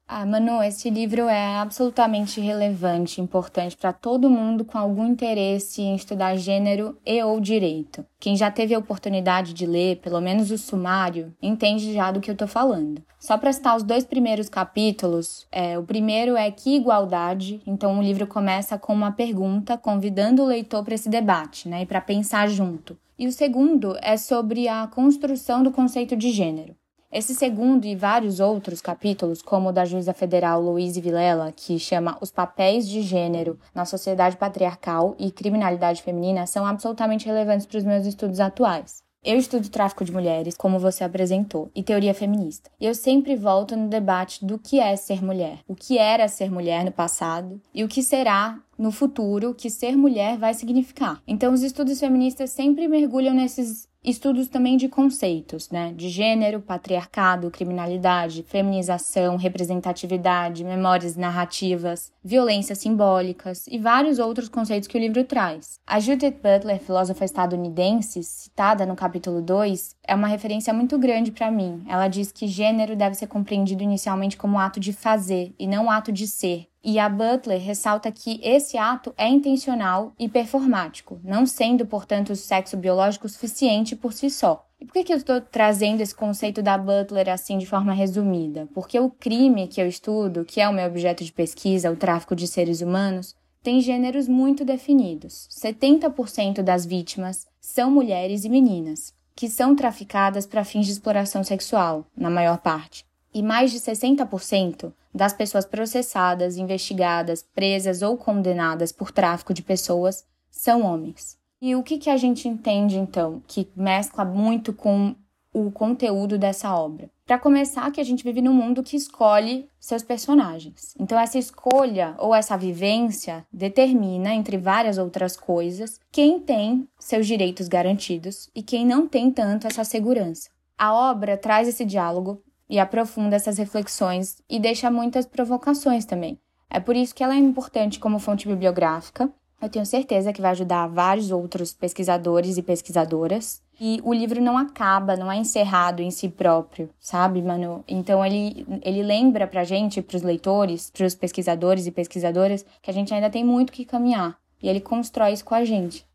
Ah, 0.08 0.24
Manu, 0.24 0.62
esse 0.62 0.88
livro 0.88 1.28
é 1.28 1.58
absolutamente 1.58 2.40
relevante, 2.40 3.20
importante 3.20 3.76
para 3.76 3.92
todo 3.92 4.30
mundo 4.30 4.64
com 4.64 4.78
algum 4.78 5.04
interesse 5.04 5.82
em 5.82 5.96
estudar 5.96 6.36
gênero 6.36 6.96
e 7.04 7.24
ou 7.24 7.40
direito. 7.40 8.06
Quem 8.20 8.36
já 8.36 8.52
teve 8.52 8.76
a 8.76 8.78
oportunidade 8.78 9.52
de 9.52 9.66
ler, 9.66 9.98
pelo 9.98 10.22
menos 10.22 10.52
o 10.52 10.60
sumário, 10.60 11.34
entende 11.42 11.92
já 11.92 12.12
do 12.12 12.22
que 12.22 12.30
eu 12.30 12.34
estou 12.34 12.48
falando. 12.48 13.02
Só 13.20 13.36
para 13.36 13.52
citar 13.52 13.76
os 13.76 13.82
dois 13.82 14.06
primeiros 14.06 14.48
capítulos, 14.48 15.48
é, 15.52 15.78
o 15.80 15.84
primeiro 15.84 16.38
é 16.38 16.52
Que 16.52 16.76
Igualdade? 16.76 17.60
Então 17.66 17.98
o 17.98 18.04
livro 18.04 18.28
começa 18.28 18.78
com 18.78 18.94
uma 18.94 19.12
pergunta 19.12 19.76
convidando 19.76 20.44
o 20.44 20.48
leitor 20.48 20.84
para 20.84 20.94
esse 20.94 21.10
debate, 21.10 21.68
né, 21.68 21.82
e 21.82 21.86
para 21.88 22.00
pensar 22.00 22.48
junto. 22.48 22.96
E 23.18 23.26
o 23.26 23.32
segundo 23.32 23.98
é 24.04 24.18
sobre 24.18 24.68
a 24.68 24.86
construção 24.86 25.64
do 25.64 25.72
conceito 25.72 26.16
de 26.16 26.30
gênero. 26.30 26.76
Esse 27.18 27.34
segundo 27.34 27.86
e 27.86 27.96
vários 27.96 28.42
outros 28.42 28.82
capítulos, 28.82 29.42
como 29.42 29.70
o 29.70 29.72
da 29.72 29.86
juíza 29.86 30.14
federal 30.14 30.62
Louise 30.62 31.00
Vilela, 31.00 31.54
que 31.56 31.80
chama 31.80 32.18
Os 32.20 32.30
Papéis 32.30 32.86
de 32.90 33.02
Gênero 33.02 33.58
na 33.74 33.86
Sociedade 33.86 34.36
Patriarcal 34.36 35.16
e 35.18 35.32
Criminalidade 35.32 36.04
Feminina, 36.04 36.46
são 36.46 36.66
absolutamente 36.66 37.26
relevantes 37.26 37.66
para 37.66 37.78
os 37.78 37.86
meus 37.86 38.06
estudos 38.06 38.42
atuais. 38.42 39.02
Eu 39.24 39.38
estudo 39.38 39.70
tráfico 39.70 40.04
de 40.04 40.12
mulheres, 40.12 40.58
como 40.58 40.78
você 40.78 41.06
apresentou, 41.06 41.72
e 41.74 41.82
teoria 41.82 42.14
feminista. 42.14 42.70
E 42.78 42.86
eu 42.86 42.94
sempre 42.94 43.34
volto 43.38 43.78
no 43.78 43.88
debate 43.88 44.46
do 44.46 44.60
que 44.60 44.82
é 44.82 44.94
ser 44.98 45.24
mulher, 45.24 45.60
o 45.66 45.74
que 45.74 45.98
era 45.98 46.28
ser 46.28 46.52
mulher 46.52 46.84
no 46.84 46.92
passado 46.92 47.62
e 47.74 47.82
o 47.82 47.88
que 47.88 48.04
será 48.04 48.60
no 48.78 48.92
futuro 48.92 49.54
que 49.54 49.70
ser 49.70 49.96
mulher 49.96 50.38
vai 50.38 50.54
significar. 50.54 51.22
Então, 51.28 51.54
os 51.54 51.64
estudos 51.64 52.00
feministas 52.00 52.52
sempre 52.52 52.88
mergulham 52.88 53.34
nesses 53.34 53.88
estudos 54.06 54.48
também 54.48 54.78
de 54.78 54.88
conceitos, 54.88 55.70
né? 55.72 55.92
De 55.96 56.10
gênero, 56.10 56.62
patriarcado, 56.62 57.50
criminalidade, 57.50 58.44
feminização, 58.44 59.36
representatividade, 59.36 60.64
memórias 60.64 61.16
narrativas, 61.16 62.12
violências 62.24 62.78
simbólicas 62.78 63.66
e 63.68 63.80
vários 63.80 64.20
outros 64.20 64.48
conceitos 64.48 64.88
que 64.88 64.98
o 64.98 65.02
livro 65.02 65.24
traz. 65.24 65.80
A 65.88 66.00
Judith 66.00 66.36
Butler, 66.42 66.80
filósofa 66.80 67.26
estadunidense, 67.26 68.24
citada 68.24 68.86
no 68.86 68.96
capítulo 68.96 69.42
2, 69.42 69.95
é 70.08 70.16
uma 70.16 70.28
referência 70.28 70.74
muito 70.74 70.98
grande 70.98 71.32
para 71.32 71.52
mim. 71.52 71.84
Ela 71.88 72.08
diz 72.08 72.32
que 72.32 72.48
gênero 72.48 72.96
deve 72.96 73.16
ser 73.16 73.28
compreendido 73.28 73.84
inicialmente 73.84 74.38
como 74.38 74.60
ato 74.60 74.80
de 74.80 74.94
fazer 74.94 75.54
e 75.60 75.68
não 75.68 75.90
ato 75.90 76.12
de 76.12 76.28
ser, 76.28 76.68
e 76.88 77.00
a 77.00 77.10
Butler 77.10 77.60
ressalta 77.60 78.12
que 78.12 78.40
esse 78.44 78.78
ato 78.78 79.12
é 79.18 79.28
intencional 79.28 80.14
e 80.20 80.30
performático, 80.30 81.20
não 81.24 81.44
sendo, 81.48 81.84
portanto, 81.84 82.30
o 82.30 82.36
sexo 82.36 82.78
biológico 82.78 83.28
suficiente 83.28 83.96
por 83.96 84.14
si 84.14 84.30
só. 84.30 84.64
E 84.80 84.86
por 84.86 84.94
que, 84.94 85.04
que 85.06 85.12
eu 85.12 85.18
estou 85.18 85.42
trazendo 85.42 86.02
esse 86.02 86.14
conceito 86.14 86.62
da 86.62 86.78
Butler 86.78 87.28
assim 87.30 87.58
de 87.58 87.66
forma 87.66 87.92
resumida? 87.92 88.70
Porque 88.72 89.00
o 89.00 89.10
crime 89.10 89.68
que 89.68 89.82
eu 89.82 89.88
estudo, 89.88 90.46
que 90.46 90.62
é 90.62 90.70
o 90.70 90.74
meu 90.74 90.86
objeto 90.86 91.24
de 91.24 91.34
pesquisa, 91.34 91.90
o 91.90 91.96
tráfico 91.96 92.36
de 92.36 92.48
seres 92.48 92.82
humanos, 92.82 93.36
tem 93.64 93.82
gêneros 93.82 94.28
muito 94.28 94.64
definidos. 94.64 95.48
70% 95.50 96.62
das 96.62 96.86
vítimas 96.86 97.48
são 97.60 97.90
mulheres 97.90 98.46
e 98.46 98.50
meninas. 98.50 99.12
Que 99.36 99.50
são 99.50 99.76
traficadas 99.76 100.46
para 100.46 100.64
fins 100.64 100.86
de 100.86 100.94
exploração 100.94 101.44
sexual, 101.44 102.06
na 102.16 102.30
maior 102.30 102.58
parte. 102.60 103.06
E 103.34 103.44
mais 103.44 103.72
de 103.72 103.80
60% 103.80 104.94
das 105.14 105.34
pessoas 105.34 105.66
processadas, 105.66 106.58
investigadas, 106.58 107.44
presas 107.44 108.02
ou 108.02 108.18
condenadas 108.18 108.92
por 108.92 109.12
tráfico 109.12 109.54
de 109.54 109.62
pessoas 109.62 110.26
são 110.50 110.84
homens. 110.84 111.38
E 111.62 111.76
o 111.76 111.84
que, 111.84 111.98
que 111.98 112.10
a 112.10 112.18
gente 112.18 112.48
entende, 112.48 112.98
então, 112.98 113.42
que 113.48 113.68
mescla 113.76 114.24
muito 114.24 114.72
com 114.74 115.16
o 115.56 115.72
conteúdo 115.72 116.38
dessa 116.38 116.76
obra? 116.76 117.10
Para 117.26 117.40
começar, 117.40 117.90
que 117.92 118.02
a 118.02 118.04
gente 118.04 118.24
vive 118.24 118.42
num 118.42 118.54
mundo 118.54 118.84
que 118.84 118.98
escolhe 118.98 119.70
seus 119.80 120.04
personagens. 120.04 120.94
Então, 121.00 121.18
essa 121.18 121.40
escolha 121.40 122.14
ou 122.20 122.36
essa 122.36 122.58
vivência 122.58 123.46
determina, 123.52 124.34
entre 124.34 124.58
várias 124.58 124.98
outras 124.98 125.38
coisas, 125.38 126.00
quem 126.12 126.40
tem 126.40 126.88
seus 127.00 127.26
direitos 127.26 127.68
garantidos 127.68 128.50
e 128.54 128.62
quem 128.62 128.86
não 128.86 129.08
tem 129.08 129.32
tanto 129.32 129.66
essa 129.66 129.84
segurança. 129.84 130.50
A 130.78 130.94
obra 130.94 131.38
traz 131.38 131.68
esse 131.68 131.86
diálogo 131.86 132.42
e 132.70 132.78
aprofunda 132.78 133.38
essas 133.38 133.58
reflexões 133.58 134.42
e 134.50 134.60
deixa 134.60 134.92
muitas 134.92 135.26
provocações 135.26 136.04
também. 136.04 136.38
É 136.70 136.80
por 136.80 136.96
isso 136.96 137.16
que 137.16 137.24
ela 137.24 137.34
é 137.34 137.40
importante 137.40 138.00
como 138.00 138.20
fonte 138.20 138.48
bibliográfica 138.48 139.32
eu 139.62 139.70
tenho 139.70 139.86
certeza 139.86 140.32
que 140.34 140.42
vai 140.42 140.52
ajudar 140.52 140.88
vários 140.88 141.32
outros 141.32 141.74
pesquisadores 141.74 142.58
e 142.58 142.62
pesquisadoras. 142.62 143.64
E 143.80 144.00
o 144.04 144.14
livro 144.14 144.42
não 144.42 144.58
acaba, 144.58 145.18
não 145.18 145.32
é 145.32 145.36
encerrado 145.36 146.02
em 146.02 146.12
si 146.12 146.30
próprio, 146.30 146.90
sabe, 147.00 147.42
Manu? 147.42 147.84
Então 147.88 148.26
ele, 148.26 148.66
ele 148.82 149.04
lembra 149.04 149.46
pra 149.48 149.64
gente, 149.64 150.02
pros 150.02 150.22
leitores, 150.22 150.90
pros 150.90 151.16
pesquisadores 151.16 151.86
e 151.86 151.92
pesquisadoras, 151.92 152.66
que 152.82 152.90
a 152.90 152.94
gente 152.94 153.14
ainda 153.14 153.30
tem 153.30 153.44
muito 153.44 153.74
que 153.74 153.86
caminhar. 153.86 154.38
E 154.62 154.70
ele 154.70 154.80
constrói 154.80 155.34
isso 155.34 155.46
com 155.46 155.56
a 155.56 155.66
gente. 155.66 156.06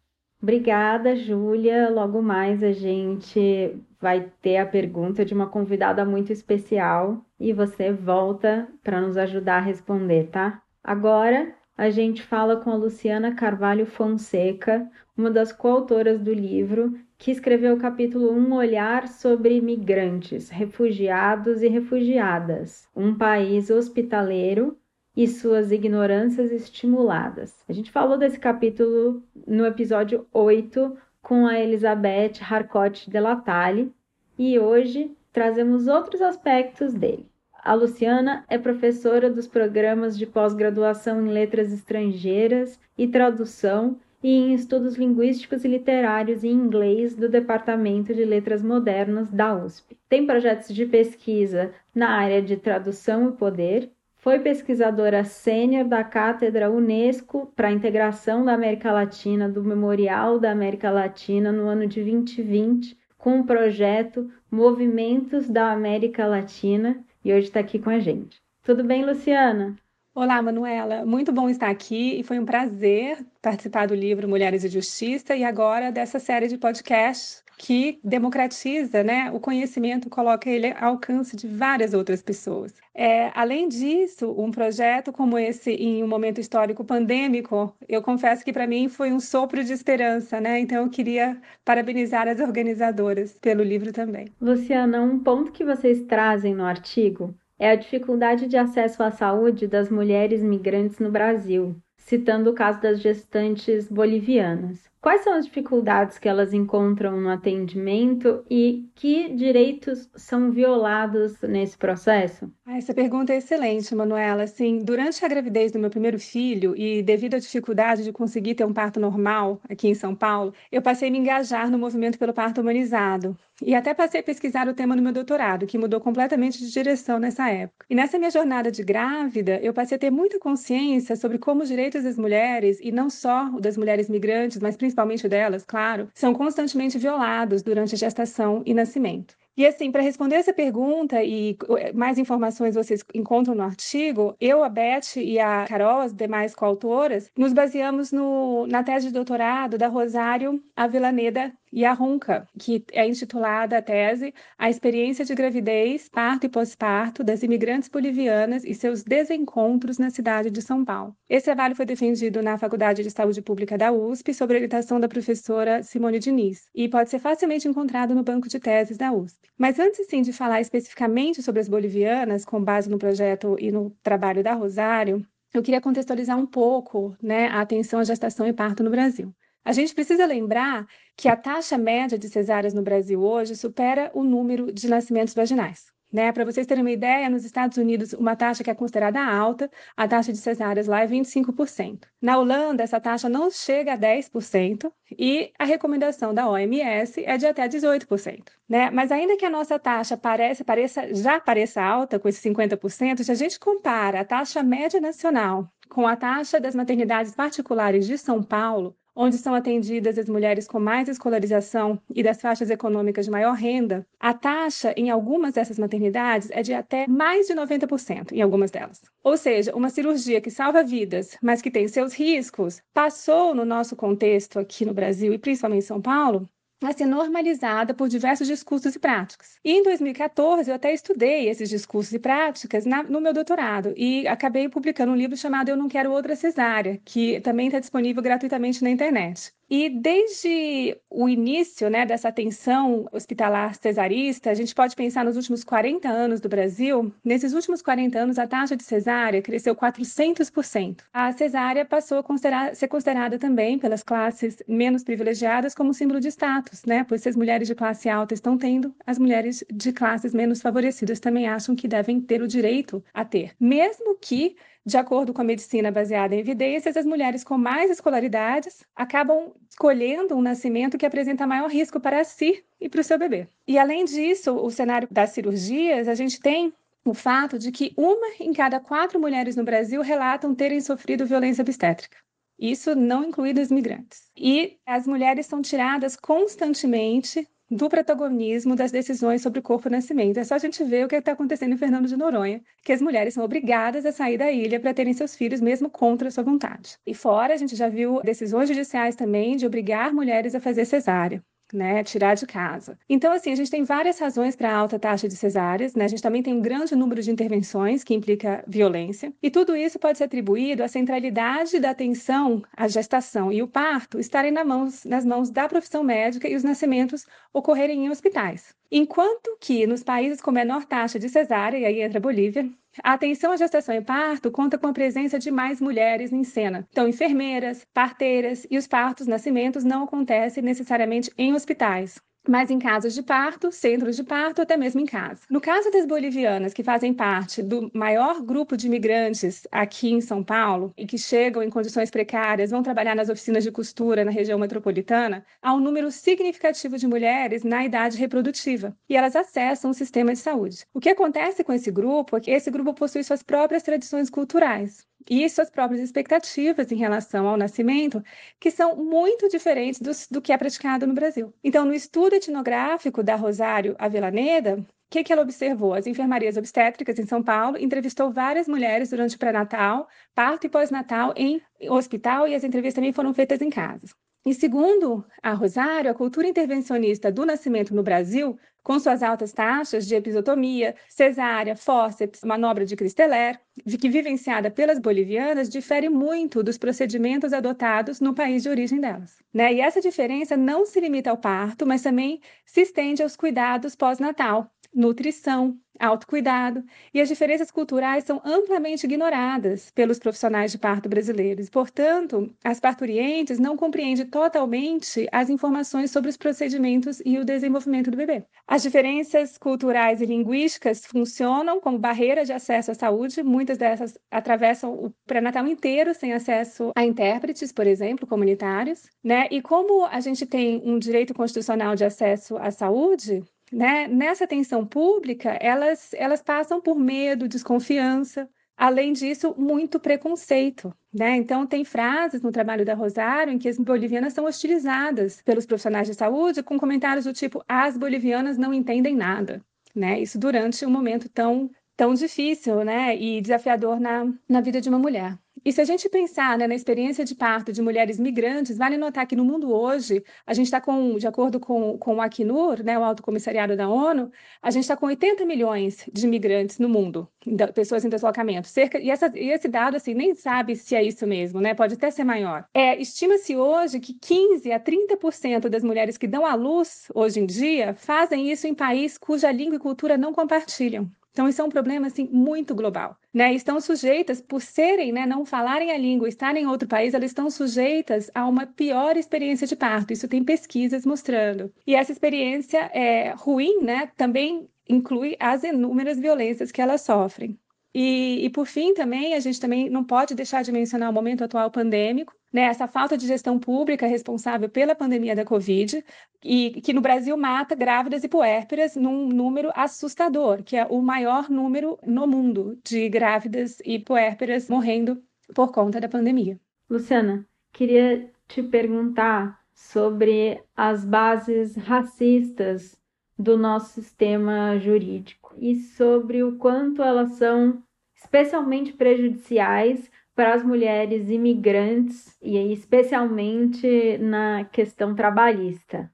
Obrigada, 0.43 1.15
Júlia. 1.15 1.91
Logo 1.91 2.23
mais 2.23 2.63
a 2.63 2.73
gente 2.73 3.77
vai 4.01 4.33
ter 4.41 4.57
a 4.57 4.65
pergunta 4.65 5.25
de 5.25 5.35
uma 5.35 5.47
convidada 5.47 6.05
muito 6.05 6.33
especial 6.33 7.23
e 7.39 7.53
você 7.53 7.93
volta 7.93 8.67
para 8.83 9.01
nos 9.01 9.19
ajudar 9.19 9.59
a 9.59 9.61
responder, 9.61 10.29
tá? 10.29 10.63
Agora 10.83 11.55
a 11.77 11.91
gente 11.91 12.23
fala 12.23 12.57
com 12.57 12.71
a 12.71 12.75
Luciana 12.75 13.35
Carvalho 13.35 13.85
Fonseca, 13.85 14.91
uma 15.17 15.31
das 15.31 15.53
coautoras 15.53 16.19
do 16.19 16.33
livro, 16.33 16.99
que 17.21 17.31
escreveu 17.31 17.75
o 17.75 17.79
capítulo 17.79 18.33
Um 18.33 18.55
Olhar 18.55 19.07
sobre 19.07 19.61
Migrantes, 19.61 20.49
Refugiados 20.49 21.63
e 21.63 21.69
Refugiadas, 21.69 22.89
um 22.97 23.15
país 23.15 23.69
hospitaleiro 23.69 24.75
e 25.15 25.29
suas 25.29 25.71
ignorâncias 25.71 26.51
estimuladas. 26.51 27.63
A 27.69 27.75
gente 27.75 27.91
falou 27.91 28.17
desse 28.17 28.41
capítulo 28.41 29.23
no 29.47 29.67
episódio 29.67 30.27
8 30.33 30.97
com 31.21 31.47
a 31.47 31.61
Elizabeth 31.61 32.41
Harcourt 32.41 33.07
de 33.07 33.21
Latale 33.21 33.93
e 34.39 34.59
hoje 34.59 35.15
trazemos 35.31 35.89
outros 35.89 36.23
aspectos 36.23 36.95
dele. 36.95 37.29
A 37.63 37.75
Luciana 37.75 38.47
é 38.49 38.57
professora 38.57 39.29
dos 39.29 39.47
programas 39.47 40.17
de 40.17 40.25
pós-graduação 40.25 41.27
em 41.27 41.29
letras 41.29 41.71
estrangeiras 41.71 42.81
e 42.97 43.07
tradução 43.07 43.99
e 44.23 44.31
em 44.31 44.55
estudos 44.55 44.97
linguísticos 44.97 45.65
e 45.65 45.69
literários 45.69 46.45
em 46.45 46.51
inglês 46.51 47.17
do 47.17 47.29
Departamento 47.29 48.15
de 48.15 48.25
Letras 48.25 48.63
Modernas 48.63 49.31
da 49.31 49.55
USP. 49.55 49.97
Tem 50.09 50.27
projetos 50.27 50.75
de 50.75 50.85
pesquisa 50.87 51.73
na 51.95 52.11
área 52.11 52.43
de 52.43 52.57
tradução 52.57 53.29
e 53.29 53.33
poder. 53.33 53.91
Foi 54.17 54.39
pesquisadora 54.39 55.25
sênior 55.25 55.85
da 55.85 56.05
Cátedra 56.05 56.71
Unesco 56.71 57.51
para 57.57 57.69
a 57.69 57.73
Integração 57.73 58.45
da 58.45 58.53
América 58.53 58.93
Latina 58.93 59.49
do 59.49 59.65
Memorial 59.65 60.39
da 60.39 60.51
América 60.51 60.91
Latina 60.91 61.51
no 61.51 61.67
ano 61.67 61.87
de 61.87 62.03
2020, 62.03 62.99
com 63.17 63.41
o 63.41 63.47
projeto 63.47 64.31
Movimentos 64.51 65.49
da 65.49 65.73
América 65.73 66.27
Latina 66.27 67.03
e 67.25 67.33
hoje 67.33 67.47
está 67.47 67.61
aqui 67.61 67.79
com 67.79 67.91
a 67.91 67.99
gente. 67.99 68.41
Tudo 68.63 68.85
bem, 68.85 69.05
Luciana? 69.05 69.77
Olá, 70.13 70.43
Manuela. 70.43 71.07
Muito 71.07 71.33
bom 71.33 71.49
estar 71.49 71.71
aqui 71.71 72.19
e 72.19 72.25
foi 72.25 72.37
um 72.41 72.45
prazer 72.45 73.25
participar 73.41 73.87
do 73.87 73.95
livro 73.95 74.29
Mulheres 74.29 74.65
e 74.65 74.69
Justiça 74.69 75.37
e 75.37 75.45
agora 75.45 75.93
dessa 75.93 76.19
série 76.19 76.49
de 76.49 76.59
podcasts 76.59 77.45
que 77.57 78.01
democratiza 78.03 79.05
né, 79.05 79.31
o 79.33 79.39
conhecimento, 79.39 80.11
coloca 80.11 80.51
ele 80.51 80.73
ao 80.73 80.95
alcance 80.95 81.37
de 81.37 81.47
várias 81.47 81.95
outras 81.95 82.23
pessoas. 82.23 82.75
É, 82.93 83.31
além 83.35 83.69
disso, 83.69 84.35
um 84.37 84.51
projeto 84.51 85.13
como 85.13 85.39
esse, 85.39 85.71
em 85.71 86.03
um 86.03 86.09
momento 86.09 86.41
histórico 86.41 86.83
pandêmico, 86.85 87.73
eu 87.89 88.03
confesso 88.03 88.45
que 88.45 88.53
para 88.53 88.67
mim 88.67 88.89
foi 88.89 89.13
um 89.13 89.21
sopro 89.21 89.63
de 89.63 89.73
esperança, 89.73 90.41
né? 90.41 90.59
Então 90.59 90.83
eu 90.83 90.91
queria 90.91 91.41
parabenizar 91.65 92.27
as 92.27 92.41
organizadoras 92.41 93.39
pelo 93.41 93.63
livro 93.63 93.93
também. 93.93 94.27
Luciana, 94.41 95.03
um 95.03 95.21
ponto 95.21 95.53
que 95.53 95.65
vocês 95.65 96.03
trazem 96.03 96.55
no 96.55 96.65
artigo 96.65 97.33
é 97.61 97.71
a 97.71 97.77
dificuldade 97.77 98.49
de 98.49 98.57
acesso 98.57 99.03
à 99.03 99.11
saúde 99.11 99.69
das 99.69 99.91
mulheres 99.91 100.43
migrantes 100.43 100.99
no 100.99 101.11
Brasil, 101.11 101.77
citando 101.99 102.51
o 102.51 102.55
caso 102.55 102.81
das 102.81 103.01
gestantes 103.01 103.87
bolivianas. 103.87 104.90
Quais 105.01 105.23
são 105.23 105.33
as 105.33 105.47
dificuldades 105.47 106.19
que 106.19 106.29
elas 106.29 106.53
encontram 106.53 107.19
no 107.19 107.31
atendimento 107.31 108.45
e 108.51 108.91
que 108.95 109.31
direitos 109.31 110.11
são 110.15 110.51
violados 110.51 111.41
nesse 111.41 111.79
processo? 111.79 112.53
Ah, 112.67 112.77
essa 112.77 112.93
pergunta 112.93 113.33
é 113.33 113.39
excelente, 113.39 113.95
Manuela. 113.95 114.43
Assim, 114.43 114.77
durante 114.85 115.25
a 115.25 115.29
gravidez 115.29 115.73
do 115.73 115.79
meu 115.79 115.89
primeiro 115.89 116.19
filho 116.19 116.77
e 116.77 117.03
devido 117.03 117.35
à 117.35 117.39
dificuldade 117.39 118.05
de 118.05 118.13
conseguir 118.13 118.55
ter 118.55 118.67
um 118.67 118.75
parto 118.75 119.01
normal 119.01 119.59
aqui 119.71 119.89
em 119.89 119.95
São 119.95 120.15
Paulo, 120.15 120.53
eu 120.71 120.83
passei 120.83 121.09
a 121.09 121.11
me 121.11 121.17
engajar 121.17 121.71
no 121.71 121.79
movimento 121.79 122.19
pelo 122.19 122.35
parto 122.35 122.61
humanizado 122.61 123.35
e 123.63 123.75
até 123.75 123.95
passei 123.95 124.21
a 124.21 124.23
pesquisar 124.23 124.69
o 124.69 124.75
tema 124.75 124.95
no 124.95 125.03
meu 125.03 125.13
doutorado, 125.13 125.67
que 125.67 125.79
mudou 125.79 126.01
completamente 126.01 126.59
de 126.59 126.71
direção 126.71 127.19
nessa 127.19 127.49
época. 127.51 127.87
E 127.89 127.95
nessa 127.95 128.19
minha 128.19 128.31
jornada 128.31 128.71
de 128.71 128.83
grávida, 128.83 129.59
eu 129.63 129.73
passei 129.73 129.97
a 129.97 129.99
ter 129.99 130.11
muita 130.11 130.39
consciência 130.39 131.17
sobre 131.17 131.39
como 131.39 131.63
os 131.63 131.69
direitos 131.69 132.05
das 132.05 132.17
mulheres, 132.17 132.79
e 132.83 132.91
não 132.91 133.11
só 133.11 133.51
das 133.61 133.77
mulheres 133.77 134.09
migrantes, 134.09 134.59
mas 134.61 134.77
principalmente 134.77 134.90
principalmente 134.91 135.29
delas, 135.29 135.65
claro, 135.65 136.09
são 136.15 136.35
constantemente 136.35 136.99
violados 136.99 137.63
durante 137.63 137.95
a 137.95 137.99
gestação 137.99 138.63
e 138.67 138.75
nascimento. 138.75 139.35
E 139.57 139.67
assim, 139.67 139.93
para 139.93 140.03
responder 140.03 140.37
essa 140.37 140.53
pergunta 140.53 141.23
e 141.23 141.57
mais 141.95 142.19
informações 142.19 142.75
vocês 142.75 143.05
encontram 143.15 143.55
no 143.55 143.63
artigo, 143.63 144.35
eu, 144.41 144.65
a 144.65 144.69
Beth 144.69 145.17
e 145.17 145.39
a 145.39 145.67
Carol, 145.69 146.01
as 146.01 146.15
demais 146.15 146.55
coautoras, 146.55 147.31
nos 147.37 147.53
baseamos 147.53 148.11
no, 148.11 148.67
na 148.67 148.83
tese 148.83 149.09
de 149.09 149.13
doutorado 149.13 149.77
da 149.77 149.89
Rosário 149.89 150.63
Avellaneda 150.75 151.53
e 151.73 151.85
a 151.85 151.93
Runca, 151.93 152.47
que 152.59 152.85
é 152.93 153.07
intitulada 153.07 153.79
a 153.79 153.83
tese 153.83 154.35
A 154.59 154.69
experiência 154.69 155.25
de 155.25 155.35
gravidez, 155.35 156.09
parto 156.09 156.47
e 156.47 156.49
pós-parto 156.49 157.23
das 157.23 157.43
imigrantes 157.43 157.89
bolivianas 157.89 158.65
e 158.65 158.75
seus 158.75 159.03
desencontros 159.03 159.99
na 159.99 160.11
cidade 160.11 160.51
de 160.51 160.63
São 160.63 160.85
Paulo. 160.85 161.15
Esse 161.29 161.47
trabalho 161.47 161.77
foi 161.77 161.87
defendido 161.87 162.43
na 162.43 162.59
Faculdade 162.59 163.03
de 163.03 163.11
Saúde 163.11 163.43
Pública 163.43 163.79
da 163.79 163.93
USP, 163.93 164.35
sob 164.35 164.55
orientação 164.55 164.99
da 164.99 165.09
professora 165.09 165.83
Simone 165.83 166.19
Diniz, 166.19 166.69
e 166.75 166.89
pode 166.89 167.11
ser 167.11 167.19
facilmente 167.19 167.69
encontrado 167.69 168.15
no 168.15 168.23
banco 168.23 168.49
de 168.49 168.59
teses 168.59 168.97
da 168.97 169.13
USP. 169.13 169.49
Mas 169.57 169.79
antes 169.79 170.07
sim 170.07 170.23
de 170.23 170.33
falar 170.33 170.61
especificamente 170.61 171.43
sobre 171.43 171.61
as 171.61 171.69
bolivianas, 171.69 172.45
com 172.45 172.63
base 172.63 172.91
no 172.91 172.99
projeto 172.99 173.57
e 173.59 173.71
no 173.71 173.91
trabalho 174.03 174.43
da 174.43 174.55
Rosário, 174.55 175.25
eu 175.53 175.63
queria 175.63 175.81
contextualizar 175.81 176.39
um 176.39 176.47
pouco 176.47 177.17
né, 177.21 177.49
a 177.49 177.61
atenção 177.61 177.99
à 177.99 178.05
gestação 178.05 178.47
e 178.47 178.53
parto 178.53 178.85
no 178.85 178.91
Brasil. 178.91 179.35
A 179.65 179.73
gente 179.73 179.95
precisa 179.95 180.25
lembrar 180.25 180.87
que 181.17 181.29
a 181.29 181.37
taxa 181.37 181.77
média 181.77 182.19
de 182.19 182.29
cesáreas 182.29 182.73
no 182.73 182.83
Brasil 182.83 183.23
hoje 183.23 183.55
supera 183.55 184.11
o 184.15 184.25
número 184.25 184.73
de 184.73 184.89
nascimentos 184.89 185.35
vaginais. 185.35 185.93
Né? 186.13 186.33
Para 186.33 186.45
vocês 186.45 186.67
terem 186.67 186.83
uma 186.83 186.91
ideia, 186.91 187.31
nos 187.31 187.45
Estados 187.45 187.77
Unidos, 187.77 188.13
uma 188.15 188.35
taxa 188.35 188.65
que 188.65 188.71
é 188.71 188.75
considerada 188.75 189.23
alta, 189.23 189.71
a 189.97 190.09
taxa 190.09 190.33
de 190.33 190.39
cesáreas 190.39 190.87
lá 190.89 191.03
é 191.03 191.07
25%. 191.07 192.07
Na 192.21 192.37
Holanda, 192.39 192.83
essa 192.83 192.99
taxa 192.99 193.29
não 193.29 193.51
chega 193.51 193.93
a 193.93 193.99
10% 193.99 194.91
e 195.17 195.53
a 195.59 195.65
recomendação 195.65 196.35
da 196.35 196.49
OMS 196.49 197.23
é 197.25 197.37
de 197.37 197.47
até 197.47 197.69
18%. 197.69 198.51
Né? 198.69 198.91
Mas 198.91 199.13
ainda 199.13 199.37
que 199.37 199.45
a 199.45 199.51
nossa 199.51 199.79
taxa 199.79 200.17
pareça, 200.17 200.65
pareça, 200.65 201.15
já 201.15 201.39
pareça 201.39 201.81
alta, 201.81 202.19
com 202.19 202.29
esses 202.29 202.43
50%, 202.43 203.23
se 203.23 203.31
a 203.31 203.35
gente 203.35 203.61
compara 203.61 204.21
a 204.21 204.25
taxa 204.25 204.63
média 204.63 205.01
nacional 205.01 205.69
com 205.89 206.07
a 206.07 206.17
taxa 206.17 206.61
das 206.61 206.75
maternidades 206.75 207.35
particulares 207.35 208.07
de 208.07 208.17
São 208.17 208.43
Paulo, 208.43 208.97
onde 209.15 209.37
são 209.37 209.55
atendidas 209.55 210.19
as 210.19 210.29
mulheres 210.29 210.67
com 210.67 210.81
mais 210.81 211.09
escolarização 211.09 212.01
e 212.15 212.23
das 212.23 212.41
faixas 212.41 212.71
econômicas 212.71 213.25
de 213.25 213.31
maior 213.31 213.55
renda, 213.55 214.07
a 214.19 214.33
taxa 214.33 214.95
em 214.97 215.11
algumas 215.11 215.55
dessas 215.55 215.79
maternidades 215.79 216.51
é 216.51 216.63
de 216.63 216.73
até 216.73 217.07
mais 217.07 217.47
de 217.47 217.55
90% 217.55 218.33
em 218.33 218.43
algumas 218.43 218.71
delas. 218.71 219.03
Ou 219.23 219.37
seja, 219.37 219.75
uma 219.75 219.91
cirurgia 219.91 220.41
que 220.41 220.51
salva 220.51 220.83
vidas, 220.83 221.37
mas 221.43 221.61
que 221.61 221.71
tem 221.71 221.87
seus 221.89 222.15
riscos, 222.15 222.81
passou 222.93 223.55
no 223.55 223.65
nosso 223.65 223.97
contexto 223.97 224.59
aqui 224.59 224.85
no 224.85 224.95
Brasil 224.95 225.33
e 225.33 225.39
principalmente 225.39 225.85
em 225.85 225.87
São 225.87 226.01
Paulo 226.01 226.49
a 226.83 226.93
ser 226.93 227.07
normalizada 227.07 227.95
por 227.95 228.09
diversos 228.09 228.47
discursos 228.47 228.95
e 228.95 228.99
práticas. 228.99 229.59
E 229.65 229.73
em 229.73 229.83
2014 229.83 230.71
eu 230.71 230.75
até 230.75 230.93
estudei 230.93 231.49
esses 231.49 231.69
discursos 231.69 232.13
e 232.13 232.19
práticas 232.19 232.87
na, 232.87 233.03
no 233.03 233.21
meu 233.21 233.33
doutorado 233.33 233.93
e 233.97 234.27
acabei 234.27 234.69
publicando 234.69 235.13
um 235.13 235.17
livro 235.17 235.37
chamado 235.37 235.69
Eu 235.69 235.77
Não 235.77 235.89
Quero 235.89 236.11
Outra 236.13 236.35
Cesárea, 236.37 237.01
que 237.05 237.41
também 237.41 237.67
está 237.67 237.79
disponível 237.81 238.23
gratuitamente 238.23 238.83
na 238.83 238.91
internet. 238.91 239.53
E 239.71 239.89
desde 239.89 240.99
o 241.09 241.29
início 241.29 241.89
né, 241.89 242.05
dessa 242.05 242.27
atenção 242.29 243.07
hospitalar 243.13 243.77
cesarista, 243.77 244.51
a 244.51 244.55
gente 244.55 244.75
pode 244.75 244.97
pensar 244.97 245.25
nos 245.25 245.37
últimos 245.37 245.63
40 245.63 246.09
anos 246.09 246.41
do 246.41 246.49
Brasil. 246.49 247.15
Nesses 247.25 247.53
últimos 247.53 247.81
40 247.81 248.19
anos, 248.19 248.37
a 248.37 248.49
taxa 248.49 248.77
de 248.77 248.83
cesárea 248.83 249.41
cresceu 249.41 249.77
400%. 249.77 251.03
A 251.13 251.31
cesárea 251.31 251.85
passou 251.85 252.19
a 252.19 252.23
considerar, 252.23 252.75
ser 252.75 252.89
considerada 252.89 253.39
também 253.39 253.79
pelas 253.79 254.03
classes 254.03 254.61
menos 254.67 255.05
privilegiadas 255.05 255.73
como 255.73 255.95
símbolo 255.95 256.19
de 256.19 256.33
status, 256.33 256.85
né? 256.85 257.05
Pois 257.09 257.23
se 257.23 257.29
as 257.29 257.37
mulheres 257.37 257.69
de 257.69 257.75
classe 257.77 258.09
alta 258.09 258.35
estão 258.35 258.59
tendo, 258.59 258.93
as 259.07 259.21
mulheres 259.21 259.63
de 259.73 259.93
classes 259.93 260.35
menos 260.35 260.61
favorecidas 260.61 261.21
também 261.21 261.47
acham 261.47 261.77
que 261.77 261.87
devem 261.87 262.21
ter 262.21 262.43
o 262.43 262.49
direito 262.49 263.05
a 263.15 263.25
ter. 263.25 263.53
Mesmo 263.61 264.19
que 264.21 264.57
de 264.91 264.99
acordo 264.99 265.33
com 265.33 265.41
a 265.41 265.45
medicina 265.45 265.91
baseada 265.91 266.35
em 266.35 266.41
evidências, 266.41 266.97
as 266.97 267.07
mulheres 267.07 267.45
com 267.45 267.57
mais 267.57 267.91
escolaridades 267.91 268.85
acabam 268.95 269.53
escolhendo 269.71 270.37
um 270.37 270.43
nascimento 270.43 270.99
que 270.99 271.07
apresenta 271.07 271.47
maior 271.47 271.71
risco 271.71 272.01
para 272.01 272.25
si 272.25 272.65
e 272.81 272.89
para 272.89 273.01
o 273.01 273.05
seu 273.05 273.17
bebê. 273.17 273.47
E 273.67 273.79
além 273.79 274.05
disso, 274.05 274.53
o 274.53 274.71
cenário 274.71 275.07
das 275.11 275.31
cirurgias, 275.31 276.09
a 276.09 276.15
gente 276.15 276.41
tem 276.41 276.73
o 277.05 277.15
fato 277.15 277.59
de 277.59 277.71
que 277.71 277.93
uma 277.97 278.35
em 278.41 278.53
cada 278.53 278.81
quatro 278.81 279.21
mulheres 279.21 279.55
no 279.55 279.65
Brasil 279.65 280.03
relatam 280.03 280.55
terem 280.55 280.81
sofrido 280.81 281.25
violência 281.25 281.63
obstétrica. 281.63 282.19
Isso 282.59 282.95
não 282.95 283.25
inclui 283.25 283.53
os 283.53 283.71
migrantes. 283.71 284.31
E 284.37 284.77
as 284.85 285.07
mulheres 285.07 285.47
são 285.47 285.63
tiradas 285.63 286.17
constantemente 286.17 287.49
do 287.71 287.89
protagonismo 287.89 288.75
das 288.75 288.91
decisões 288.91 289.43
sobre 289.43 289.61
o 289.61 289.63
corpo 289.63 289.89
e 289.89 289.91
nascimento. 289.93 290.39
É 290.39 290.45
só 290.45 290.57
a 290.57 290.59
gente 290.59 290.83
ver 290.83 291.05
o 291.05 291.09
que 291.09 291.17
está 291.17 291.33
acontecendo 291.33 291.73
em 291.75 291.79
Fernando 291.79 292.09
de 292.09 292.17
Noronha, 292.17 292.61
que 292.83 292.93
as 292.93 293.01
mulheres 293.01 293.35
são 293.35 293.45
obrigadas 293.45 294.05
a 294.05 294.13
sair 294.13 294.37
da 294.39 294.51
ilha 294.51 294.81
para 294.81 294.93
terem 294.95 295.13
seus 295.13 295.37
filhos, 295.37 295.61
mesmo 295.61 295.89
contra 295.89 296.31
sua 296.31 296.43
vontade. 296.45 296.99
E 297.07 297.15
fora, 297.15 297.55
a 297.55 297.57
gente 297.57 297.77
já 297.77 297.89
viu 297.89 298.21
decisões 298.23 298.69
judiciais 298.69 299.15
também 299.15 299.57
de 299.57 299.67
obrigar 299.67 300.13
mulheres 300.13 300.55
a 300.55 300.61
fazer 300.61 300.85
cesárea 300.85 301.43
né, 301.73 302.03
tirar 302.05 302.35
de 302.35 302.47
casa. 302.47 302.99
Então, 303.09 303.33
assim, 303.33 303.53
a 303.53 303.57
gente 303.57 303.71
tem 303.71 303.85
várias 303.85 304.19
razões 304.19 304.57
para 304.57 304.71
a 304.71 304.77
alta 304.77 304.99
taxa 304.99 305.29
de 305.29 305.37
cesáreas, 305.37 305.95
né? 305.95 306.05
A 306.05 306.09
gente 306.09 306.23
também 306.23 306.43
tem 306.43 306.55
um 306.55 306.61
grande 306.61 306.95
número 306.95 307.23
de 307.23 307.31
intervenções 307.31 308.05
que 308.05 308.15
implica 308.15 308.65
violência, 308.67 309.33
e 309.43 309.51
tudo 309.51 309.77
isso 309.77 309.99
pode 309.99 310.19
ser 310.19 310.25
atribuído 310.25 310.83
à 310.83 310.89
centralidade 310.89 311.79
da 311.79 311.91
atenção 311.91 312.63
à 312.77 312.89
gestação 312.89 313.53
e 313.53 313.63
o 313.63 313.69
parto 313.69 314.19
estarem 314.19 314.51
nas 314.53 314.67
mãos, 314.67 315.05
nas 315.05 315.25
mãos 315.25 315.51
da 315.51 315.69
profissão 315.69 316.03
médica 316.03 316.49
e 316.49 316.57
os 316.57 316.65
nascimentos 316.65 317.27
ocorrerem 317.53 318.07
em 318.07 318.11
hospitais. 318.11 318.80
Enquanto 318.93 319.57
que 319.61 319.87
nos 319.87 320.03
países 320.03 320.41
com 320.41 320.51
menor 320.51 320.85
taxa 320.85 321.19
de 321.19 321.29
cesárea, 321.29 321.79
e 321.79 321.85
aí 321.85 322.03
entra 322.03 322.19
a 322.19 322.21
Bolívia, 322.21 322.69
a 323.05 323.13
atenção 323.13 323.53
à 323.53 323.57
gestação 323.57 323.95
e 323.95 324.01
parto 324.01 324.51
conta 324.51 324.77
com 324.77 324.89
a 324.89 324.93
presença 324.93 325.39
de 325.39 325.51
mais 325.51 325.81
mulheres 325.81 326.33
em 326.33 326.43
cena. 326.43 326.87
Então, 326.91 327.07
enfermeiras, 327.07 327.87
parteiras 327.95 328.67
e 328.71 328.77
os 328.77 328.89
partos, 328.89 329.29
nascimentos 329.29 329.85
não 329.85 330.05
acontecem 330.05 330.63
necessariamente 330.63 331.31
em 331.39 331.55
hospitais 331.55 332.21
mas 332.49 332.71
em 332.71 332.79
casas 332.79 333.15
de 333.15 333.23
parto, 333.23 333.71
centros 333.71 334.17
de 334.17 334.25
parto, 334.25 334.63
até 334.63 334.77
mesmo 334.77 335.01
em 335.01 335.07
casa. 335.07 335.43
No 335.51 335.61
caso 335.61 335.91
das 335.91 336.07
bolivianas, 336.07 336.73
que 336.73 336.83
fazem 336.83 337.13
parte 337.13 337.63
do 337.63 337.91
maior 337.95 338.43
grupo 338.43 338.77
de 338.77 338.87
imigrantes 338.87 339.67
aqui 339.71 340.11
em 340.11 340.21
São 340.21 340.43
Paulo 340.43 340.93
e 340.97 341.07
que 341.07 341.19
chegam 341.19 341.63
em 341.63 341.71
condições 341.71 342.11
precárias, 342.11 342.71
vão 342.71 342.83
trabalhar 342.83 343.15
nas 343.15 343.29
oficinas 343.29 343.65
de 343.65 343.71
costura 343.71 344.25
na 344.25 344.31
região 344.31 344.59
metropolitana, 344.59 345.45
há 345.63 345.75
um 345.75 345.81
número 345.81 346.11
significativo 346.11 346.97
de 346.97 347.07
mulheres 347.07 347.63
na 347.63 347.85
idade 347.85 348.17
reprodutiva 348.17 348.97
e 349.09 349.17
elas 349.17 349.37
acessam 349.37 349.91
o 349.91 349.95
sistema 349.95 350.33
de 350.33 350.39
saúde. 350.39 350.85
O 350.95 351.01
que 351.01 351.09
acontece 351.09 351.63
com 351.65 351.73
esse 351.73 351.91
grupo 351.91 352.37
é 352.37 352.41
que 352.41 352.51
esse 352.51 352.71
grupo 352.71 352.95
possui 352.95 353.23
suas 353.23 353.43
próprias 353.43 353.83
tradições 353.83 354.31
culturais 354.31 355.10
e 355.31 355.49
suas 355.49 355.71
próprias 355.71 356.03
expectativas 356.03 356.91
em 356.91 356.97
relação 356.97 357.47
ao 357.47 357.57
nascimento, 357.57 358.23
que 358.59 358.71
são 358.71 358.97
muito 358.97 359.49
diferentes 359.49 360.01
do, 360.01 360.11
do 360.29 360.43
que 360.43 360.53
é 360.53 360.59
praticado 360.59 361.07
no 361.07 361.15
Brasil. 361.15 361.55
Então, 361.63 361.85
no 361.85 361.95
estudo 361.95 362.35
etnográfico 362.35 363.23
da 363.23 363.37
Rosário 363.37 363.95
Avelaneda, 363.97 364.79
o 364.79 364.87
que, 365.09 365.23
que 365.23 365.33
ela 365.33 365.43
observou? 365.43 365.95
As 365.95 366.07
enfermarias 366.07 366.57
obstétricas 366.57 367.19
em 367.19 367.27
São 367.27 367.43
Paulo 367.43 367.79
entrevistou 367.79 368.33
várias 368.33 368.67
mulheres 368.67 369.11
durante 369.11 369.37
o 369.37 369.39
pré-natal, 369.39 370.09
parto 370.35 370.67
e 370.67 370.71
pós-natal 370.71 371.33
em 371.37 371.63
hospital 371.89 372.49
e 372.49 372.55
as 372.55 372.65
entrevistas 372.65 372.95
também 372.95 373.13
foram 373.13 373.33
feitas 373.33 373.61
em 373.61 373.71
casa. 373.71 374.15
E 374.45 374.55
segundo 374.55 375.25
a 375.43 375.53
Rosário, 375.53 376.11
a 376.11 376.15
cultura 376.15 376.49
intervencionista 376.49 377.31
do 377.31 377.45
nascimento 377.45 377.95
no 377.95 378.03
Brasil, 378.03 378.59
com 378.83 378.99
suas 378.99 379.23
altas 379.23 379.53
taxas 379.53 380.07
de 380.07 380.15
episiotomia, 380.15 380.95
cesárea, 381.09 381.77
fórceps, 381.77 382.43
manobra 382.45 382.85
de 382.85 382.97
Cristeller, 382.97 383.61
que 384.01 384.09
vivenciada 384.09 384.71
pelas 384.71 384.99
bolivianas, 384.99 385.69
difere 385.69 386.09
muito 386.09 386.63
dos 386.63 386.79
procedimentos 386.79 387.53
adotados 387.53 388.21
no 388.21 388.35
país 388.35 388.63
de 388.63 388.69
origem 388.69 389.01
delas. 389.01 389.39
Né? 389.53 389.75
E 389.75 389.81
essa 389.81 390.01
diferença 390.01 390.57
não 390.57 390.87
se 390.87 391.01
limita 391.01 391.31
ao 391.31 391.37
parto, 391.37 391.87
mas 391.87 392.03
também 392.03 392.41
se 392.65 392.83
estende 392.83 393.23
aos 393.23 393.37
cuidados 393.37 393.95
pós-natal, 393.97 394.71
nutrição, 394.95 395.79
autocuidado, 395.99 396.83
e 397.13 397.21
as 397.21 397.29
diferenças 397.29 397.71
culturais 397.71 398.25
são 398.25 398.41
amplamente 398.45 399.05
ignoradas 399.05 399.91
pelos 399.91 400.19
profissionais 400.19 400.73
de 400.73 400.79
parto 400.79 401.09
brasileiros. 401.09 401.69
Portanto, 401.69 402.51
as 402.65 402.81
parturientes 402.81 403.59
não 403.59 403.77
compreendem 403.77 404.27
totalmente 404.27 405.29
as 405.31 405.51
informações 405.51 406.11
sobre 406.11 406.31
os 406.31 406.37
procedimentos 406.37 407.21
e 407.25 407.39
o 407.39 407.45
desenvolvimento 407.45 408.11
do 408.11 408.17
bebê. 408.17 408.45
As 408.67 408.83
diferenças 408.83 409.59
culturais 409.59 410.23
e 410.23 410.27
linguísticas 410.27 411.05
funcionam 411.05 411.81
como 411.81 411.99
barreira 411.99 412.45
de 412.45 412.53
acesso 412.53 412.91
à 412.91 412.95
saúde, 412.95 413.43
muitas 413.43 413.77
dessas 413.77 414.19
atravessam 414.31 414.93
o 414.95 415.13
pré-natal 415.27 415.67
inteiro 415.67 416.15
sem 416.15 416.33
acesso 416.33 416.91
a 416.97 417.05
intérpretes, 417.05 417.73
por 417.73 417.87
exemplo, 417.87 418.27
comunitários, 418.27 419.09
né? 419.23 419.49
E 419.51 419.61
como 419.61 420.07
a 420.07 420.21
gente 420.21 420.47
tem 420.47 420.81
um 420.85 420.99
direito 420.99 421.35
constitucional 421.35 421.95
de 421.95 422.05
acesso 422.05 422.57
à 422.57 422.71
saúde, 422.71 423.43
né? 423.73 424.09
Nessa 424.09 424.45
atenção 424.45 424.87
pública, 424.87 425.51
elas, 425.61 426.13
elas 426.15 426.43
passam 426.43 426.81
por 426.81 426.99
medo, 426.99 427.49
desconfiança, 427.49 428.49
além 428.77 429.13
disso, 429.13 429.55
muito 429.57 430.01
preconceito. 430.01 430.93
Né? 431.13 431.37
Então, 431.37 431.67
tem 431.67 431.85
frases 431.85 432.43
no 432.43 432.51
trabalho 432.51 432.85
da 432.85 432.95
Rosário 432.95 433.53
em 433.53 433.59
que 433.59 433.69
as 433.69 433.79
bolivianas 433.79 434.33
são 434.33 434.45
hostilizadas 434.45 435.43
pelos 435.43 435.67
profissionais 435.67 436.09
de 436.09 436.15
saúde 436.15 436.63
com 436.63 436.79
comentários 436.79 437.25
do 437.25 437.33
tipo: 437.33 437.63
as 437.69 437.97
bolivianas 437.97 438.57
não 438.59 438.73
entendem 438.73 439.15
nada. 439.15 439.63
Né? 439.95 440.21
Isso 440.21 440.39
durante 440.39 440.87
um 440.87 440.91
momento 440.91 441.29
tão, 441.29 441.71
tão 441.97 442.15
difícil 442.15 442.85
né? 442.85 443.17
e 443.17 443.41
desafiador 443.41 444.01
na, 444.01 444.33
na 444.49 444.61
vida 444.61 444.81
de 444.81 444.89
uma 444.89 444.99
mulher. 444.99 445.37
E 445.65 445.73
se 445.73 445.81
a 445.81 445.85
gente 445.85 446.09
pensar 446.09 446.57
né, 446.57 446.67
na 446.67 446.75
experiência 446.75 447.25
de 447.25 447.35
parto 447.35 447.73
de 447.73 447.83
mulheres 447.83 448.19
migrantes, 448.19 448.79
vale 448.79 448.97
notar 448.97 449.27
que 449.27 449.37
no 449.37 449.45
mundo 449.45 449.73
hoje, 449.73 450.23
a 450.47 450.55
gente 450.55 450.67
está 450.67 450.81
com, 450.81 451.17
de 451.19 451.27
acordo 451.27 451.61
com, 451.61 451.99
com 451.99 452.17
o 452.17 452.21
Acnur, 452.21 452.83
né, 452.83 452.99
o 452.99 453.05
Alto 453.05 453.23
Comissariado 453.23 453.77
da 453.77 453.89
ONU, 453.89 454.31
a 454.63 454.71
gente 454.71 454.85
está 454.85 454.97
com 454.97 455.07
80 455.07 455.45
milhões 455.45 456.09
de 456.13 456.27
migrantes 456.27 456.79
no 456.79 456.89
mundo, 456.89 457.29
pessoas 457.75 458.05
em 458.05 458.09
deslocamento. 458.09 458.69
Cerca, 458.69 458.99
e, 458.99 459.11
essa, 459.11 459.31
e 459.35 459.51
esse 459.51 459.69
dado, 459.69 459.97
assim, 459.97 460.15
nem 460.15 460.35
sabe 460.35 460.77
se 460.77 460.95
é 460.95 461.03
isso 461.03 461.27
mesmo, 461.27 461.61
né? 461.61 461.75
Pode 461.75 461.95
até 461.95 462.11
ser 462.11 462.25
maior. 462.25 462.65
É, 462.73 463.01
Estima-se 463.01 463.57
hoje 463.57 464.01
que 464.01 464.15
15 464.15 464.73
a 464.73 464.81
30% 464.81 465.69
das 465.69 465.83
mulheres 465.83 466.17
que 466.17 466.27
dão 466.27 466.47
à 466.47 466.55
luz, 466.55 467.09
hoje 467.15 467.41
em 467.41 467.47
dia, 467.47 467.95
fazem 467.95 468.51
isso 468.51 468.67
em 468.67 468.75
país 468.75 469.19
cuja 469.19 469.53
língua 469.53 469.77
e 469.77 469.79
cultura 469.79 470.17
não 470.17 470.33
compartilham. 470.33 471.11
Então, 471.33 471.49
isso 471.49 471.63
é 471.63 471.65
um 471.65 471.69
problema 471.69 472.07
assim, 472.09 472.29
muito 472.33 472.75
global. 472.75 473.17
Né? 473.33 473.55
Estão 473.55 473.81
sujeitas, 473.81 474.41
por 474.41 474.61
serem, 474.61 475.13
né, 475.13 475.27
não 475.27 475.45
falarem 475.45 475.93
a 475.93 475.97
língua, 475.99 476.29
estarem 476.29 476.65
em 476.65 476.67
outro 476.67 476.89
país, 476.89 477.15
elas 477.15 477.31
estão 477.31 477.49
sujeitas 477.51 478.31
a 478.35 478.47
uma 478.47 478.67
pior 478.67 479.17
experiência 479.17 479.67
de 479.67 479.77
parto. 479.77 480.13
Isso 480.13 480.29
tem 480.29 480.45
pesquisas 480.45 481.07
mostrando. 481.07 481.73
E 481.87 481.95
essa 481.95 482.13
experiência 482.13 482.91
é 482.93 483.33
ruim, 483.37 483.83
né, 483.83 484.11
também 484.17 484.69
inclui 484.89 485.37
as 485.39 485.63
inúmeras 485.63 486.19
violências 486.19 486.73
que 486.73 486.83
elas 486.83 487.03
sofrem. 487.03 487.59
E, 487.95 488.45
e, 488.45 488.51
por 488.51 488.67
fim, 488.67 488.95
também, 488.95 489.35
a 489.35 489.41
gente 489.41 489.59
também 489.59 489.91
não 489.91 490.05
pode 490.05 490.35
deixar 490.35 490.63
de 490.63 490.71
mencionar 490.71 491.11
o 491.11 491.13
momento 491.13 491.43
atual 491.43 491.71
pandêmico, 491.71 492.33
né, 492.53 492.63
essa 492.63 492.87
falta 492.87 493.17
de 493.17 493.27
gestão 493.27 493.59
pública 493.59 494.07
responsável 494.07 494.69
pela 494.69 494.95
pandemia 494.95 495.35
da 495.35 495.45
Covid, 495.45 496.05
e 496.45 496.81
que 496.83 496.93
no 496.93 497.01
Brasil 497.01 497.37
mata 497.37 497.75
grávidas 497.75 498.25
e 498.25 498.29
puérperas 498.29 498.97
num 498.97 499.29
número 499.29 499.71
assustador, 499.75 500.63
que 500.63 500.77
é 500.77 500.85
o 500.87 501.01
maior 501.01 501.49
número 501.49 501.99
no 502.07 502.27
mundo 502.27 502.79
de 502.85 503.09
grávidas 503.09 503.79
e 503.85 503.99
puérperas 503.99 504.69
morrendo 504.69 505.23
por 505.55 505.73
conta 505.73 506.01
da 506.01 506.09
pandemia. 506.09 506.59
Luciana, 506.89 507.47
queria 507.73 508.31
te 508.49 508.63
perguntar 508.63 509.61
sobre 509.73 510.63
as 510.77 511.05
bases 511.05 511.77
racistas 511.77 513.00
do 513.41 513.57
nosso 513.57 513.95
sistema 513.95 514.79
jurídico 514.79 515.55
e 515.59 515.75
sobre 515.75 516.43
o 516.43 516.59
quanto 516.59 517.03
elas 517.03 517.33
são 517.33 517.83
especialmente 518.15 518.93
prejudiciais 518.93 520.11
para 520.35 520.55
as 520.55 520.63
mulheres 520.63 521.31
imigrantes 521.31 522.37
e 522.43 522.57
especialmente 522.73 524.19
na 524.19 524.65
questão 524.67 525.15
trabalhista. 525.15 526.13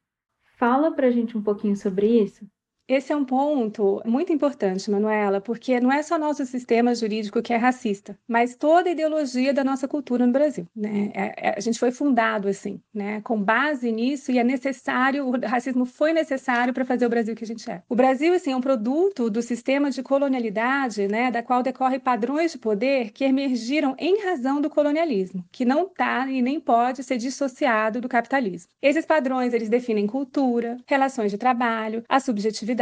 Fala 0.57 0.93
para 0.93 1.09
a 1.09 1.11
gente 1.11 1.37
um 1.37 1.43
pouquinho 1.43 1.77
sobre 1.77 2.07
isso. 2.23 2.47
Esse 2.89 3.13
é 3.13 3.17
um 3.17 3.25
ponto 3.25 4.01
muito 4.05 4.33
importante, 4.33 4.89
Manuela, 4.89 5.41
porque 5.41 5.81
não 5.81 5.91
é 5.91 6.03
só 6.05 6.17
nosso 6.17 6.47
sistema 6.47 6.95
jurídico 6.95 7.43
que 7.43 7.53
é 7.53 7.57
racista, 7.57 8.17
mas 8.29 8.55
toda 8.55 8.89
a 8.89 8.93
ideologia 8.93 9.53
da 9.53 9.65
nossa 9.65 9.89
cultura 9.89 10.25
no 10.25 10.33
Brasil. 10.33 10.69
Né? 10.75 11.11
É, 11.13 11.49
é, 11.49 11.55
a 11.57 11.61
gente 11.61 11.81
foi 11.81 11.91
fundado 11.91 12.47
assim, 12.47 12.81
né? 12.95 13.21
com 13.23 13.43
base 13.43 13.91
nisso, 13.91 14.31
e 14.31 14.39
é 14.39 14.45
necessário, 14.45 15.27
o 15.27 15.41
racismo 15.41 15.85
foi 15.85 16.13
necessário 16.13 16.73
para 16.73 16.85
fazer 16.85 17.07
o 17.07 17.09
Brasil 17.09 17.35
que 17.35 17.43
a 17.43 17.47
gente 17.47 17.69
é. 17.69 17.83
O 17.89 17.97
Brasil 17.97 18.33
assim, 18.33 18.53
é 18.53 18.57
um 18.57 18.61
produto 18.61 19.29
do 19.29 19.43
sistema 19.43 19.91
de 19.91 20.01
colonialidade, 20.01 21.09
né? 21.09 21.33
da 21.33 21.43
qual 21.43 21.65
decorre 21.65 21.99
padrões 21.99 22.53
de 22.53 22.59
poder 22.59 23.11
que 23.11 23.25
emergiram 23.25 23.97
em 23.99 24.23
razão 24.23 24.61
do 24.61 24.71
colonialismo, 24.71 25.45
que 25.51 25.65
não 25.65 25.87
está 25.87 26.31
e 26.31 26.41
nem 26.41 26.61
pode 26.61 27.03
ser 27.03 27.17
dissociado 27.17 28.01
do 28.01 28.09
capitalismo. 28.09 28.71
Esses 28.81 29.05
padrões 29.05 29.53
eles 29.53 29.69
definem 29.69 30.07
cultura, 30.07 30.77
relações 30.87 31.33
de 31.33 31.39
trabalho, 31.39 32.05
a 32.09 32.21
subjetividade 32.21 32.76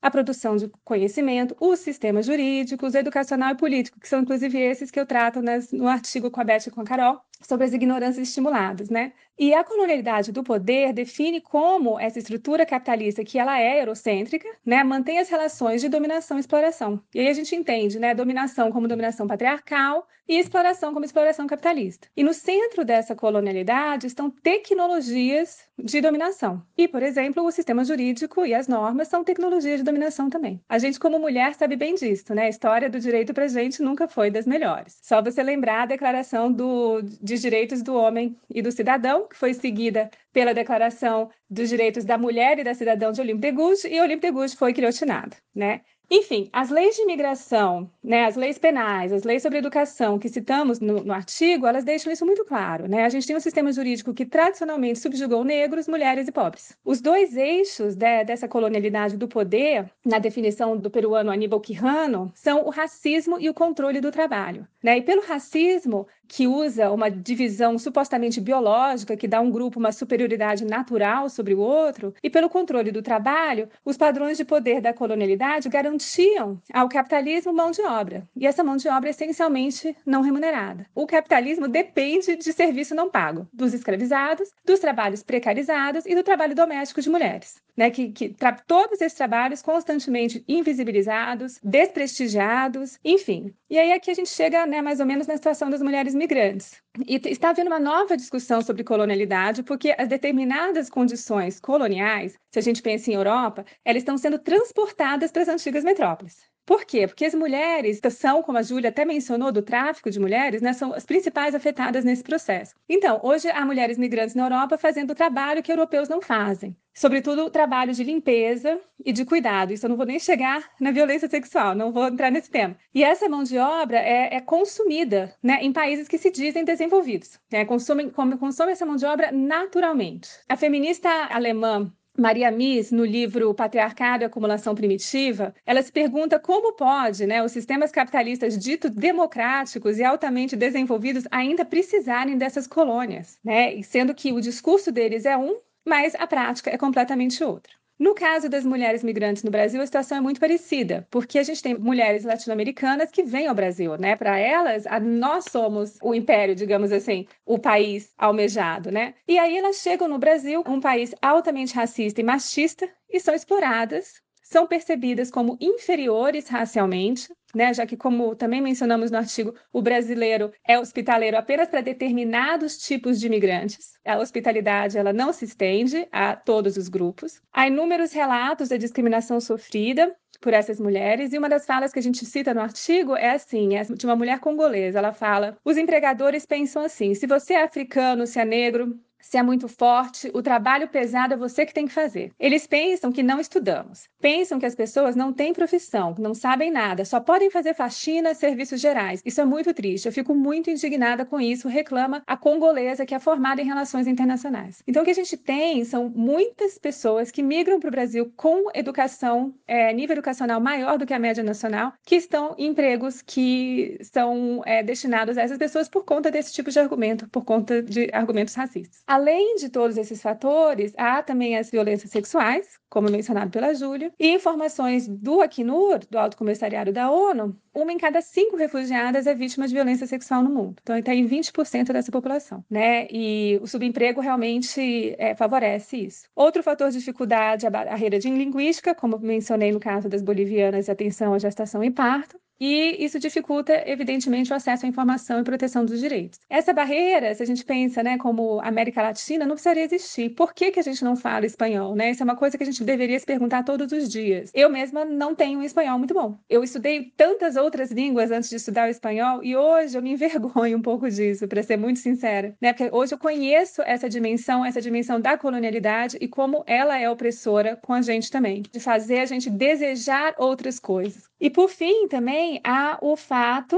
a 0.00 0.10
produção 0.10 0.56
de 0.56 0.68
conhecimento, 0.84 1.56
os 1.60 1.80
sistemas 1.80 2.26
jurídicos, 2.26 2.94
educacional 2.94 3.52
e 3.52 3.56
político, 3.56 3.98
que 4.00 4.08
são 4.08 4.20
inclusive 4.20 4.58
esses 4.58 4.90
que 4.90 5.00
eu 5.00 5.06
trato 5.06 5.40
no 5.72 5.88
artigo 5.88 6.30
com 6.30 6.40
a 6.40 6.44
Beth 6.44 6.66
e 6.66 6.70
com 6.70 6.80
a 6.80 6.84
Carol, 6.84 7.20
sobre 7.46 7.66
as 7.66 7.72
ignorâncias 7.72 8.28
estimuladas, 8.28 8.88
né? 8.88 9.12
E 9.38 9.54
a 9.54 9.64
colonialidade 9.64 10.30
do 10.30 10.44
poder 10.44 10.92
define 10.92 11.40
como 11.40 11.98
essa 11.98 12.18
estrutura 12.18 12.66
capitalista, 12.66 13.24
que 13.24 13.38
ela 13.38 13.58
é 13.58 13.80
eurocêntrica, 13.80 14.48
né, 14.64 14.84
mantém 14.84 15.18
as 15.18 15.28
relações 15.28 15.80
de 15.80 15.88
dominação 15.88 16.36
e 16.36 16.40
exploração. 16.40 17.02
E 17.14 17.20
aí 17.20 17.28
a 17.28 17.32
gente 17.32 17.56
entende, 17.56 17.98
né, 17.98 18.14
dominação 18.14 18.70
como 18.70 18.86
dominação 18.86 19.26
patriarcal 19.26 20.06
e 20.28 20.38
exploração 20.38 20.92
como 20.92 21.04
exploração 21.04 21.46
capitalista. 21.46 22.08
E 22.16 22.22
no 22.22 22.32
centro 22.32 22.84
dessa 22.84 23.16
colonialidade 23.16 24.06
estão 24.06 24.30
tecnologias 24.30 25.58
de 25.76 26.00
dominação. 26.00 26.62
E, 26.76 26.86
por 26.86 27.02
exemplo, 27.02 27.44
o 27.44 27.50
sistema 27.50 27.84
jurídico 27.84 28.46
e 28.46 28.54
as 28.54 28.68
normas 28.68 29.08
são 29.08 29.24
tecnologias 29.24 29.78
de 29.78 29.84
dominação 29.84 30.30
também. 30.30 30.62
A 30.68 30.78
gente, 30.78 31.00
como 31.00 31.18
mulher, 31.18 31.54
sabe 31.54 31.76
bem 31.76 31.94
disso, 31.94 32.34
né? 32.34 32.44
A 32.44 32.48
história 32.48 32.88
do 32.88 33.00
direito 33.00 33.34
pra 33.34 33.48
gente 33.48 33.82
nunca 33.82 34.06
foi 34.06 34.30
das 34.30 34.46
melhores. 34.46 34.98
Só 35.02 35.20
você 35.20 35.42
lembrar 35.42 35.82
a 35.82 35.86
declaração 35.86 36.52
do, 36.52 37.02
de 37.02 37.31
direitos 37.40 37.82
do 37.82 37.94
homem 37.94 38.36
e 38.50 38.60
do 38.60 38.72
cidadão, 38.72 39.26
que 39.28 39.36
foi 39.36 39.54
seguida 39.54 40.10
pela 40.32 40.52
Declaração 40.52 41.30
dos 41.48 41.68
Direitos 41.68 42.04
da 42.04 42.18
Mulher 42.18 42.58
e 42.58 42.64
da 42.64 42.74
Cidadão 42.74 43.12
de 43.12 43.20
Olympe 43.20 43.40
de 43.40 43.52
Gouges, 43.52 43.84
e 43.84 44.00
Olympe 44.00 44.26
de 44.26 44.32
Gouges 44.32 44.54
foi 44.54 44.72
guilhotinado, 44.72 45.36
né? 45.54 45.82
Enfim, 46.14 46.50
as 46.52 46.68
leis 46.68 46.94
de 46.94 47.00
imigração, 47.00 47.90
né, 48.04 48.26
as 48.26 48.36
leis 48.36 48.58
penais, 48.58 49.14
as 49.14 49.22
leis 49.22 49.40
sobre 49.40 49.56
educação 49.56 50.18
que 50.18 50.28
citamos 50.28 50.78
no, 50.78 51.02
no, 51.02 51.10
artigo, 51.10 51.66
elas 51.66 51.84
deixam 51.84 52.12
isso 52.12 52.26
muito 52.26 52.44
claro. 52.44 52.86
Né? 52.86 53.06
A 53.06 53.08
gente 53.08 53.26
tem 53.26 53.34
um 53.34 53.40
sistema 53.40 53.72
jurídico 53.72 54.12
que 54.12 54.26
tradicionalmente 54.26 54.98
subjugou 54.98 55.42
negros, 55.42 55.88
mulheres 55.88 56.28
e 56.28 56.32
pobres. 56.32 56.76
Os 56.84 57.00
dois 57.00 57.34
eixos 57.34 57.94
de, 57.94 58.24
dessa 58.24 58.46
colonialidade 58.46 59.16
do 59.16 59.26
poder, 59.26 59.90
na 60.04 60.18
definição 60.18 60.76
do 60.76 60.90
peruano 60.90 61.30
Aníbal 61.30 61.60
Quijano, 61.60 62.30
são 62.34 62.66
o 62.66 62.68
racismo 62.68 63.40
e 63.40 63.48
o 63.48 63.54
controle 63.54 63.98
do 63.98 64.12
trabalho. 64.12 64.68
Né? 64.82 64.98
E 64.98 65.02
pelo 65.02 65.22
racismo, 65.22 66.06
que 66.28 66.46
usa 66.46 66.90
uma 66.90 67.10
divisão 67.10 67.78
supostamente 67.78 68.40
biológica, 68.40 69.16
que 69.16 69.28
dá 69.28 69.40
um 69.40 69.50
grupo 69.50 69.78
uma 69.78 69.92
superioridade 69.92 70.64
natural 70.64 71.28
sobre 71.28 71.54
o 71.54 71.58
outro, 71.58 72.14
e 72.22 72.30
pelo 72.30 72.48
controle 72.48 72.90
do 72.90 73.02
trabalho, 73.02 73.68
os 73.84 73.96
padrões 73.96 74.36
de 74.36 74.44
poder 74.44 74.80
da 74.80 74.92
colonialidade 74.92 75.68
garantiam 75.68 76.60
ao 76.72 76.88
capitalismo 76.88 77.52
mão 77.52 77.70
de 77.70 77.82
obra, 77.82 78.26
e 78.34 78.46
essa 78.46 78.64
mão 78.64 78.76
de 78.76 78.88
obra 78.88 79.08
é 79.08 79.10
essencialmente 79.10 79.96
não 80.06 80.22
remunerada. 80.22 80.86
O 80.94 81.06
capitalismo 81.06 81.68
depende 81.68 82.36
de 82.36 82.52
serviço 82.52 82.94
não 82.94 83.10
pago, 83.10 83.46
dos 83.52 83.74
escravizados, 83.74 84.50
dos 84.64 84.80
trabalhos 84.80 85.22
precarizados 85.22 86.06
e 86.06 86.14
do 86.14 86.22
trabalho 86.22 86.54
doméstico 86.54 87.00
de 87.00 87.10
mulheres 87.10 87.62
né, 87.76 87.90
que, 87.90 88.10
que 88.10 88.34
todos 88.66 89.00
esses 89.00 89.16
trabalhos 89.16 89.62
constantemente 89.62 90.44
invisibilizados, 90.46 91.58
desprestigiados, 91.62 92.98
enfim. 93.04 93.52
E 93.68 93.78
aí 93.78 93.92
aqui 93.92 94.10
a 94.10 94.14
gente 94.14 94.28
chega 94.28 94.66
né, 94.66 94.82
mais 94.82 95.00
ou 95.00 95.06
menos 95.06 95.26
na 95.26 95.36
situação 95.36 95.70
das 95.70 95.82
mulheres 95.82 96.11
migrantes. 96.14 96.82
E 97.06 97.16
está 97.26 97.50
havendo 97.50 97.68
uma 97.68 97.80
nova 97.80 98.16
discussão 98.16 98.60
sobre 98.62 98.84
colonialidade, 98.84 99.62
porque 99.62 99.94
as 99.98 100.08
determinadas 100.08 100.90
condições 100.90 101.58
coloniais, 101.60 102.38
se 102.52 102.58
a 102.58 102.62
gente 102.62 102.82
pensa 102.82 103.10
em 103.10 103.14
Europa, 103.14 103.64
elas 103.84 104.02
estão 104.02 104.18
sendo 104.18 104.38
transportadas 104.38 105.32
para 105.32 105.42
as 105.42 105.48
antigas 105.48 105.84
metrópoles. 105.84 106.51
Por 106.64 106.84
quê? 106.84 107.06
Porque 107.06 107.24
as 107.24 107.34
mulheres 107.34 108.00
são, 108.10 108.42
como 108.42 108.58
a 108.58 108.62
Júlia 108.62 108.90
até 108.90 109.04
mencionou, 109.04 109.50
do 109.50 109.62
tráfico 109.62 110.10
de 110.10 110.20
mulheres, 110.20 110.62
né, 110.62 110.72
são 110.72 110.92
as 110.94 111.04
principais 111.04 111.54
afetadas 111.54 112.04
nesse 112.04 112.22
processo. 112.22 112.74
Então, 112.88 113.20
hoje 113.22 113.50
há 113.50 113.64
mulheres 113.66 113.98
migrantes 113.98 114.34
na 114.34 114.44
Europa 114.44 114.78
fazendo 114.78 115.10
o 115.10 115.14
trabalho 115.14 115.62
que 115.62 115.72
europeus 115.72 116.08
não 116.08 116.20
fazem. 116.20 116.76
Sobretudo 116.94 117.44
o 117.44 117.50
trabalho 117.50 117.92
de 117.92 118.04
limpeza 118.04 118.78
e 119.04 119.12
de 119.12 119.24
cuidado. 119.24 119.72
Isso 119.72 119.86
eu 119.86 119.90
não 119.90 119.96
vou 119.96 120.06
nem 120.06 120.18
chegar 120.18 120.70
na 120.78 120.90
violência 120.90 121.28
sexual, 121.28 121.74
não 121.74 121.90
vou 121.90 122.06
entrar 122.06 122.30
nesse 122.30 122.50
tema. 122.50 122.76
E 122.94 123.02
essa 123.02 123.28
mão 123.28 123.42
de 123.42 123.58
obra 123.58 123.98
é, 123.98 124.36
é 124.36 124.40
consumida 124.40 125.34
né, 125.42 125.58
em 125.62 125.72
países 125.72 126.06
que 126.06 126.18
se 126.18 126.30
dizem 126.30 126.64
desenvolvidos. 126.64 127.40
Né, 127.50 127.64
consomem, 127.64 128.10
consomem 128.10 128.72
essa 128.72 128.86
mão 128.86 128.96
de 128.96 129.06
obra 129.06 129.32
naturalmente. 129.32 130.28
A 130.48 130.56
feminista 130.56 131.08
alemã 131.30 131.92
Maria 132.18 132.50
Mies, 132.50 132.92
no 132.92 133.04
livro 133.04 133.54
Patriarcado 133.54 134.22
e 134.22 134.26
Acumulação 134.26 134.74
Primitiva, 134.74 135.54
ela 135.64 135.82
se 135.82 135.90
pergunta 135.90 136.38
como 136.38 136.74
pode 136.74 137.26
né, 137.26 137.42
os 137.42 137.52
sistemas 137.52 137.90
capitalistas 137.90 138.58
ditos 138.58 138.90
democráticos 138.90 139.98
e 139.98 140.04
altamente 140.04 140.54
desenvolvidos 140.54 141.24
ainda 141.30 141.64
precisarem 141.64 142.36
dessas 142.36 142.66
colônias, 142.66 143.38
né? 143.42 143.80
sendo 143.82 144.14
que 144.14 144.32
o 144.32 144.40
discurso 144.40 144.92
deles 144.92 145.24
é 145.24 145.36
um, 145.36 145.58
mas 145.86 146.14
a 146.14 146.26
prática 146.26 146.70
é 146.70 146.76
completamente 146.76 147.42
outra. 147.42 147.72
No 147.98 148.14
caso 148.14 148.48
das 148.48 148.64
mulheres 148.64 149.02
migrantes 149.04 149.42
no 149.42 149.50
Brasil, 149.50 149.80
a 149.80 149.86
situação 149.86 150.18
é 150.18 150.20
muito 150.20 150.40
parecida, 150.40 151.06
porque 151.10 151.38
a 151.38 151.42
gente 151.42 151.62
tem 151.62 151.78
mulheres 151.78 152.24
latino-americanas 152.24 153.10
que 153.10 153.22
vêm 153.22 153.46
ao 153.46 153.54
Brasil, 153.54 153.96
né? 153.96 154.16
Para 154.16 154.38
elas, 154.38 154.86
a, 154.86 154.98
nós 154.98 155.44
somos 155.50 155.98
o 156.02 156.14
império, 156.14 156.54
digamos 156.54 156.90
assim, 156.90 157.26
o 157.44 157.58
país 157.58 158.12
almejado, 158.18 158.90
né? 158.90 159.14
E 159.28 159.38
aí 159.38 159.56
elas 159.56 159.76
chegam 159.76 160.08
no 160.08 160.18
Brasil, 160.18 160.64
um 160.66 160.80
país 160.80 161.14
altamente 161.22 161.74
racista 161.74 162.20
e 162.20 162.24
machista, 162.24 162.88
e 163.08 163.20
são 163.20 163.34
exploradas 163.34 164.22
são 164.52 164.66
percebidas 164.66 165.30
como 165.30 165.56
inferiores 165.58 166.46
racialmente, 166.46 167.32
né? 167.54 167.72
já 167.74 167.86
que, 167.86 167.96
como 167.96 168.34
também 168.34 168.60
mencionamos 168.60 169.10
no 169.10 169.18
artigo, 169.18 169.54
o 169.72 169.82
brasileiro 169.82 170.52
é 170.66 170.78
hospitaleiro 170.78 171.36
apenas 171.36 171.68
para 171.68 171.80
determinados 171.80 172.78
tipos 172.78 173.18
de 173.20 173.26
imigrantes. 173.26 173.92
A 174.04 174.18
hospitalidade 174.18 174.98
ela 174.98 175.12
não 175.12 175.32
se 175.32 175.44
estende 175.44 176.06
a 176.10 176.34
todos 176.34 176.76
os 176.76 176.88
grupos. 176.88 177.40
Há 177.52 177.66
inúmeros 177.66 178.12
relatos 178.12 178.68
da 178.68 178.76
discriminação 178.76 179.40
sofrida 179.40 180.14
por 180.40 180.52
essas 180.52 180.80
mulheres. 180.80 181.32
E 181.32 181.38
uma 181.38 181.48
das 181.48 181.64
falas 181.64 181.92
que 181.92 181.98
a 181.98 182.02
gente 182.02 182.26
cita 182.26 182.52
no 182.52 182.60
artigo 182.60 183.16
é 183.16 183.30
assim, 183.30 183.76
é 183.76 183.84
de 183.84 184.04
uma 184.04 184.16
mulher 184.16 184.40
congolesa. 184.40 184.98
Ela 184.98 185.12
fala: 185.12 185.56
"Os 185.64 185.76
empregadores 185.76 186.44
pensam 186.44 186.84
assim: 186.84 187.14
se 187.14 187.26
você 187.26 187.54
é 187.54 187.62
africano, 187.62 188.26
se 188.26 188.40
é 188.40 188.44
negro, 188.44 188.98
se 189.22 189.38
é 189.38 189.42
muito 189.42 189.68
forte, 189.68 190.30
o 190.34 190.42
trabalho 190.42 190.88
pesado 190.88 191.34
é 191.34 191.36
você 191.36 191.64
que 191.64 191.72
tem 191.72 191.86
que 191.86 191.92
fazer. 191.92 192.32
Eles 192.38 192.66
pensam 192.66 193.12
que 193.12 193.22
não 193.22 193.40
estudamos, 193.40 194.08
pensam 194.20 194.58
que 194.58 194.66
as 194.66 194.74
pessoas 194.74 195.16
não 195.16 195.32
têm 195.32 195.52
profissão, 195.52 196.14
não 196.18 196.34
sabem 196.34 196.70
nada, 196.70 197.04
só 197.04 197.20
podem 197.20 197.50
fazer 197.50 197.74
faxina, 197.74 198.34
serviços 198.34 198.80
gerais. 198.80 199.22
Isso 199.24 199.40
é 199.40 199.44
muito 199.44 199.72
triste. 199.72 200.06
Eu 200.06 200.12
fico 200.12 200.34
muito 200.34 200.68
indignada 200.68 201.24
com 201.24 201.40
isso, 201.40 201.68
reclama 201.68 202.22
a 202.26 202.36
congolesa 202.36 203.06
que 203.06 203.14
é 203.14 203.18
formada 203.18 203.62
em 203.62 203.66
relações 203.66 204.06
internacionais. 204.06 204.82
Então, 204.86 205.02
o 205.02 205.04
que 205.04 205.12
a 205.12 205.14
gente 205.14 205.36
tem 205.36 205.84
são 205.84 206.08
muitas 206.08 206.78
pessoas 206.78 207.30
que 207.30 207.42
migram 207.42 207.78
para 207.78 207.88
o 207.88 207.92
Brasil 207.92 208.32
com 208.36 208.68
educação, 208.74 209.54
é, 209.66 209.92
nível 209.92 210.14
educacional 210.14 210.60
maior 210.60 210.98
do 210.98 211.06
que 211.06 211.14
a 211.14 211.18
média 211.18 211.44
nacional, 211.44 211.92
que 212.04 212.16
estão 212.16 212.54
em 212.58 212.72
empregos 212.72 213.22
que 213.22 213.98
são 214.02 214.62
é, 214.64 214.82
destinados 214.82 215.38
a 215.38 215.42
essas 215.42 215.58
pessoas 215.58 215.88
por 215.88 216.04
conta 216.04 216.30
desse 216.30 216.52
tipo 216.52 216.70
de 216.70 216.78
argumento, 216.78 217.28
por 217.28 217.44
conta 217.44 217.82
de 217.82 218.08
argumentos 218.12 218.54
racistas. 218.54 219.02
Além 219.12 219.56
de 219.56 219.68
todos 219.68 219.98
esses 219.98 220.22
fatores, 220.22 220.94
há 220.96 221.22
também 221.22 221.58
as 221.58 221.70
violências 221.70 222.10
sexuais, 222.10 222.78
como 222.88 223.10
mencionado 223.10 223.50
pela 223.50 223.74
Júlia, 223.74 224.10
e 224.18 224.32
informações 224.32 225.06
do 225.06 225.42
Acnur, 225.42 225.98
do 226.10 226.18
Alto 226.18 226.34
Comissariado 226.34 226.94
da 226.94 227.10
ONU, 227.10 227.54
uma 227.74 227.92
em 227.92 227.98
cada 227.98 228.22
cinco 228.22 228.56
refugiadas 228.56 229.26
é 229.26 229.34
vítima 229.34 229.68
de 229.68 229.74
violência 229.74 230.06
sexual 230.06 230.42
no 230.42 230.48
mundo. 230.48 230.76
Então, 230.82 230.96
está 230.96 231.14
em 231.14 231.28
20% 231.28 231.92
dessa 231.92 232.10
população, 232.10 232.64
né? 232.70 233.06
E 233.10 233.58
o 233.60 233.66
subemprego 233.66 234.22
realmente 234.22 235.14
é, 235.18 235.34
favorece 235.34 235.98
isso. 235.98 236.24
Outro 236.34 236.62
fator 236.62 236.90
de 236.90 236.98
dificuldade 236.98 237.66
é 237.66 237.68
a 237.68 237.70
barreira 237.70 238.18
de 238.18 238.30
linguística, 238.30 238.94
como 238.94 239.18
mencionei 239.18 239.72
no 239.72 239.80
caso 239.80 240.08
das 240.08 240.22
bolivianas, 240.22 240.88
atenção 240.88 241.34
à 241.34 241.38
gestação 241.38 241.84
e 241.84 241.90
parto. 241.90 242.40
E 242.64 243.04
isso 243.04 243.18
dificulta, 243.18 243.82
evidentemente, 243.86 244.52
o 244.52 244.54
acesso 244.54 244.86
à 244.86 244.88
informação 244.88 245.40
e 245.40 245.42
proteção 245.42 245.84
dos 245.84 245.98
direitos. 245.98 246.38
Essa 246.48 246.72
barreira, 246.72 247.34
se 247.34 247.42
a 247.42 247.46
gente 247.46 247.64
pensa 247.64 248.04
né, 248.04 248.16
como 248.16 248.60
América 248.60 249.02
Latina, 249.02 249.44
não 249.44 249.56
precisaria 249.56 249.82
existir. 249.82 250.30
Por 250.30 250.54
que, 250.54 250.70
que 250.70 250.78
a 250.78 250.82
gente 250.82 251.02
não 251.02 251.16
fala 251.16 251.44
espanhol? 251.44 251.96
Né? 251.96 252.12
Isso 252.12 252.22
é 252.22 252.24
uma 252.24 252.36
coisa 252.36 252.56
que 252.56 252.62
a 252.62 252.66
gente 252.66 252.84
deveria 252.84 253.18
se 253.18 253.26
perguntar 253.26 253.64
todos 253.64 253.90
os 253.90 254.08
dias. 254.08 254.52
Eu 254.54 254.70
mesma 254.70 255.04
não 255.04 255.34
tenho 255.34 255.58
um 255.58 255.64
espanhol 255.64 255.98
muito 255.98 256.14
bom. 256.14 256.38
Eu 256.48 256.62
estudei 256.62 257.12
tantas 257.16 257.56
outras 257.56 257.90
línguas 257.90 258.30
antes 258.30 258.48
de 258.48 258.54
estudar 258.54 258.86
o 258.86 258.90
espanhol 258.92 259.42
e 259.42 259.56
hoje 259.56 259.98
eu 259.98 260.02
me 260.02 260.12
envergonho 260.14 260.78
um 260.78 260.82
pouco 260.82 261.10
disso, 261.10 261.48
para 261.48 261.64
ser 261.64 261.76
muito 261.76 261.98
sincera. 261.98 262.54
Né? 262.60 262.72
Porque 262.72 262.94
hoje 262.94 263.12
eu 263.12 263.18
conheço 263.18 263.82
essa 263.82 264.08
dimensão, 264.08 264.64
essa 264.64 264.80
dimensão 264.80 265.20
da 265.20 265.36
colonialidade 265.36 266.16
e 266.20 266.28
como 266.28 266.62
ela 266.64 266.96
é 266.96 267.10
opressora 267.10 267.74
com 267.74 267.92
a 267.92 268.02
gente 268.02 268.30
também, 268.30 268.62
de 268.70 268.78
fazer 268.78 269.18
a 269.18 269.26
gente 269.26 269.50
desejar 269.50 270.36
outras 270.38 270.78
coisas. 270.78 271.31
E 271.42 271.50
por 271.50 271.68
fim, 271.68 272.06
também 272.06 272.60
há 272.62 272.98
o 273.02 273.16
fato 273.16 273.76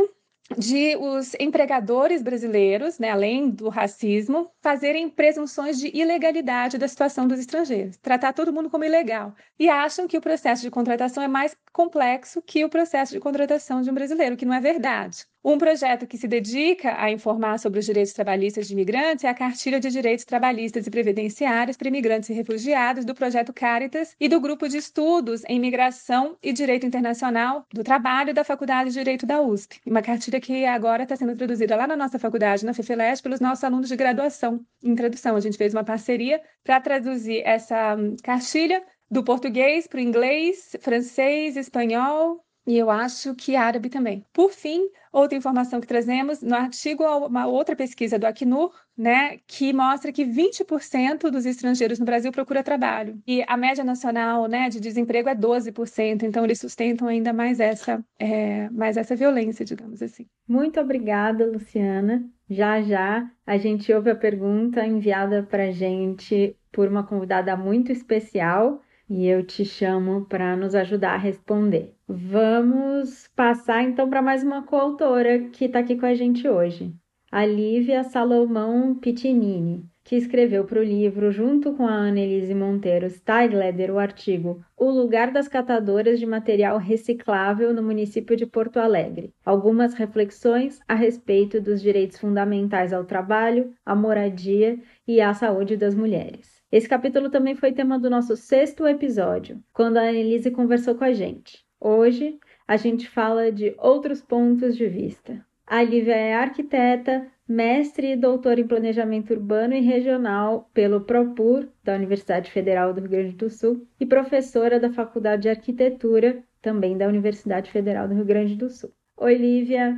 de 0.59 0.97
os 0.97 1.33
empregadores 1.41 2.23
brasileiros, 2.23 2.99
né, 2.99 3.11
além 3.11 3.49
do 3.49 3.71
racismo, 3.71 4.51
fazerem 4.63 5.09
presunções 5.09 5.79
de 5.79 5.91
ilegalidade 5.97 6.77
da 6.77 6.87
situação 6.87 7.27
dos 7.27 7.41
estrangeiros, 7.41 7.97
tratar 7.97 8.35
todo 8.35 8.53
mundo 8.53 8.69
como 8.69 8.85
ilegal. 8.85 9.35
E 9.59 9.71
acham 9.71 10.07
que 10.07 10.19
o 10.19 10.21
processo 10.21 10.61
de 10.61 10.71
contratação 10.71 11.23
é 11.23 11.29
mais 11.29 11.57
complexo 11.73 12.43
que 12.43 12.63
o 12.67 12.69
processo 12.69 13.13
de 13.15 13.21
contratação 13.21 13.81
de 13.81 13.91
um 13.91 13.95
brasileiro, 13.95 14.37
que 14.37 14.45
não 14.45 14.53
é 14.53 14.61
verdade. 14.61 15.25
Um 15.47 15.59
projeto 15.59 16.07
que 16.07 16.17
se 16.17 16.27
dedica 16.27 16.95
a 16.99 17.11
informar 17.11 17.59
sobre 17.59 17.79
os 17.79 17.85
direitos 17.85 18.15
trabalhistas 18.15 18.67
de 18.67 18.73
imigrantes 18.73 19.25
é 19.25 19.29
a 19.29 19.35
Cartilha 19.35 19.79
de 19.79 19.91
Direitos 19.91 20.25
Trabalhistas 20.25 20.87
e 20.87 20.91
Previdenciários 20.91 21.77
para 21.77 21.89
Imigrantes 21.89 22.31
e 22.31 22.33
Refugiados, 22.33 23.05
do 23.05 23.15
Projeto 23.15 23.53
Caritas 23.53 24.17
e 24.19 24.27
do 24.27 24.41
Grupo 24.41 24.67
de 24.67 24.79
Estudos 24.79 25.43
em 25.47 25.61
Migração 25.61 26.39
e 26.43 26.51
Direito 26.51 26.87
Internacional 26.87 27.67
do 27.71 27.85
Trabalho 27.85 28.33
da 28.33 28.43
Faculdade 28.43 28.89
de 28.89 28.95
Direito 28.95 29.27
da 29.27 29.43
USP. 29.43 29.83
Uma 29.85 30.01
cartilha 30.01 30.41
que 30.41 30.65
agora 30.65 31.03
está 31.03 31.15
sendo 31.15 31.37
traduzida 31.37 31.77
lá 31.77 31.87
na 31.87 31.95
nossa 31.95 32.19
faculdade, 32.19 32.65
na 32.65 32.73
FEFELESH, 32.73 33.21
pelos 33.21 33.39
nossos 33.39 33.65
alunos 33.65 33.89
de 33.89 33.97
graduação 33.97 34.65
em 34.83 34.95
tradução. 34.95 35.37
A 35.37 35.41
gente 35.41 35.59
fez 35.59 35.75
uma 35.75 35.85
parceria 35.85 36.41
para 36.65 36.81
traduzir 36.81 37.43
essa 37.45 37.97
hum, 37.97 38.17
cartilha 38.23 38.83
do 39.11 39.23
português 39.23 39.87
para 39.87 39.99
o 39.99 40.01
inglês, 40.01 40.75
francês, 40.81 41.59
espanhol, 41.59 42.43
e 42.67 42.79
eu 42.79 42.91
acho 42.91 43.35
que 43.35 43.57
árabe 43.57 43.89
também. 43.89 44.25
Por 44.33 44.51
fim, 44.51 44.89
outra 45.13 45.37
informação 45.37 45.81
que 45.81 45.87
trazemos 45.87 46.43
no 46.43 46.55
artigo, 46.55 47.05
uma 47.05 47.47
outra 47.47 47.77
pesquisa 47.77 48.19
do 48.19 48.27
Acnur, 48.27 48.73
né, 48.97 49.39
que 49.47 49.73
mostra 49.73 50.13
que 50.13 50.25
20% 50.25 51.31
dos 51.31 51.45
estrangeiros 51.45 51.99
no 51.99 52.07
Brasil 52.07 52.33
procura 52.33 52.63
trabalho. 52.63 53.21
E 53.27 53.45
a 53.47 53.57
média 53.57 53.85
nacional 53.85 54.47
né, 54.47 54.69
de 54.69 54.81
desemprego 54.81 55.29
é 55.29 55.35
12%, 55.35 56.23
então 56.23 56.45
eles 56.45 56.61
sustentam 56.61 57.09
ainda 57.09 57.33
mais 57.33 57.61
essa, 57.61 58.03
é, 58.19 58.71
mais 58.71 58.97
essa 58.97 59.15
violência, 59.15 59.65
digamos 59.65 60.03
assim. 60.03 60.27
Muito 60.49 60.81
obrigada, 60.81 61.47
Luciana. 61.47 62.25
Já 62.49 62.83
já 62.83 63.31
a 63.47 63.57
gente 63.57 63.93
ouve 63.93 64.11
a 64.11 64.17
pergunta 64.17 64.87
enviada 64.87 65.43
para 65.43 65.65
a 65.65 65.71
gente 65.71 66.57
por 66.71 66.89
uma 66.89 67.05
convidada 67.07 67.57
muito 67.57 67.91
especial 67.91 68.83
e 69.09 69.27
eu 69.27 69.45
te 69.45 69.65
chamo 69.65 70.25
para 70.27 70.57
nos 70.57 70.75
ajudar 70.75 71.15
a 71.15 71.19
responder. 71.19 71.95
Vamos 72.09 73.29
passar 73.37 73.83
então 73.83 74.09
para 74.09 74.23
mais 74.23 74.43
uma 74.43 74.63
coautora 74.63 75.49
que 75.51 75.67
está 75.67 75.81
aqui 75.81 75.97
com 75.97 76.07
a 76.07 76.15
gente 76.15 76.49
hoje, 76.49 76.95
a 77.31 77.45
Lívia 77.45 78.05
Salomão 78.05 78.95
Pitinini, 78.95 79.85
que 80.05 80.17
escreveu 80.17 80.65
para 80.65 80.81
o 80.81 80.85
livro, 80.85 81.33
junto 81.33 81.73
com 81.73 81.87
a 81.87 81.95
Annelise 81.95 82.55
Monteiro 82.55 83.09
Steigleder, 83.09 83.91
o 83.91 83.99
artigo 83.99 84.63
O 84.77 84.91
Lugar 84.91 85.33
das 85.33 85.49
Catadoras 85.49 86.21
de 86.21 86.27
Material 86.27 86.77
Reciclável 86.77 87.73
no 87.73 87.83
município 87.83 88.37
de 88.37 88.45
Porto 88.45 88.79
Alegre. 88.79 89.33
Algumas 89.45 89.95
reflexões 89.95 90.79
a 90.87 90.95
respeito 90.95 91.61
dos 91.61 91.81
direitos 91.81 92.19
fundamentais 92.19 92.93
ao 92.93 93.05
trabalho, 93.05 93.73
à 93.85 93.97
moradia 93.97 94.79
e 95.09 95.23
à 95.23 95.33
saúde 95.33 95.75
das 95.77 95.95
mulheres. 95.95 96.54
Esse 96.75 96.89
capítulo 96.89 97.31
também 97.31 97.55
foi 97.55 97.71
tema 97.71 98.01
do 98.01 98.11
nosso 98.11 98.37
sexto 98.37 98.85
episódio, 98.85 99.63
quando 99.73 99.97
a 99.97 100.13
Elise 100.13 100.51
conversou 100.51 100.97
com 100.97 101.05
a 101.05 101.13
gente. 101.13 101.65
Hoje, 101.79 102.37
a 102.67 102.77
gente 102.77 103.09
fala 103.09 103.53
de 103.53 103.77
outros 103.79 104.21
pontos 104.21 104.77
de 104.77 104.89
vista. 104.89 105.47
A 105.65 105.81
Lívia 105.85 106.17
é 106.17 106.35
arquiteta, 106.35 107.29
mestre 107.47 108.11
e 108.11 108.17
doutora 108.17 108.61
em 108.61 108.67
planejamento 108.67 109.33
urbano 109.33 109.73
e 109.73 109.83
regional 109.83 110.69
pelo 110.75 111.03
PROPUR, 111.03 111.69
da 111.85 111.95
Universidade 111.95 112.51
Federal 112.51 112.93
do 112.93 113.03
Rio 113.03 113.11
Grande 113.11 113.37
do 113.37 113.49
Sul, 113.49 113.87
e 114.01 114.05
professora 114.05 114.81
da 114.81 114.93
Faculdade 114.93 115.43
de 115.43 115.51
Arquitetura, 115.51 116.43
também 116.61 116.99
da 116.99 117.07
Universidade 117.07 117.71
Federal 117.71 118.09
do 118.09 118.15
Rio 118.15 118.25
Grande 118.25 118.57
do 118.57 118.69
Sul. 118.69 118.91
Oi, 119.19 119.37
Lívia. 119.37 119.97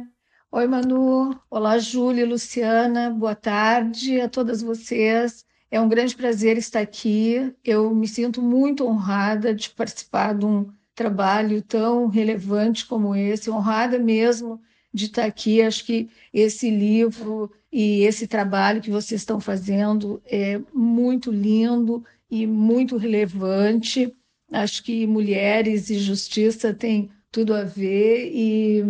Oi, 0.52 0.66
Manu. 0.66 1.40
Olá, 1.50 1.78
Júlia, 1.78 2.26
Luciana. 2.26 3.08
Boa 3.08 3.34
tarde 3.34 4.20
a 4.20 4.28
todas 4.28 4.60
vocês. 4.60 5.46
É 5.70 5.80
um 5.80 5.88
grande 5.88 6.14
prazer 6.14 6.56
estar 6.56 6.80
aqui. 6.80 7.52
Eu 7.64 7.94
me 7.94 8.06
sinto 8.06 8.40
muito 8.40 8.86
honrada 8.86 9.54
de 9.54 9.70
participar 9.70 10.34
de 10.34 10.44
um 10.46 10.70
trabalho 10.94 11.60
tão 11.62 12.06
relevante 12.06 12.86
como 12.86 13.14
esse, 13.14 13.50
honrada 13.50 13.98
mesmo 13.98 14.60
de 14.92 15.06
estar 15.06 15.24
aqui. 15.24 15.60
Acho 15.60 15.84
que 15.84 16.08
esse 16.32 16.70
livro 16.70 17.52
e 17.70 18.02
esse 18.04 18.26
trabalho 18.26 18.80
que 18.80 18.90
vocês 18.90 19.20
estão 19.20 19.38
fazendo 19.40 20.22
é 20.24 20.60
muito 20.72 21.30
lindo 21.30 22.04
e 22.30 22.46
muito 22.46 22.96
relevante. 22.96 24.14
Acho 24.50 24.82
que 24.82 25.06
mulheres 25.06 25.90
e 25.90 25.98
justiça 25.98 26.72
têm 26.72 27.10
tudo 27.30 27.52
a 27.52 27.64
ver 27.64 28.30
e 28.32 28.84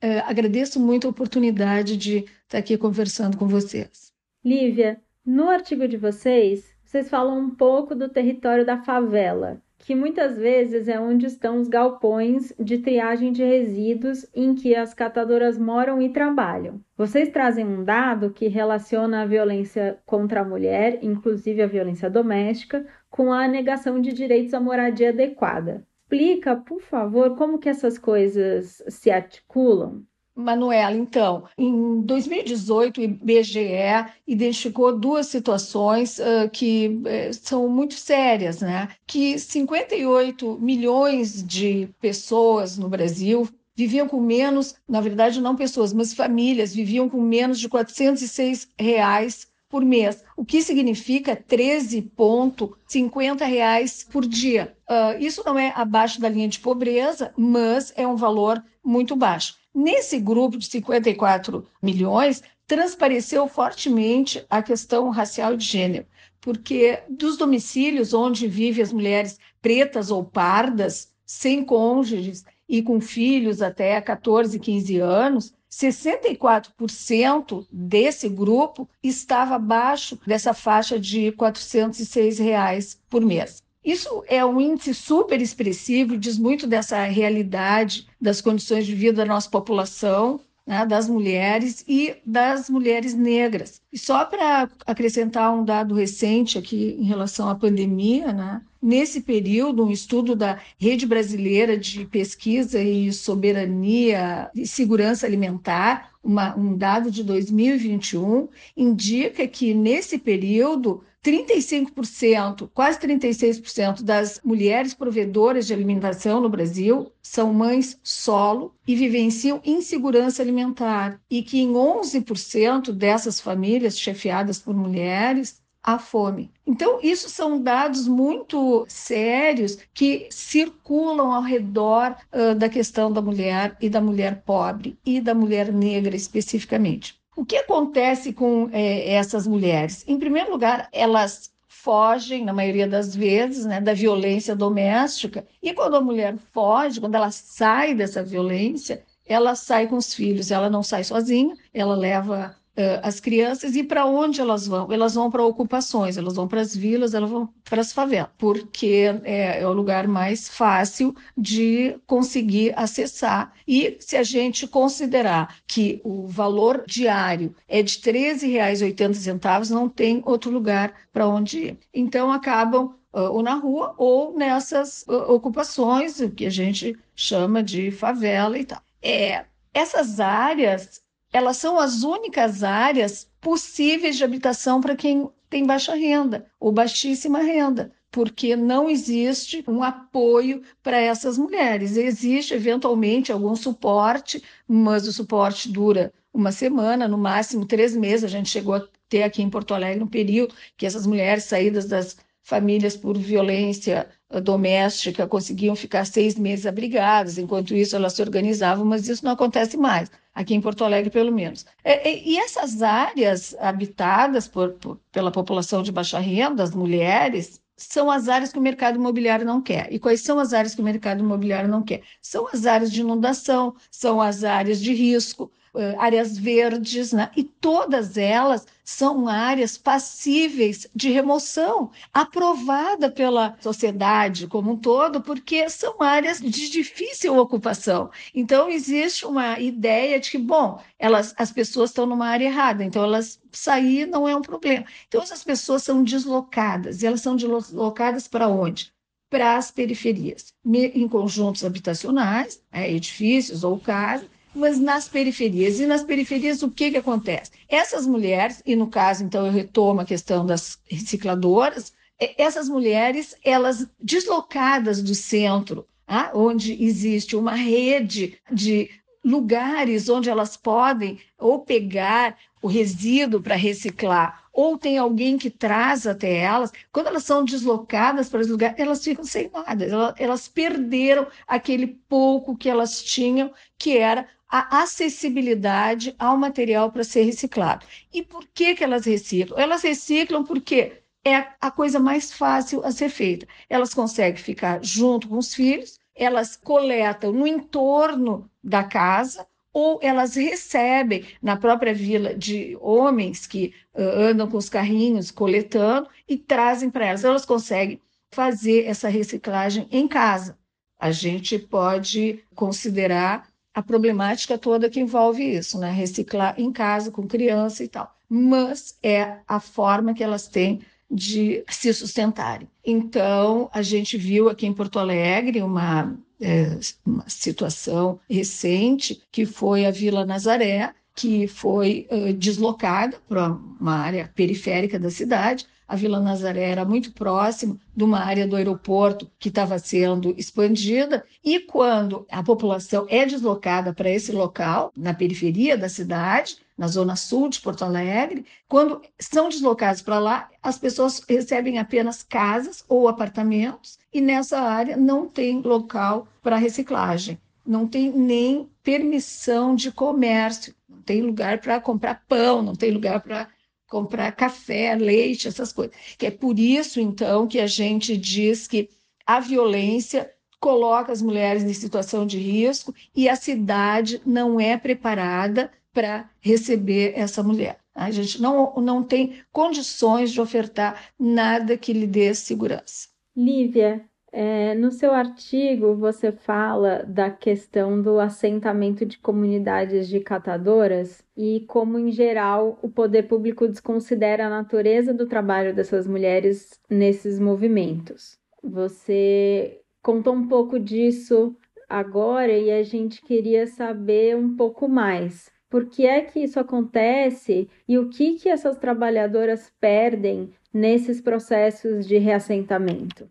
é, 0.00 0.20
agradeço 0.20 0.80
muito 0.80 1.06
a 1.06 1.10
oportunidade 1.10 1.96
de 1.96 2.24
estar 2.44 2.58
aqui 2.58 2.78
conversando 2.78 3.36
com 3.36 3.46
vocês. 3.46 4.12
Lívia, 4.42 4.98
no 5.30 5.48
artigo 5.48 5.86
de 5.86 5.96
vocês, 5.96 6.74
vocês 6.84 7.08
falam 7.08 7.38
um 7.38 7.50
pouco 7.50 7.94
do 7.94 8.08
território 8.08 8.66
da 8.66 8.78
favela, 8.78 9.62
que 9.78 9.94
muitas 9.94 10.36
vezes 10.36 10.88
é 10.88 10.98
onde 10.98 11.24
estão 11.26 11.60
os 11.60 11.68
galpões 11.68 12.52
de 12.58 12.78
triagem 12.78 13.30
de 13.30 13.44
resíduos 13.44 14.28
em 14.34 14.56
que 14.56 14.74
as 14.74 14.92
catadoras 14.92 15.56
moram 15.56 16.02
e 16.02 16.08
trabalham. 16.08 16.80
Vocês 16.96 17.28
trazem 17.28 17.64
um 17.64 17.84
dado 17.84 18.32
que 18.32 18.48
relaciona 18.48 19.22
a 19.22 19.26
violência 19.26 20.00
contra 20.04 20.40
a 20.40 20.44
mulher, 20.44 20.98
inclusive 21.00 21.62
a 21.62 21.66
violência 21.68 22.10
doméstica, 22.10 22.84
com 23.08 23.32
a 23.32 23.46
negação 23.46 24.00
de 24.00 24.12
direitos 24.12 24.52
à 24.52 24.58
moradia 24.58 25.10
adequada. 25.10 25.86
Explica, 26.02 26.56
por 26.56 26.80
favor, 26.80 27.36
como 27.36 27.60
que 27.60 27.68
essas 27.68 27.96
coisas 27.96 28.82
se 28.88 29.12
articulam? 29.12 30.04
Manuela, 30.34 30.96
então, 30.96 31.44
em 31.58 32.00
2018, 32.02 33.00
o 33.00 33.04
IBGE 33.04 34.06
identificou 34.26 34.96
duas 34.96 35.26
situações 35.26 36.18
uh, 36.18 36.48
que 36.50 36.88
uh, 36.88 37.34
são 37.34 37.68
muito 37.68 37.94
sérias, 37.94 38.60
né? 38.60 38.88
Que 39.06 39.38
58 39.38 40.58
milhões 40.60 41.42
de 41.42 41.88
pessoas 42.00 42.78
no 42.78 42.88
Brasil 42.88 43.48
viviam 43.76 44.06
com 44.06 44.20
menos, 44.20 44.74
na 44.88 45.00
verdade 45.00 45.40
não 45.40 45.56
pessoas, 45.56 45.92
mas 45.92 46.12
famílias 46.12 46.74
viviam 46.74 47.08
com 47.08 47.20
menos 47.20 47.58
de 47.58 47.68
406 47.68 48.68
reais 48.78 49.50
por 49.70 49.82
mês, 49.84 50.24
o 50.36 50.44
que 50.44 50.60
significa 50.62 51.36
13,50 51.36 53.46
reais 53.46 54.04
por 54.10 54.26
dia. 54.26 54.76
Uh, 54.88 55.16
isso 55.20 55.44
não 55.46 55.56
é 55.56 55.72
abaixo 55.76 56.20
da 56.20 56.28
linha 56.28 56.48
de 56.48 56.58
pobreza, 56.58 57.32
mas 57.36 57.92
é 57.96 58.04
um 58.06 58.16
valor 58.16 58.60
muito 58.84 59.14
baixo. 59.14 59.59
Nesse 59.74 60.18
grupo 60.18 60.58
de 60.58 60.66
54 60.66 61.66
milhões, 61.82 62.42
transpareceu 62.66 63.48
fortemente 63.48 64.44
a 64.48 64.62
questão 64.62 65.10
racial 65.10 65.56
de 65.56 65.64
gênero, 65.64 66.06
porque 66.40 67.02
dos 67.08 67.36
domicílios 67.36 68.14
onde 68.14 68.46
vivem 68.48 68.82
as 68.82 68.92
mulheres 68.92 69.38
pretas 69.60 70.10
ou 70.10 70.24
pardas, 70.24 71.12
sem 71.24 71.64
cônjuges 71.64 72.44
e 72.68 72.82
com 72.82 73.00
filhos 73.00 73.60
até 73.62 74.00
14, 74.00 74.58
15 74.58 74.98
anos, 74.98 75.52
64% 75.70 77.66
desse 77.70 78.28
grupo 78.28 78.88
estava 79.02 79.54
abaixo 79.54 80.18
dessa 80.26 80.52
faixa 80.52 80.98
de 80.98 81.30
406 81.32 82.38
reais 82.38 83.00
por 83.08 83.20
mês. 83.24 83.62
Isso 83.84 84.22
é 84.28 84.44
um 84.44 84.60
índice 84.60 84.94
super 84.94 85.40
expressivo, 85.40 86.18
diz 86.18 86.38
muito 86.38 86.66
dessa 86.66 87.02
realidade 87.04 88.06
das 88.20 88.40
condições 88.40 88.86
de 88.86 88.94
vida 88.94 89.24
da 89.24 89.24
nossa 89.24 89.48
população, 89.48 90.40
né, 90.66 90.84
das 90.84 91.08
mulheres 91.08 91.84
e 91.88 92.14
das 92.24 92.68
mulheres 92.68 93.14
negras. 93.14 93.80
E 93.92 93.98
só 93.98 94.24
para 94.24 94.68
acrescentar 94.86 95.52
um 95.52 95.64
dado 95.64 95.94
recente 95.94 96.58
aqui 96.58 96.96
em 96.98 97.04
relação 97.04 97.48
à 97.48 97.54
pandemia, 97.54 98.32
né, 98.32 98.60
Nesse 98.82 99.20
período, 99.20 99.84
um 99.84 99.90
estudo 99.90 100.34
da 100.34 100.58
Rede 100.78 101.04
Brasileira 101.04 101.76
de 101.76 102.06
Pesquisa 102.06 102.82
e 102.82 103.12
Soberania 103.12 104.50
e 104.54 104.66
Segurança 104.66 105.26
Alimentar, 105.26 106.12
uma, 106.24 106.56
um 106.56 106.74
dado 106.74 107.10
de 107.10 107.22
2021, 107.22 108.48
indica 108.74 109.46
que 109.46 109.74
nesse 109.74 110.18
período 110.18 111.04
35%, 111.24 112.70
quase 112.72 112.98
36% 112.98 114.02
das 114.02 114.40
mulheres 114.42 114.94
provedoras 114.94 115.66
de 115.66 115.74
alimentação 115.74 116.40
no 116.40 116.48
Brasil 116.48 117.12
são 117.22 117.52
mães 117.52 118.00
solo 118.02 118.74
e 118.86 118.96
vivenciam 118.96 119.60
insegurança 119.64 120.42
alimentar, 120.42 121.20
e 121.30 121.42
que 121.42 121.60
em 121.60 121.72
11% 121.72 122.92
dessas 122.92 123.38
famílias 123.38 123.98
chefiadas 123.98 124.58
por 124.58 124.74
mulheres 124.74 125.60
há 125.82 125.98
fome. 125.98 126.50
Então, 126.66 127.00
isso 127.02 127.28
são 127.28 127.60
dados 127.60 128.06
muito 128.06 128.84
sérios 128.88 129.78
que 129.92 130.28
circulam 130.30 131.32
ao 131.32 131.42
redor 131.42 132.16
uh, 132.32 132.54
da 132.54 132.68
questão 132.68 133.12
da 133.12 133.20
mulher 133.20 133.76
e 133.80 133.88
da 133.88 134.00
mulher 134.00 134.42
pobre 134.42 134.98
e 135.04 135.20
da 135.20 135.34
mulher 135.34 135.72
negra 135.72 136.16
especificamente. 136.16 137.19
O 137.40 137.44
que 137.46 137.56
acontece 137.56 138.34
com 138.34 138.68
é, 138.70 139.14
essas 139.14 139.46
mulheres? 139.46 140.04
Em 140.06 140.18
primeiro 140.18 140.50
lugar, 140.50 140.90
elas 140.92 141.50
fogem, 141.66 142.44
na 142.44 142.52
maioria 142.52 142.86
das 142.86 143.16
vezes, 143.16 143.64
né, 143.64 143.80
da 143.80 143.94
violência 143.94 144.54
doméstica. 144.54 145.46
E 145.62 145.72
quando 145.72 145.96
a 145.96 146.02
mulher 146.02 146.36
foge, 146.52 147.00
quando 147.00 147.14
ela 147.14 147.30
sai 147.30 147.94
dessa 147.94 148.22
violência, 148.22 149.02
ela 149.24 149.54
sai 149.54 149.88
com 149.88 149.96
os 149.96 150.12
filhos, 150.12 150.50
ela 150.50 150.68
não 150.68 150.82
sai 150.82 151.02
sozinha, 151.02 151.56
ela 151.72 151.94
leva 151.96 152.54
as 153.02 153.20
crianças 153.20 153.76
e 153.76 153.82
para 153.82 154.06
onde 154.06 154.40
elas 154.40 154.66
vão? 154.66 154.90
Elas 154.92 155.14
vão 155.14 155.30
para 155.30 155.44
ocupações, 155.44 156.16
elas 156.16 156.34
vão 156.34 156.48
para 156.48 156.60
as 156.60 156.74
vilas, 156.74 157.14
elas 157.14 157.30
vão 157.30 157.48
para 157.64 157.80
as 157.80 157.92
favelas, 157.92 158.30
porque 158.38 159.06
é, 159.24 159.60
é, 159.60 159.66
o 159.66 159.72
lugar 159.72 160.06
mais 160.06 160.48
fácil 160.48 161.14
de 161.36 161.96
conseguir 162.06 162.72
acessar. 162.76 163.52
E 163.66 163.96
se 164.00 164.16
a 164.16 164.22
gente 164.22 164.66
considerar 164.66 165.56
que 165.66 166.00
o 166.04 166.26
valor 166.26 166.84
diário 166.86 167.54
é 167.68 167.82
de 167.82 168.00
R$ 168.04 168.34
13,80, 168.34 169.70
não 169.70 169.88
tem 169.88 170.22
outro 170.24 170.50
lugar 170.50 170.92
para 171.12 171.28
onde 171.28 171.58
ir. 171.58 171.78
Então 171.92 172.32
acabam 172.32 172.94
ou 173.12 173.42
na 173.42 173.54
rua 173.54 173.94
ou 173.98 174.36
nessas 174.36 175.04
ocupações, 175.08 176.20
o 176.20 176.30
que 176.30 176.46
a 176.46 176.50
gente 176.50 176.96
chama 177.14 177.62
de 177.62 177.90
favela 177.90 178.58
e 178.58 178.64
tal. 178.64 178.80
É, 179.02 179.44
essas 179.74 180.20
áreas 180.20 181.02
elas 181.32 181.56
são 181.56 181.78
as 181.78 182.02
únicas 182.02 182.62
áreas 182.62 183.28
possíveis 183.40 184.16
de 184.16 184.24
habitação 184.24 184.80
para 184.80 184.96
quem 184.96 185.28
tem 185.48 185.64
baixa 185.64 185.94
renda 185.94 186.46
ou 186.58 186.72
baixíssima 186.72 187.40
renda, 187.40 187.92
porque 188.10 188.56
não 188.56 188.90
existe 188.90 189.64
um 189.66 189.82
apoio 189.82 190.62
para 190.82 191.00
essas 191.00 191.38
mulheres. 191.38 191.96
Existe 191.96 192.54
eventualmente 192.54 193.30
algum 193.30 193.54
suporte, 193.54 194.42
mas 194.66 195.06
o 195.06 195.12
suporte 195.12 195.68
dura 195.68 196.12
uma 196.32 196.52
semana, 196.52 197.08
no 197.08 197.18
máximo 197.18 197.64
três 197.64 197.96
meses. 197.96 198.24
A 198.24 198.28
gente 198.28 198.48
chegou 198.48 198.74
a 198.74 198.86
ter 199.08 199.22
aqui 199.22 199.42
em 199.42 199.50
Porto 199.50 199.74
Alegre 199.74 200.02
um 200.02 200.08
período 200.08 200.54
que 200.76 200.86
essas 200.86 201.06
mulheres 201.06 201.44
saídas 201.44 201.86
das 201.86 202.16
famílias 202.42 202.96
por 202.96 203.16
violência 203.16 204.08
doméstica 204.42 205.26
conseguiam 205.26 205.76
ficar 205.76 206.04
seis 206.04 206.36
meses 206.36 206.66
abrigadas, 206.66 207.38
enquanto 207.38 207.74
isso 207.74 207.94
elas 207.94 208.12
se 208.14 208.22
organizavam, 208.22 208.84
mas 208.84 209.08
isso 209.08 209.24
não 209.24 209.32
acontece 209.32 209.76
mais 209.76 210.10
aqui 210.34 210.54
em 210.54 210.60
Porto 210.60 210.84
Alegre, 210.84 211.10
pelo 211.10 211.32
menos. 211.32 211.64
É, 211.84 212.18
e, 212.18 212.38
essas 212.38 212.82
áreas 212.82 213.54
habitadas 213.58 214.48
por, 214.48 214.72
por, 214.74 215.00
pela 215.12 215.30
população 215.30 215.82
de 215.82 215.92
baixa 215.92 216.18
renda, 216.18 216.62
as 216.62 216.74
mulheres, 216.74 217.60
são 217.76 218.10
as 218.10 218.28
áreas 218.28 218.52
que 218.52 218.58
o 218.58 218.62
mercado 218.62 218.96
imobiliário 218.96 219.46
não 219.46 219.62
quer. 219.62 219.92
E 219.92 219.98
quais 219.98 220.20
são 220.22 220.38
as 220.38 220.52
áreas 220.52 220.74
que 220.74 220.80
o 220.80 220.84
mercado 220.84 221.20
imobiliário 221.20 221.68
não 221.68 221.82
quer? 221.82 222.02
São 222.20 222.46
as 222.52 222.66
áreas 222.66 222.92
de 222.92 223.00
inundação, 223.00 223.74
são 223.90 224.20
as 224.20 224.44
áreas 224.44 224.80
de 224.80 224.92
risco, 224.94 225.50
áreas 225.98 226.36
verdes, 226.36 227.12
né? 227.12 227.30
e 227.36 227.44
todas 227.44 228.16
elas 228.16 228.66
são 228.84 229.28
áreas 229.28 229.78
passíveis 229.78 230.86
de 230.94 231.10
remoção, 231.10 231.92
aprovada 232.12 233.08
pela 233.10 233.56
sociedade 233.60 234.48
como 234.48 234.72
um 234.72 234.76
todo, 234.76 235.20
porque 235.20 235.68
são 235.70 236.02
áreas 236.02 236.40
de 236.40 236.68
difícil 236.68 237.36
ocupação. 237.36 238.10
Então, 238.34 238.68
existe 238.68 239.24
uma 239.24 239.60
ideia 239.60 240.18
de 240.18 240.30
que, 240.30 240.38
bom, 240.38 240.82
elas, 240.98 241.32
as 241.38 241.52
pessoas 241.52 241.90
estão 241.90 242.04
numa 242.04 242.26
área 242.26 242.46
errada, 242.46 242.84
então 242.84 243.04
elas 243.04 243.40
sair 243.52 244.06
não 244.06 244.28
é 244.28 244.34
um 244.34 244.42
problema. 244.42 244.84
Então, 245.06 245.22
essas 245.22 245.44
pessoas 245.44 245.84
são 245.84 246.02
deslocadas, 246.02 247.02
e 247.02 247.06
elas 247.06 247.20
são 247.20 247.36
deslocadas 247.36 248.26
para 248.26 248.48
onde? 248.48 248.92
Para 249.30 249.56
as 249.56 249.70
periferias, 249.70 250.52
em 250.66 251.06
conjuntos 251.06 251.64
habitacionais, 251.64 252.60
é, 252.72 252.90
edifícios 252.92 253.62
ou 253.62 253.78
casas, 253.78 254.28
mas 254.54 254.78
nas 254.78 255.08
periferias. 255.08 255.80
E 255.80 255.86
nas 255.86 256.02
periferias, 256.02 256.62
o 256.62 256.70
que, 256.70 256.90
que 256.90 256.96
acontece? 256.96 257.52
Essas 257.68 258.06
mulheres, 258.06 258.62
e 258.66 258.74
no 258.76 258.88
caso, 258.88 259.24
então, 259.24 259.46
eu 259.46 259.52
retomo 259.52 260.00
a 260.00 260.04
questão 260.04 260.44
das 260.44 260.78
recicladoras, 260.88 261.92
essas 262.36 262.68
mulheres, 262.68 263.34
elas 263.42 263.88
deslocadas 263.98 265.02
do 265.02 265.14
centro, 265.14 265.86
ah, 266.06 266.30
onde 266.34 266.82
existe 266.84 267.34
uma 267.34 267.54
rede 267.54 268.38
de 268.50 268.90
lugares 269.24 270.08
onde 270.08 270.30
elas 270.30 270.56
podem 270.56 271.18
ou 271.38 271.60
pegar 271.60 272.36
o 272.62 272.66
resíduo 272.66 273.40
para 273.40 273.54
reciclar, 273.54 274.44
ou 274.52 274.76
tem 274.76 274.98
alguém 274.98 275.38
que 275.38 275.48
traz 275.48 276.06
até 276.06 276.36
elas, 276.36 276.72
quando 276.92 277.06
elas 277.06 277.24
são 277.24 277.44
deslocadas 277.44 278.28
para 278.28 278.40
esse 278.40 278.50
lugar, 278.50 278.74
elas 278.76 279.02
ficam 279.02 279.24
sem 279.24 279.50
nada, 279.50 280.14
elas 280.18 280.48
perderam 280.48 281.26
aquele 281.46 281.86
pouco 281.86 282.56
que 282.56 282.68
elas 282.68 283.02
tinham, 283.02 283.52
que 283.78 283.96
era 283.96 284.28
a 284.50 284.82
acessibilidade 284.82 286.14
ao 286.18 286.36
material 286.36 286.90
para 286.90 287.04
ser 287.04 287.22
reciclado. 287.22 287.86
E 288.12 288.22
por 288.22 288.46
que, 288.52 288.74
que 288.74 288.82
elas 288.82 289.06
reciclam? 289.06 289.58
Elas 289.58 289.82
reciclam 289.82 290.44
porque 290.44 291.00
é 291.24 291.46
a 291.60 291.70
coisa 291.70 292.00
mais 292.00 292.32
fácil 292.32 292.84
a 292.84 292.90
ser 292.90 293.10
feita. 293.10 293.46
Elas 293.68 293.94
conseguem 293.94 294.42
ficar 294.42 294.82
junto 294.82 295.28
com 295.28 295.38
os 295.38 295.54
filhos, 295.54 296.00
elas 296.14 296.56
coletam 296.56 297.32
no 297.32 297.46
entorno 297.46 298.50
da 298.62 298.82
casa, 298.82 299.46
ou 299.72 300.00
elas 300.02 300.34
recebem 300.34 301.24
na 301.40 301.56
própria 301.56 301.94
vila 301.94 302.34
de 302.34 302.76
homens 302.80 303.46
que 303.46 303.72
uh, 303.94 304.02
andam 304.02 304.50
com 304.50 304.56
os 304.56 304.68
carrinhos 304.68 305.30
coletando 305.30 306.08
e 306.28 306.36
trazem 306.36 306.90
para 306.90 307.06
elas. 307.06 307.24
Elas 307.24 307.44
conseguem 307.44 308.00
fazer 308.32 308.86
essa 308.86 309.08
reciclagem 309.08 309.86
em 309.92 310.08
casa. 310.08 310.58
A 310.98 311.12
gente 311.12 311.58
pode 311.58 312.42
considerar 312.54 313.48
a 313.74 313.82
problemática 313.82 314.58
toda 314.58 314.90
que 314.90 315.00
envolve 315.00 315.42
isso, 315.42 315.78
né? 315.78 315.90
Reciclar 315.90 316.54
em 316.58 316.72
casa 316.72 317.10
com 317.10 317.26
criança 317.26 317.84
e 317.84 317.88
tal. 317.88 318.14
Mas 318.28 318.96
é 319.02 319.38
a 319.46 319.60
forma 319.60 320.14
que 320.14 320.22
elas 320.22 320.48
têm 320.48 320.80
de 321.10 321.64
se 321.68 321.92
sustentarem. 321.92 322.68
Então, 322.84 323.68
a 323.72 323.82
gente 323.82 324.16
viu 324.16 324.48
aqui 324.48 324.66
em 324.66 324.72
Porto 324.72 324.98
Alegre 324.98 325.60
uma, 325.60 326.16
é, 326.40 326.78
uma 327.04 327.28
situação 327.28 328.20
recente, 328.28 329.20
que 329.32 329.44
foi 329.44 329.86
a 329.86 329.90
Vila 329.90 330.24
Nazaré, 330.24 330.94
que 331.14 331.48
foi 331.48 332.06
uh, 332.10 332.32
deslocada 332.32 333.18
para 333.28 333.48
uma 333.48 333.96
área 333.96 334.30
periférica 334.34 334.98
da 334.98 335.10
cidade, 335.10 335.66
a 335.90 335.96
Vila 335.96 336.20
Nazaré 336.20 336.70
era 336.70 336.84
muito 336.84 337.12
próximo 337.12 337.80
de 337.96 338.04
uma 338.04 338.20
área 338.20 338.46
do 338.46 338.54
aeroporto 338.54 339.28
que 339.40 339.48
estava 339.48 339.76
sendo 339.76 340.32
expandida, 340.38 341.24
e 341.44 341.58
quando 341.58 342.24
a 342.30 342.44
população 342.44 343.06
é 343.08 343.26
deslocada 343.26 343.92
para 343.92 344.08
esse 344.08 344.30
local, 344.30 344.92
na 344.96 345.12
periferia 345.12 345.76
da 345.76 345.88
cidade, 345.88 346.58
na 346.78 346.86
zona 346.86 347.16
sul 347.16 347.48
de 347.48 347.60
Porto 347.60 347.84
Alegre, 347.84 348.46
quando 348.68 349.02
são 349.18 349.48
deslocados 349.48 350.00
para 350.00 350.20
lá, 350.20 350.48
as 350.62 350.78
pessoas 350.78 351.20
recebem 351.28 351.80
apenas 351.80 352.22
casas 352.22 352.84
ou 352.88 353.08
apartamentos, 353.08 353.98
e 354.14 354.20
nessa 354.20 354.60
área 354.60 354.96
não 354.96 355.26
tem 355.26 355.60
local 355.60 356.28
para 356.40 356.56
reciclagem, 356.56 357.36
não 357.66 357.84
tem 357.88 358.12
nem 358.12 358.70
permissão 358.84 359.74
de 359.74 359.90
comércio, 359.90 360.72
não 360.88 361.02
tem 361.02 361.20
lugar 361.20 361.58
para 361.58 361.80
comprar 361.80 362.22
pão, 362.28 362.62
não 362.62 362.76
tem 362.76 362.92
lugar 362.92 363.20
para 363.20 363.48
comprar 363.90 364.32
café, 364.32 364.94
leite, 364.94 365.48
essas 365.48 365.72
coisas. 365.72 365.94
Que 366.16 366.26
é 366.26 366.30
por 366.30 366.58
isso, 366.58 367.00
então, 367.00 367.46
que 367.46 367.58
a 367.58 367.66
gente 367.66 368.16
diz 368.16 368.66
que 368.66 368.88
a 369.26 369.40
violência 369.40 370.30
coloca 370.60 371.10
as 371.10 371.20
mulheres 371.20 371.64
em 371.64 371.74
situação 371.74 372.24
de 372.24 372.38
risco 372.38 372.94
e 373.14 373.28
a 373.28 373.34
cidade 373.34 374.22
não 374.24 374.60
é 374.60 374.76
preparada 374.78 375.70
para 375.92 376.30
receber 376.40 377.14
essa 377.16 377.42
mulher. 377.42 377.78
A 377.92 378.10
gente 378.10 378.40
não, 378.40 378.74
não 378.76 379.02
tem 379.02 379.42
condições 379.50 380.30
de 380.30 380.40
ofertar 380.40 381.10
nada 381.18 381.76
que 381.76 381.92
lhe 381.92 382.06
dê 382.06 382.32
segurança. 382.34 383.08
Lívia, 383.36 384.04
é, 384.32 384.74
no 384.74 384.92
seu 384.92 385.12
artigo, 385.12 385.96
você 385.96 386.30
fala 386.30 387.02
da 387.04 387.30
questão 387.30 388.00
do 388.00 388.20
assentamento 388.20 389.04
de 389.04 389.18
comunidades 389.18 390.08
de 390.08 390.20
catadoras 390.20 391.24
e 391.36 391.64
como, 391.66 391.98
em 391.98 392.12
geral, 392.12 392.78
o 392.80 392.88
poder 392.88 393.24
público 393.24 393.66
desconsidera 393.66 394.46
a 394.46 394.50
natureza 394.50 395.12
do 395.12 395.26
trabalho 395.26 395.74
dessas 395.74 396.06
mulheres 396.06 396.80
nesses 396.88 397.40
movimentos. 397.40 398.38
Você 398.62 399.80
contou 400.00 400.34
um 400.34 400.46
pouco 400.46 400.78
disso 400.78 401.56
agora 401.88 402.52
e 402.56 402.70
a 402.70 402.84
gente 402.84 403.22
queria 403.22 403.66
saber 403.66 404.36
um 404.36 404.54
pouco 404.54 404.88
mais. 404.88 405.50
Por 405.68 405.86
que 405.86 406.06
é 406.06 406.20
que 406.20 406.40
isso 406.40 406.60
acontece 406.60 407.68
e 407.88 407.98
o 407.98 408.08
que 408.08 408.34
que 408.34 408.48
essas 408.48 408.76
trabalhadoras 408.76 409.72
perdem 409.80 410.52
nesses 410.72 411.20
processos 411.20 412.06
de 412.06 412.16
reassentamento? 412.18 413.28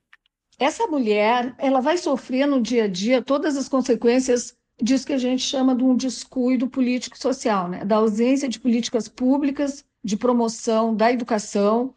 Essa 0.60 0.86
mulher, 0.88 1.56
ela 1.58 1.80
vai 1.80 1.98
sofrer 1.98 2.46
no 2.46 2.62
dia 2.62 2.84
a 2.84 2.88
dia 2.88 3.22
todas 3.22 3.56
as 3.56 3.70
consequências 3.70 4.56
disso 4.82 5.08
que 5.08 5.14
a 5.14 5.18
gente 5.18 5.42
chama 5.42 5.76
de 5.76 5.84
um 5.84 5.96
descuido 5.96 6.68
político-social, 6.68 7.68
né? 7.68 7.86
da 7.86 7.96
ausência 7.96 8.48
de 8.48 8.60
políticas 8.60 9.08
públicas 9.08 9.86
de 10.04 10.16
promoção 10.16 10.96
da 10.96 11.12
educação, 11.12 11.94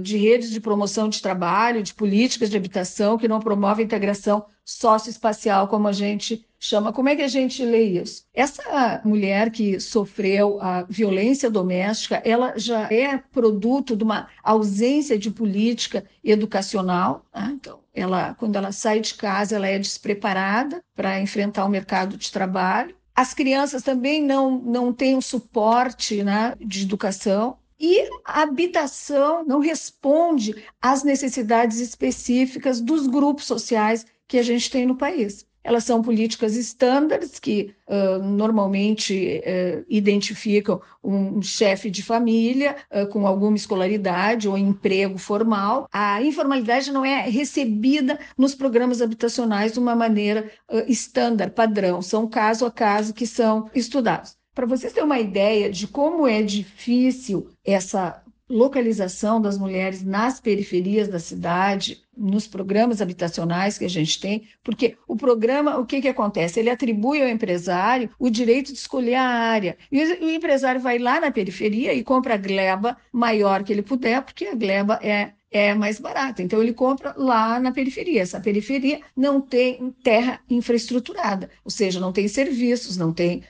de 0.00 0.16
redes 0.16 0.50
de 0.50 0.60
promoção 0.60 1.08
de 1.08 1.20
trabalho, 1.20 1.82
de 1.82 1.92
políticas 1.94 2.48
de 2.48 2.56
habitação 2.56 3.18
que 3.18 3.28
não 3.28 3.40
promovem 3.40 3.84
a 3.84 3.86
integração 3.86 4.46
socioespacial, 4.64 5.68
como 5.68 5.86
a 5.86 5.92
gente 5.92 6.44
chama. 6.58 6.92
Como 6.92 7.08
é 7.08 7.14
que 7.14 7.22
a 7.22 7.28
gente 7.28 7.62
lê 7.64 7.82
isso? 7.82 8.24
Essa 8.32 9.02
mulher 9.04 9.50
que 9.50 9.78
sofreu 9.78 10.60
a 10.60 10.82
violência 10.84 11.50
doméstica, 11.50 12.22
ela 12.24 12.54
já 12.56 12.90
é 12.90 13.18
produto 13.18 13.94
de 13.94 14.02
uma 14.02 14.28
ausência 14.42 15.18
de 15.18 15.30
política 15.30 16.04
educacional. 16.24 17.26
Né? 17.34 17.52
Então, 17.54 17.78
ela, 17.96 18.34
quando 18.34 18.56
ela 18.56 18.70
sai 18.70 19.00
de 19.00 19.14
casa, 19.14 19.56
ela 19.56 19.66
é 19.66 19.78
despreparada 19.78 20.84
para 20.94 21.18
enfrentar 21.20 21.64
o 21.64 21.70
mercado 21.70 22.16
de 22.16 22.30
trabalho. 22.30 22.94
As 23.14 23.32
crianças 23.32 23.82
também 23.82 24.22
não, 24.22 24.58
não 24.58 24.92
têm 24.92 25.16
o 25.16 25.22
suporte 25.22 26.22
né, 26.22 26.54
de 26.60 26.82
educação. 26.82 27.56
E 27.80 28.08
a 28.24 28.42
habitação 28.42 29.44
não 29.44 29.60
responde 29.60 30.64
às 30.80 31.02
necessidades 31.02 31.78
específicas 31.78 32.80
dos 32.80 33.06
grupos 33.06 33.46
sociais 33.46 34.04
que 34.28 34.38
a 34.38 34.42
gente 34.42 34.70
tem 34.70 34.86
no 34.86 34.96
país. 34.96 35.45
Elas 35.66 35.82
são 35.82 36.00
políticas 36.00 36.54
estándares 36.54 37.40
que 37.40 37.74
uh, 37.88 38.22
normalmente 38.22 39.42
uh, 39.42 39.84
identificam 39.88 40.80
um 41.02 41.42
chefe 41.42 41.90
de 41.90 42.04
família 42.04 42.76
uh, 42.88 43.08
com 43.08 43.26
alguma 43.26 43.56
escolaridade 43.56 44.48
ou 44.48 44.56
emprego 44.56 45.18
formal. 45.18 45.88
A 45.92 46.22
informalidade 46.22 46.92
não 46.92 47.04
é 47.04 47.28
recebida 47.28 48.16
nos 48.38 48.54
programas 48.54 49.02
habitacionais 49.02 49.72
de 49.72 49.80
uma 49.80 49.96
maneira 49.96 50.48
estándar, 50.86 51.50
padrão. 51.50 52.00
São 52.00 52.28
caso 52.28 52.64
a 52.64 52.70
caso 52.70 53.12
que 53.12 53.26
são 53.26 53.68
estudados. 53.74 54.36
Para 54.54 54.66
vocês 54.66 54.92
terem 54.92 55.06
uma 55.06 55.18
ideia 55.18 55.68
de 55.68 55.88
como 55.88 56.28
é 56.28 56.42
difícil 56.42 57.48
essa 57.64 58.22
localização 58.48 59.40
das 59.40 59.58
mulheres 59.58 60.04
nas 60.04 60.40
periferias 60.40 61.08
da 61.08 61.18
cidade, 61.18 62.02
nos 62.16 62.46
programas 62.46 63.02
habitacionais 63.02 63.78
que 63.78 63.84
a 63.84 63.90
gente 63.90 64.20
tem, 64.20 64.48
porque 64.62 64.96
o 65.06 65.16
programa, 65.16 65.78
o 65.78 65.86
que, 65.86 66.00
que 66.00 66.08
acontece? 66.08 66.60
Ele 66.60 66.70
atribui 66.70 67.20
ao 67.20 67.28
empresário 67.28 68.10
o 68.18 68.30
direito 68.30 68.72
de 68.72 68.78
escolher 68.78 69.14
a 69.14 69.24
área. 69.24 69.76
E 69.90 70.02
o 70.02 70.30
empresário 70.30 70.80
vai 70.80 70.98
lá 70.98 71.20
na 71.20 71.30
periferia 71.30 71.92
e 71.92 72.02
compra 72.02 72.34
a 72.34 72.38
gleba 72.38 72.96
maior 73.12 73.62
que 73.62 73.72
ele 73.72 73.82
puder, 73.82 74.22
porque 74.22 74.46
a 74.46 74.54
gleba 74.54 74.98
é 75.02 75.32
é 75.50 75.74
mais 75.74 75.98
barata. 75.98 76.42
Então 76.42 76.62
ele 76.62 76.72
compra 76.72 77.14
lá 77.16 77.58
na 77.60 77.72
periferia. 77.72 78.22
Essa 78.22 78.40
periferia 78.40 79.00
não 79.16 79.40
tem 79.40 79.94
terra 80.02 80.40
infraestruturada, 80.50 81.50
ou 81.64 81.70
seja, 81.70 82.00
não 82.00 82.12
tem 82.12 82.28
serviços, 82.28 82.96
não 82.96 83.12
tem 83.12 83.42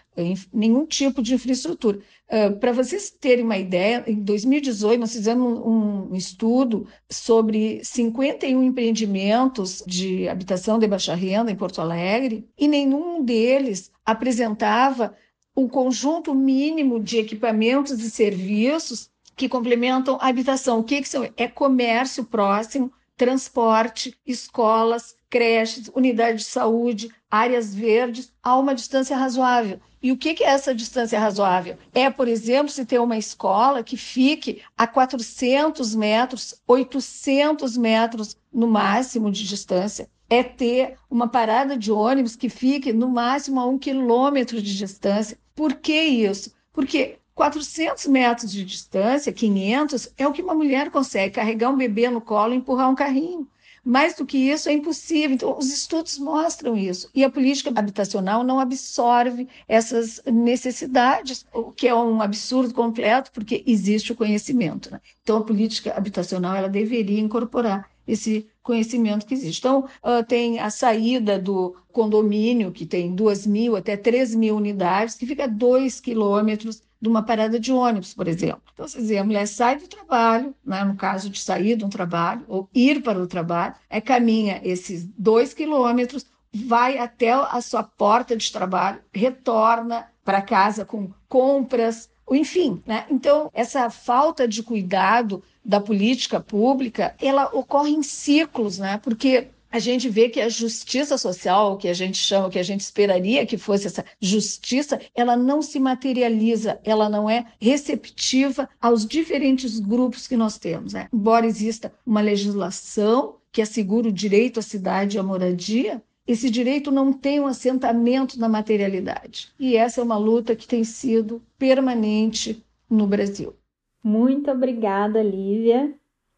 nenhum 0.52 0.86
tipo 0.86 1.22
de 1.22 1.34
infraestrutura. 1.34 1.98
Uh, 2.28 2.56
Para 2.58 2.72
vocês 2.72 3.08
terem 3.08 3.44
uma 3.44 3.56
ideia, 3.56 4.02
em 4.06 4.20
2018 4.20 4.98
nós 4.98 5.12
fizemos 5.12 5.60
um, 5.60 6.10
um, 6.10 6.14
estudo 6.16 6.88
sobre 7.08 7.80
51 7.84 8.64
empreendimentos 8.64 9.82
de 9.86 10.28
habitação 10.28 10.76
de 10.76 10.88
baixa 10.88 11.14
renda 11.14 11.52
em 11.52 11.56
Porto 11.56 11.80
Alegre 11.80 12.44
e 12.58 12.66
nenhum 12.66 13.22
deles 13.24 13.92
apresentava 14.04 15.14
um 15.56 15.68
conjunto 15.68 16.34
mínimo 16.34 16.98
de 16.98 17.18
equipamentos 17.18 17.92
e 17.92 18.10
serviços 18.10 19.08
que 19.36 19.48
complementam 19.48 20.18
a 20.20 20.26
habitação. 20.26 20.80
O 20.80 20.84
que, 20.84 21.00
que 21.02 21.08
são? 21.08 21.28
É 21.36 21.46
comércio 21.46 22.24
próximo, 22.24 22.92
transporte, 23.16 24.18
escolas, 24.26 25.14
creches, 25.30 25.90
unidade 25.94 26.38
de 26.38 26.44
saúde, 26.44 27.08
áreas 27.30 27.74
verdes, 27.74 28.32
a 28.42 28.56
uma 28.56 28.74
distância 28.74 29.16
razoável. 29.16 29.80
E 30.02 30.12
o 30.12 30.16
que, 30.16 30.42
é 30.44 30.48
essa 30.48 30.74
distância 30.74 31.18
razoável? 31.18 31.76
É, 31.92 32.08
por 32.08 32.28
exemplo, 32.28 32.68
se 32.68 32.84
tem 32.84 32.98
uma 32.98 33.18
escola 33.18 33.82
que 33.82 33.96
fique 33.96 34.62
a 34.76 34.86
400 34.86 35.94
metros, 35.94 36.54
800 36.66 37.76
metros 37.76 38.36
no 38.52 38.68
máximo 38.68 39.30
de 39.30 39.46
distância. 39.46 40.08
É 40.28 40.42
ter 40.42 40.96
uma 41.10 41.28
parada 41.28 41.76
de 41.76 41.90
ônibus 41.90 42.36
que 42.36 42.48
fique 42.48 42.92
no 42.92 43.08
máximo 43.08 43.60
a 43.60 43.66
um 43.66 43.78
quilômetro 43.78 44.60
de 44.62 44.76
distância. 44.76 45.38
Por 45.54 45.74
que 45.74 46.00
isso? 46.00 46.52
Porque 46.72 47.18
400 47.34 48.06
metros 48.06 48.50
de 48.50 48.64
distância, 48.64 49.32
500, 49.32 50.12
é 50.16 50.26
o 50.26 50.32
que 50.32 50.42
uma 50.42 50.54
mulher 50.54 50.90
consegue 50.90 51.34
carregar 51.34 51.70
um 51.70 51.76
bebê 51.76 52.08
no 52.08 52.20
colo 52.20 52.54
e 52.54 52.56
empurrar 52.56 52.88
um 52.88 52.94
carrinho. 52.94 53.48
Mais 53.88 54.16
do 54.16 54.26
que 54.26 54.36
isso 54.36 54.68
é 54.68 54.72
impossível. 54.72 55.30
Então, 55.30 55.56
os 55.56 55.72
estudos 55.72 56.18
mostram 56.18 56.76
isso. 56.76 57.08
E 57.14 57.22
a 57.22 57.30
política 57.30 57.70
habitacional 57.72 58.42
não 58.42 58.58
absorve 58.58 59.48
essas 59.68 60.20
necessidades, 60.26 61.46
o 61.54 61.70
que 61.70 61.86
é 61.86 61.94
um 61.94 62.20
absurdo 62.20 62.74
completo, 62.74 63.30
porque 63.30 63.62
existe 63.64 64.10
o 64.10 64.16
conhecimento. 64.16 64.90
Né? 64.90 65.00
Então, 65.22 65.36
a 65.36 65.44
política 65.44 65.94
habitacional 65.96 66.56
ela 66.56 66.68
deveria 66.68 67.20
incorporar 67.20 67.88
esse 68.08 68.48
conhecimento 68.60 69.24
que 69.24 69.34
existe. 69.34 69.60
Então, 69.60 69.84
uh, 70.02 70.24
tem 70.26 70.58
a 70.58 70.68
saída 70.68 71.38
do 71.38 71.76
condomínio, 71.92 72.72
que 72.72 72.84
tem 72.84 73.14
2 73.14 73.46
mil 73.46 73.76
até 73.76 73.96
3 73.96 74.34
mil 74.34 74.56
unidades, 74.56 75.14
que 75.14 75.26
fica 75.26 75.44
a 75.44 75.48
2 75.48 76.00
quilômetros 76.00 76.82
de 77.00 77.08
uma 77.08 77.22
parada 77.22 77.60
de 77.60 77.72
ônibus, 77.72 78.14
por 78.14 78.26
exemplo. 78.26 78.62
Então, 78.72 78.88
você 78.88 78.98
dizer, 78.98 79.18
a 79.18 79.24
mulher 79.24 79.46
sai 79.46 79.76
do 79.76 79.86
trabalho, 79.86 80.54
né, 80.64 80.84
no 80.84 80.96
caso 80.96 81.28
de 81.28 81.40
sair 81.40 81.76
de 81.76 81.84
um 81.84 81.90
trabalho, 81.90 82.44
ou 82.48 82.68
ir 82.74 83.02
para 83.02 83.18
o 83.18 83.26
trabalho, 83.26 83.74
é, 83.88 84.00
caminha 84.00 84.60
esses 84.64 85.04
dois 85.16 85.52
quilômetros, 85.52 86.26
vai 86.52 86.98
até 86.98 87.32
a 87.32 87.60
sua 87.60 87.82
porta 87.82 88.36
de 88.36 88.50
trabalho, 88.50 89.00
retorna 89.12 90.06
para 90.24 90.40
casa 90.40 90.84
com 90.84 91.10
compras, 91.28 92.08
enfim. 92.30 92.82
Né? 92.86 93.04
Então, 93.10 93.50
essa 93.52 93.88
falta 93.90 94.48
de 94.48 94.62
cuidado 94.62 95.42
da 95.64 95.80
política 95.80 96.40
pública, 96.40 97.14
ela 97.20 97.50
ocorre 97.52 97.90
em 97.90 98.02
ciclos, 98.02 98.78
né? 98.78 98.98
porque 98.98 99.48
a 99.76 99.78
gente 99.78 100.08
vê 100.08 100.30
que 100.30 100.40
a 100.40 100.48
justiça 100.48 101.18
social, 101.18 101.76
que 101.76 101.86
a 101.86 101.92
gente 101.92 102.16
chama, 102.16 102.48
que 102.48 102.58
a 102.58 102.62
gente 102.62 102.80
esperaria 102.80 103.44
que 103.44 103.58
fosse 103.58 103.86
essa 103.86 104.02
justiça, 104.18 104.98
ela 105.14 105.36
não 105.36 105.60
se 105.60 105.78
materializa, 105.78 106.80
ela 106.82 107.10
não 107.10 107.28
é 107.28 107.44
receptiva 107.60 108.68
aos 108.80 109.04
diferentes 109.04 109.78
grupos 109.78 110.26
que 110.26 110.34
nós 110.34 110.56
temos. 110.56 110.94
Né? 110.94 111.08
Embora 111.12 111.46
exista 111.46 111.92
uma 112.06 112.22
legislação 112.22 113.36
que 113.52 113.60
assegura 113.60 114.08
o 114.08 114.12
direito 114.12 114.60
à 114.60 114.62
cidade 114.62 115.16
e 115.16 115.20
à 115.20 115.22
moradia, 115.22 116.02
esse 116.26 116.48
direito 116.48 116.90
não 116.90 117.12
tem 117.12 117.38
um 117.38 117.46
assentamento 117.46 118.40
na 118.40 118.48
materialidade. 118.48 119.52
E 119.60 119.76
essa 119.76 120.00
é 120.00 120.04
uma 120.04 120.16
luta 120.16 120.56
que 120.56 120.66
tem 120.66 120.84
sido 120.84 121.42
permanente 121.58 122.64
no 122.88 123.06
Brasil. 123.06 123.54
Muito 124.02 124.50
obrigada, 124.50 125.22
Lívia. 125.22 125.94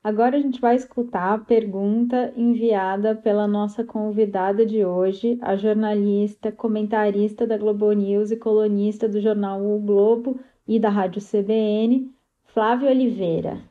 Agora 0.08 0.38
a 0.38 0.40
gente 0.40 0.58
vai 0.58 0.74
escutar 0.74 1.34
a 1.34 1.38
pergunta 1.38 2.32
enviada 2.34 3.14
pela 3.14 3.46
nossa 3.46 3.84
convidada 3.84 4.64
de 4.64 4.82
hoje, 4.82 5.38
a 5.42 5.54
jornalista, 5.54 6.50
comentarista 6.50 7.46
da 7.46 7.58
Globo 7.58 7.92
News 7.92 8.30
e 8.30 8.36
colunista 8.38 9.06
do 9.06 9.20
jornal 9.20 9.62
O 9.62 9.78
Globo 9.78 10.40
e 10.66 10.80
da 10.80 10.88
Rádio 10.88 11.20
CBN, 11.20 12.10
Flávia 12.46 12.88
Oliveira. 12.88 13.67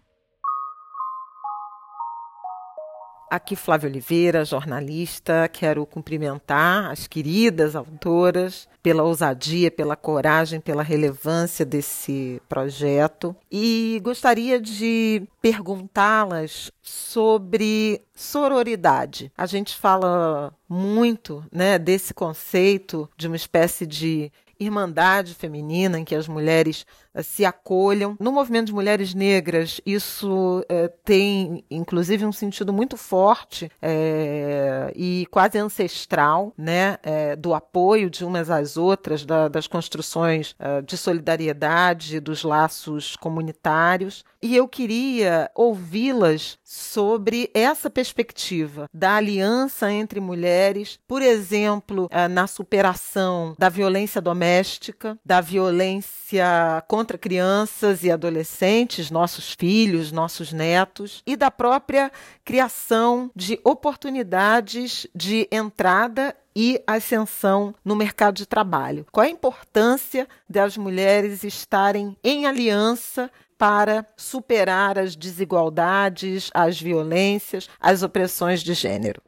Aqui 3.29 3.57
Flávia 3.57 3.89
Oliveira, 3.89 4.45
jornalista. 4.45 5.49
Quero 5.51 5.85
cumprimentar 5.85 6.89
as 6.89 7.07
queridas 7.07 7.75
autoras 7.75 8.69
pela 8.81 9.03
ousadia, 9.03 9.69
pela 9.69 9.97
coragem, 9.97 10.61
pela 10.61 10.81
relevância 10.81 11.65
desse 11.65 12.41
projeto 12.47 13.35
e 13.51 13.99
gostaria 14.01 14.61
de 14.61 15.23
perguntá-las 15.41 16.71
sobre 16.81 18.01
sororidade. 18.15 19.29
A 19.37 19.45
gente 19.45 19.75
fala 19.75 20.53
muito, 20.69 21.43
né, 21.51 21.77
desse 21.77 22.13
conceito 22.13 23.09
de 23.17 23.27
uma 23.27 23.35
espécie 23.35 23.85
de 23.85 24.31
irmandade 24.59 25.35
feminina 25.35 25.99
em 25.99 26.05
que 26.05 26.15
as 26.15 26.27
mulheres 26.27 26.85
se 27.23 27.45
acolham. 27.45 28.15
No 28.19 28.31
movimento 28.31 28.67
de 28.67 28.73
mulheres 28.73 29.13
negras, 29.13 29.81
isso 29.85 30.63
é, 30.69 30.87
tem, 30.87 31.63
inclusive, 31.69 32.25
um 32.25 32.31
sentido 32.31 32.71
muito 32.71 32.97
forte 32.97 33.71
é, 33.81 34.91
e 34.95 35.27
quase 35.31 35.57
ancestral, 35.57 36.53
né, 36.57 36.97
é, 37.03 37.35
do 37.35 37.53
apoio 37.53 38.09
de 38.09 38.23
umas 38.25 38.49
às 38.49 38.77
outras, 38.77 39.25
da, 39.25 39.47
das 39.47 39.67
construções 39.67 40.55
de 40.85 40.97
solidariedade, 40.97 42.19
dos 42.19 42.43
laços 42.43 43.15
comunitários. 43.15 44.23
E 44.41 44.55
eu 44.55 44.67
queria 44.67 45.49
ouvi-las 45.55 46.57
sobre 46.63 47.49
essa 47.53 47.89
perspectiva 47.89 48.87
da 48.93 49.15
aliança 49.15 49.91
entre 49.91 50.19
mulheres, 50.19 50.99
por 51.07 51.21
exemplo, 51.21 52.09
na 52.29 52.45
superação 52.47 53.55
da 53.57 53.69
violência 53.69 54.21
doméstica, 54.21 55.17
da 55.25 55.41
violência 55.41 56.83
contra 56.87 57.06
crianças 57.15 58.03
e 58.03 58.09
adolescentes, 58.09 59.11
nossos 59.11 59.53
filhos, 59.53 60.11
nossos 60.11 60.51
netos, 60.51 61.21
e 61.27 61.35
da 61.35 61.51
própria 61.51 62.11
criação 62.43 63.29
de 63.35 63.59
oportunidades 63.63 65.05
de 65.13 65.47
entrada 65.51 66.35
e 66.55 66.81
ascensão 66.87 67.75
no 67.85 67.95
mercado 67.95 68.37
de 68.37 68.47
trabalho. 68.47 69.05
Qual 69.11 69.23
a 69.23 69.29
importância 69.29 70.27
das 70.49 70.75
mulheres 70.75 71.43
estarem 71.43 72.17
em 72.23 72.47
aliança 72.47 73.29
para 73.59 74.03
superar 74.17 74.97
as 74.97 75.15
desigualdades, 75.15 76.49
as 76.55 76.81
violências, 76.81 77.69
as 77.79 78.01
opressões 78.01 78.63
de 78.63 78.73
gênero? 78.73 79.21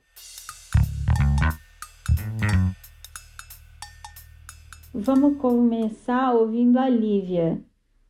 Vamos 4.94 5.38
começar 5.38 6.34
ouvindo 6.34 6.80
a 6.80 6.90
Lívia. 6.90 7.62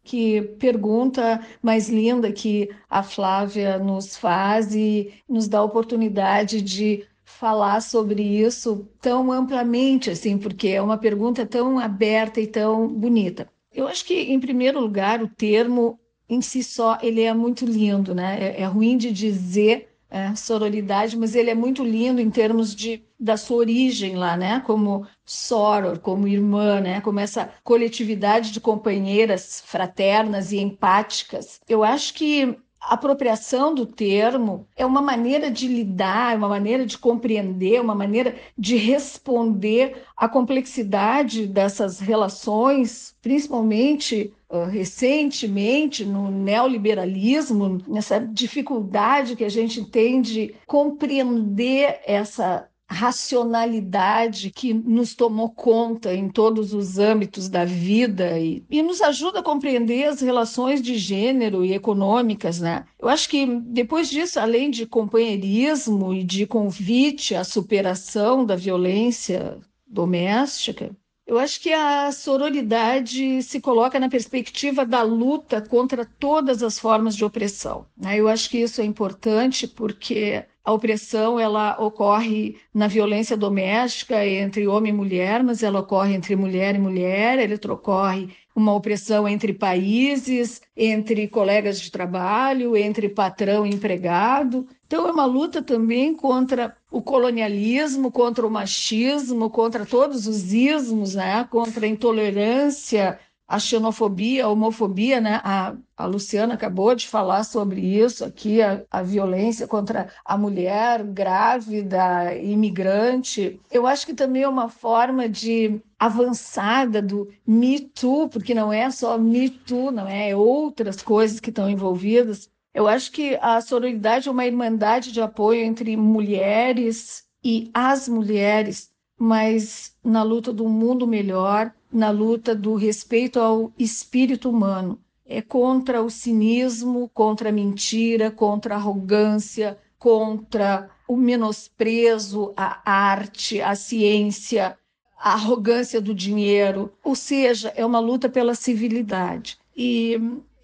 Que 0.01 0.41
pergunta 0.41 1.45
mais 1.61 1.89
linda 1.89 2.31
que 2.31 2.69
a 2.89 3.03
Flávia 3.03 3.77
nos 3.77 4.15
faz 4.15 4.73
e 4.73 5.13
nos 5.27 5.47
dá 5.47 5.59
a 5.59 5.63
oportunidade 5.63 6.61
de 6.61 7.05
falar 7.23 7.81
sobre 7.81 8.23
isso 8.23 8.87
tão 9.01 9.31
amplamente, 9.31 10.09
assim, 10.09 10.37
porque 10.37 10.69
é 10.69 10.81
uma 10.81 10.97
pergunta 10.97 11.45
tão 11.45 11.77
aberta 11.77 12.41
e 12.41 12.47
tão 12.47 12.87
bonita. 12.87 13.47
Eu 13.71 13.87
acho 13.87 14.03
que, 14.05 14.13
em 14.13 14.39
primeiro 14.39 14.79
lugar, 14.79 15.21
o 15.21 15.27
termo 15.27 15.99
em 16.27 16.41
si 16.41 16.63
só 16.63 16.97
ele 17.01 17.21
é 17.21 17.33
muito 17.33 17.65
lindo, 17.65 18.15
né? 18.15 18.37
É, 18.41 18.61
é 18.61 18.65
ruim 18.65 18.97
de 18.97 19.11
dizer 19.11 19.89
é, 20.09 20.33
sororidade, 20.35 21.17
mas 21.17 21.35
ele 21.35 21.49
é 21.49 21.55
muito 21.55 21.83
lindo 21.83 22.19
em 22.19 22.29
termos 22.29 22.75
de 22.75 23.03
da 23.19 23.35
sua 23.35 23.57
origem 23.57 24.15
lá, 24.15 24.37
né? 24.37 24.61
Como 24.65 25.05
soror, 25.25 25.99
como 25.99 26.27
irmã, 26.27 26.79
né? 26.79 27.01
Como 27.01 27.19
essa 27.19 27.51
coletividade 27.63 28.51
de 28.51 28.61
companheiras 28.61 29.61
fraternas 29.65 30.51
e 30.51 30.59
empáticas. 30.59 31.59
Eu 31.67 31.83
acho 31.83 32.13
que 32.13 32.57
a 32.81 32.93
apropriação 32.93 33.75
do 33.75 33.85
termo 33.85 34.65
é 34.75 34.85
uma 34.85 35.01
maneira 35.01 35.51
de 35.51 35.67
lidar, 35.67 36.33
é 36.33 36.37
uma 36.37 36.47
maneira 36.47 36.85
de 36.85 36.97
compreender, 36.97 37.81
uma 37.81 37.93
maneira 37.93 38.35
de 38.57 38.77
responder 38.77 40.03
à 40.15 40.29
complexidade 40.29 41.45
dessas 41.45 41.99
relações, 41.99 43.15
principalmente 43.21 44.33
uh, 44.49 44.63
recentemente 44.63 46.05
no 46.05 46.31
neoliberalismo, 46.31 47.79
nessa 47.85 48.19
dificuldade 48.19 49.35
que 49.35 49.43
a 49.43 49.49
gente 49.49 49.83
tem 49.83 50.21
de 50.21 50.55
compreender 50.65 51.99
essa 52.05 52.68
racionalidade 52.89 54.49
que 54.49 54.73
nos 54.73 55.13
tomou 55.13 55.49
conta 55.49 56.13
em 56.13 56.27
todos 56.27 56.73
os 56.73 56.97
âmbitos 56.97 57.47
da 57.47 57.63
vida 57.63 58.39
e, 58.39 58.63
e, 58.69 58.81
nos 58.81 58.99
ajuda 58.99 59.39
a 59.39 59.43
compreender 59.43 60.05
as 60.05 60.21
relações 60.21 60.81
de 60.81 60.97
gênero 60.97 61.63
e 61.63 61.73
econômicas, 61.73 62.59
né? 62.59 62.85
Eu 62.97 63.07
acho 63.07 63.29
que 63.29 63.45
depois 63.45 64.09
disso, 64.09 64.39
além 64.39 64.71
de 64.71 64.87
companheirismo 64.87 66.13
e 66.13 66.23
de 66.23 66.47
convite 66.47 67.35
à 67.35 67.43
superação 67.43 68.43
da 68.43 68.55
violência 68.55 69.57
doméstica, 69.87 70.91
eu 71.29 71.37
acho 71.37 71.61
que 71.61 71.71
a 71.71 72.11
sororidade 72.11 73.43
se 73.43 73.61
coloca 73.61 73.99
na 73.99 74.09
perspectiva 74.09 74.83
da 74.83 75.03
luta 75.03 75.61
contra 75.61 76.03
todas 76.03 76.63
as 76.63 76.79
formas 76.79 77.15
de 77.15 77.23
opressão. 77.23 77.85
Né? 77.95 78.19
Eu 78.19 78.27
acho 78.27 78.49
que 78.49 78.57
isso 78.57 78.81
é 78.81 78.83
importante 78.83 79.67
porque 79.67 80.43
a 80.69 80.71
opressão 80.71 81.39
ela 81.39 81.75
ocorre 81.79 82.57
na 82.71 82.87
violência 82.87 83.35
doméstica 83.35 84.23
entre 84.23 84.67
homem 84.67 84.93
e 84.93 84.95
mulher, 84.95 85.43
mas 85.43 85.63
ela 85.63 85.79
ocorre 85.79 86.13
entre 86.13 86.35
mulher 86.35 86.75
e 86.75 86.77
mulher, 86.77 87.39
ela 87.39 87.73
ocorre 87.73 88.29
uma 88.55 88.75
opressão 88.75 89.27
entre 89.27 89.51
países, 89.51 90.61
entre 90.77 91.27
colegas 91.27 91.81
de 91.81 91.89
trabalho, 91.89 92.77
entre 92.77 93.09
patrão 93.09 93.65
e 93.65 93.73
empregado. 93.73 94.67
Então 94.85 95.07
é 95.07 95.11
uma 95.11 95.25
luta 95.25 95.59
também 95.59 96.15
contra 96.15 96.77
o 96.91 97.01
colonialismo, 97.01 98.11
contra 98.11 98.45
o 98.45 98.51
machismo, 98.51 99.49
contra 99.49 99.87
todos 99.87 100.27
os 100.27 100.53
ismos, 100.53 101.15
né? 101.15 101.47
contra 101.49 101.87
a 101.87 101.89
intolerância, 101.89 103.17
a 103.49 103.57
xenofobia, 103.57 104.45
a 104.45 104.49
homofobia, 104.49 105.19
né? 105.19 105.41
A, 105.43 105.75
a 105.97 106.05
Luciana 106.05 106.53
acabou 106.53 106.93
de 106.93 107.07
falar 107.07 107.43
sobre 107.43 107.81
isso 107.81 108.23
aqui, 108.23 108.61
a, 108.61 108.83
a 108.91 109.01
violência 109.01 109.67
contra 109.67 110.07
a 110.23 110.37
mulher 110.37 111.03
grávida, 111.03 112.35
imigrante. 112.35 113.59
Eu 113.71 113.87
acho 113.87 114.05
que 114.05 114.13
também 114.13 114.43
é 114.43 114.47
uma 114.47 114.69
forma 114.69 115.27
de 115.27 115.81
avançada 115.97 117.01
do 117.01 117.27
Me 117.45 117.79
Too, 117.79 118.29
porque 118.29 118.53
não 118.53 118.71
é 118.71 118.91
só 118.91 119.17
Me 119.17 119.49
Too, 119.49 119.89
não 119.89 120.07
é, 120.07 120.29
é 120.29 120.35
outras 120.35 121.01
coisas 121.01 121.39
que 121.39 121.49
estão 121.49 121.67
envolvidas. 121.67 122.51
Eu 122.71 122.87
acho 122.87 123.11
que 123.11 123.35
a 123.41 123.59
sororidade 123.61 124.29
é 124.29 124.31
uma 124.31 124.45
irmandade 124.45 125.11
de 125.11 125.21
apoio 125.21 125.63
entre 125.63 125.97
mulheres 125.97 127.23
e 127.43 127.71
as 127.73 128.07
mulheres, 128.07 128.91
mas 129.17 129.95
na 130.03 130.21
luta 130.21 130.53
do 130.53 130.69
mundo 130.69 131.07
melhor 131.07 131.73
na 131.91 132.09
luta 132.11 132.55
do 132.55 132.75
respeito 132.75 133.39
ao 133.39 133.71
espírito 133.77 134.49
humano. 134.49 134.99
É 135.25 135.41
contra 135.41 136.01
o 136.01 136.09
cinismo, 136.09 137.09
contra 137.13 137.49
a 137.49 137.51
mentira, 137.51 138.31
contra 138.31 138.75
a 138.75 138.77
arrogância, 138.77 139.77
contra 139.97 140.89
o 141.07 141.15
menosprezo 141.15 142.53
à 142.55 142.81
arte, 142.89 143.61
à 143.61 143.75
ciência, 143.75 144.77
a 145.17 145.33
arrogância 145.33 145.99
do 145.99 146.13
dinheiro. 146.13 146.91
Ou 147.03 147.15
seja, 147.15 147.73
é 147.75 147.85
uma 147.85 147.99
luta 147.99 148.29
pela 148.29 148.55
civilidade. 148.55 149.57
E 149.75 150.19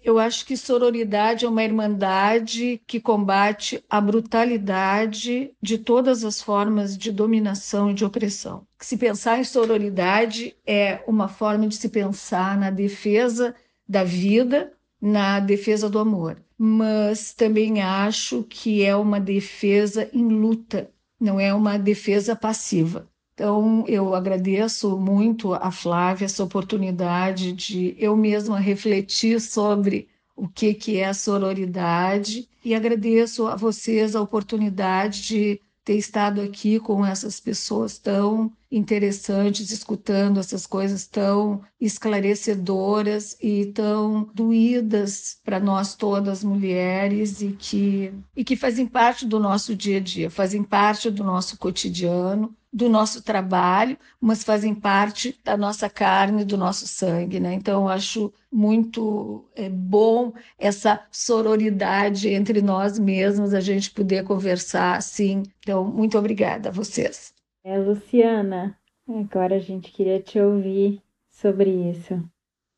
eu 0.06 0.20
acho 0.20 0.46
que 0.46 0.56
sororidade 0.56 1.44
é 1.44 1.48
uma 1.48 1.64
irmandade 1.64 2.80
que 2.86 3.00
combate 3.00 3.82
a 3.90 4.00
brutalidade 4.00 5.50
de 5.60 5.78
todas 5.78 6.24
as 6.24 6.40
formas 6.40 6.96
de 6.96 7.10
dominação 7.10 7.90
e 7.90 7.94
de 7.94 8.04
opressão. 8.04 8.64
Se 8.78 8.96
pensar 8.96 9.40
em 9.40 9.44
sororidade 9.44 10.54
é 10.64 11.02
uma 11.08 11.26
forma 11.26 11.66
de 11.66 11.74
se 11.74 11.88
pensar 11.88 12.56
na 12.56 12.70
defesa 12.70 13.52
da 13.88 14.04
vida, 14.04 14.72
na 15.02 15.40
defesa 15.40 15.90
do 15.90 15.98
amor. 15.98 16.40
Mas 16.56 17.34
também 17.34 17.82
acho 17.82 18.44
que 18.44 18.84
é 18.84 18.94
uma 18.94 19.18
defesa 19.18 20.08
em 20.12 20.28
luta, 20.28 20.88
não 21.20 21.40
é 21.40 21.52
uma 21.52 21.76
defesa 21.78 22.36
passiva. 22.36 23.08
Então, 23.36 23.84
eu 23.86 24.14
agradeço 24.14 24.96
muito 24.96 25.52
a 25.52 25.70
Flávia 25.70 26.24
essa 26.24 26.42
oportunidade 26.42 27.52
de 27.52 27.94
eu 27.98 28.16
mesma 28.16 28.58
refletir 28.58 29.42
sobre 29.42 30.08
o 30.34 30.48
que, 30.48 30.72
que 30.72 30.96
é 30.96 31.08
a 31.08 31.12
sororidade 31.12 32.48
e 32.64 32.74
agradeço 32.74 33.46
a 33.46 33.54
vocês 33.54 34.16
a 34.16 34.22
oportunidade 34.22 35.22
de 35.24 35.60
ter 35.84 35.96
estado 35.96 36.40
aqui 36.40 36.80
com 36.80 37.04
essas 37.04 37.38
pessoas 37.38 37.98
tão 37.98 38.50
interessantes, 38.72 39.70
escutando 39.70 40.40
essas 40.40 40.66
coisas 40.66 41.06
tão 41.06 41.60
esclarecedoras 41.78 43.36
e 43.40 43.66
tão 43.66 44.30
doídas 44.34 45.38
para 45.44 45.60
nós 45.60 45.94
todas 45.94 46.42
mulheres 46.42 47.42
e 47.42 47.52
que, 47.52 48.12
e 48.34 48.42
que 48.42 48.56
fazem 48.56 48.86
parte 48.86 49.26
do 49.26 49.38
nosso 49.38 49.76
dia 49.76 49.98
a 49.98 50.00
dia, 50.00 50.30
fazem 50.30 50.62
parte 50.62 51.10
do 51.10 51.22
nosso 51.22 51.58
cotidiano 51.58 52.56
do 52.76 52.90
nosso 52.90 53.22
trabalho, 53.22 53.96
mas 54.20 54.44
fazem 54.44 54.74
parte 54.74 55.34
da 55.42 55.56
nossa 55.56 55.88
carne, 55.88 56.44
do 56.44 56.58
nosso 56.58 56.86
sangue, 56.86 57.40
né? 57.40 57.54
Então, 57.54 57.84
eu 57.84 57.88
acho 57.88 58.30
muito 58.52 59.48
é, 59.56 59.66
bom 59.70 60.34
essa 60.58 61.02
sororidade 61.10 62.28
entre 62.28 62.60
nós 62.60 62.98
mesmos, 62.98 63.54
a 63.54 63.60
gente 63.60 63.90
poder 63.90 64.24
conversar 64.24 64.94
assim. 64.94 65.42
Então, 65.60 65.84
muito 65.84 66.18
obrigada 66.18 66.68
a 66.68 66.72
vocês. 66.72 67.32
É, 67.64 67.78
Luciana, 67.78 68.78
agora 69.08 69.56
a 69.56 69.58
gente 69.58 69.90
queria 69.90 70.20
te 70.20 70.38
ouvir 70.38 71.00
sobre 71.30 71.70
isso. 71.70 72.22